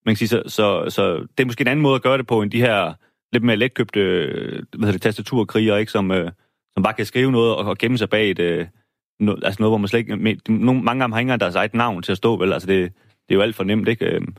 Man 0.06 0.14
kan 0.14 0.16
sige, 0.16 0.28
så, 0.28 0.42
så, 0.46 0.90
så 0.90 1.16
det 1.16 1.40
er 1.40 1.44
måske 1.44 1.60
en 1.60 1.68
anden 1.68 1.82
måde 1.82 1.94
at 1.94 2.02
gøre 2.02 2.18
det 2.18 2.26
på, 2.26 2.42
end 2.42 2.50
de 2.50 2.60
her 2.60 2.94
lidt 3.32 3.44
mere 3.44 3.56
letkøbte 3.56 4.00
øh, 4.00 4.52
hvad 4.52 4.80
hedder 4.80 4.92
det, 4.92 5.02
tastaturkriger, 5.02 5.76
ikke, 5.76 5.92
som, 5.92 6.10
øh, 6.10 6.30
som 6.74 6.82
bare 6.82 6.94
kan 6.94 7.06
skrive 7.06 7.32
noget 7.32 7.54
og, 7.54 7.64
og 7.64 7.78
gemme 7.78 7.98
sig 7.98 8.10
bag 8.10 8.30
et... 8.30 8.38
Øh, 8.38 8.66
no, 9.20 9.34
altså 9.42 9.56
noget, 9.60 9.70
hvor 9.70 9.78
man 9.78 9.88
slet 9.88 9.98
ikke... 10.00 10.16
Med, 10.16 10.36
nogle, 10.48 10.82
mange 10.82 11.02
af 11.02 11.08
dem 11.08 11.12
har 11.12 11.18
ikke 11.18 11.24
engang 11.26 11.40
deres 11.40 11.54
eget 11.54 11.74
navn 11.74 12.02
til 12.02 12.12
at 12.12 12.18
stå, 12.18 12.36
vel? 12.36 12.52
Altså 12.52 12.68
det, 12.68 12.92
det 13.28 13.34
er 13.34 13.34
jo 13.34 13.40
alt 13.40 13.56
for 13.56 13.64
nemt, 13.64 13.88
ikke? 13.88 14.06
Øhm, 14.06 14.36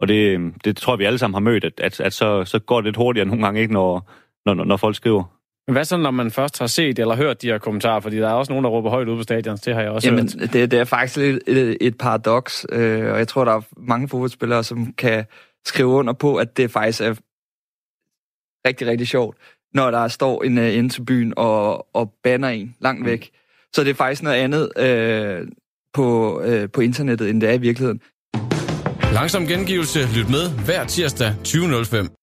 og 0.00 0.08
det, 0.08 0.52
det 0.64 0.76
tror 0.76 0.92
jeg, 0.92 0.98
vi 0.98 1.04
alle 1.04 1.18
sammen 1.18 1.34
har 1.34 1.50
mødt, 1.50 1.64
at, 1.64 1.80
at, 1.80 2.00
at 2.00 2.12
så, 2.12 2.44
så 2.44 2.58
går 2.58 2.76
det 2.76 2.84
lidt 2.84 2.96
hurtigere 2.96 3.28
nogle 3.28 3.44
gange, 3.44 3.60
ikke, 3.60 3.72
når, 3.72 4.10
når, 4.46 4.54
når 4.54 4.76
folk 4.76 4.96
skriver. 4.96 5.24
Men 5.66 5.72
hvad 5.72 5.84
så, 5.84 5.96
når 5.96 6.10
man 6.10 6.30
først 6.30 6.58
har 6.58 6.66
set 6.66 6.98
eller 6.98 7.16
hørt 7.16 7.42
de 7.42 7.46
her 7.46 7.58
kommentarer? 7.58 8.00
Fordi 8.00 8.16
der 8.16 8.28
er 8.28 8.32
også 8.32 8.52
nogen, 8.52 8.64
der 8.64 8.70
råber 8.70 8.90
højt 8.90 9.08
ud 9.08 9.16
på 9.16 9.22
stadion. 9.22 9.56
Det 9.56 9.74
har 9.74 9.82
jeg 9.82 9.90
også 9.90 10.08
Jamen, 10.08 10.28
hørt. 10.40 10.52
det, 10.52 10.70
det 10.70 10.78
er 10.78 10.84
faktisk 10.84 11.18
et, 11.18 11.40
et, 11.46 11.76
et 11.80 11.98
paradoks, 11.98 12.66
øh, 12.72 13.12
og 13.12 13.18
jeg 13.18 13.28
tror, 13.28 13.44
der 13.44 13.52
er 13.52 13.60
mange 13.76 14.08
fodboldspillere, 14.08 14.64
som 14.64 14.92
kan 14.92 15.24
skrive 15.66 15.88
under 15.88 16.12
på, 16.12 16.36
at 16.36 16.56
det 16.56 16.70
faktisk 16.70 17.00
er 17.00 17.14
rigtig, 18.68 18.86
rigtig 18.86 19.08
sjovt, 19.08 19.36
når 19.74 19.90
der 19.90 20.08
står 20.08 20.42
en 20.42 20.58
uh, 20.58 20.76
inde 20.76 20.88
til 20.88 21.04
byen 21.04 21.34
og, 21.36 21.96
og 21.96 22.14
banner 22.22 22.48
en 22.48 22.76
langt 22.80 23.06
væk. 23.06 23.30
Mm. 23.32 23.36
Så 23.74 23.84
det 23.84 23.90
er 23.90 23.94
faktisk 23.94 24.22
noget 24.22 24.36
andet 24.36 24.72
øh, 24.78 25.48
på, 25.94 26.40
øh, 26.40 26.70
på 26.70 26.80
internettet, 26.80 27.30
end 27.30 27.40
det 27.40 27.48
er 27.48 27.54
i 27.54 27.60
virkeligheden. 27.60 28.00
Langsom 29.12 29.46
gengivelse. 29.46 30.08
Lyt 30.14 30.28
med 30.30 30.50
hver 30.50 30.84
tirsdag 30.84 31.34
20.05. 31.44 32.18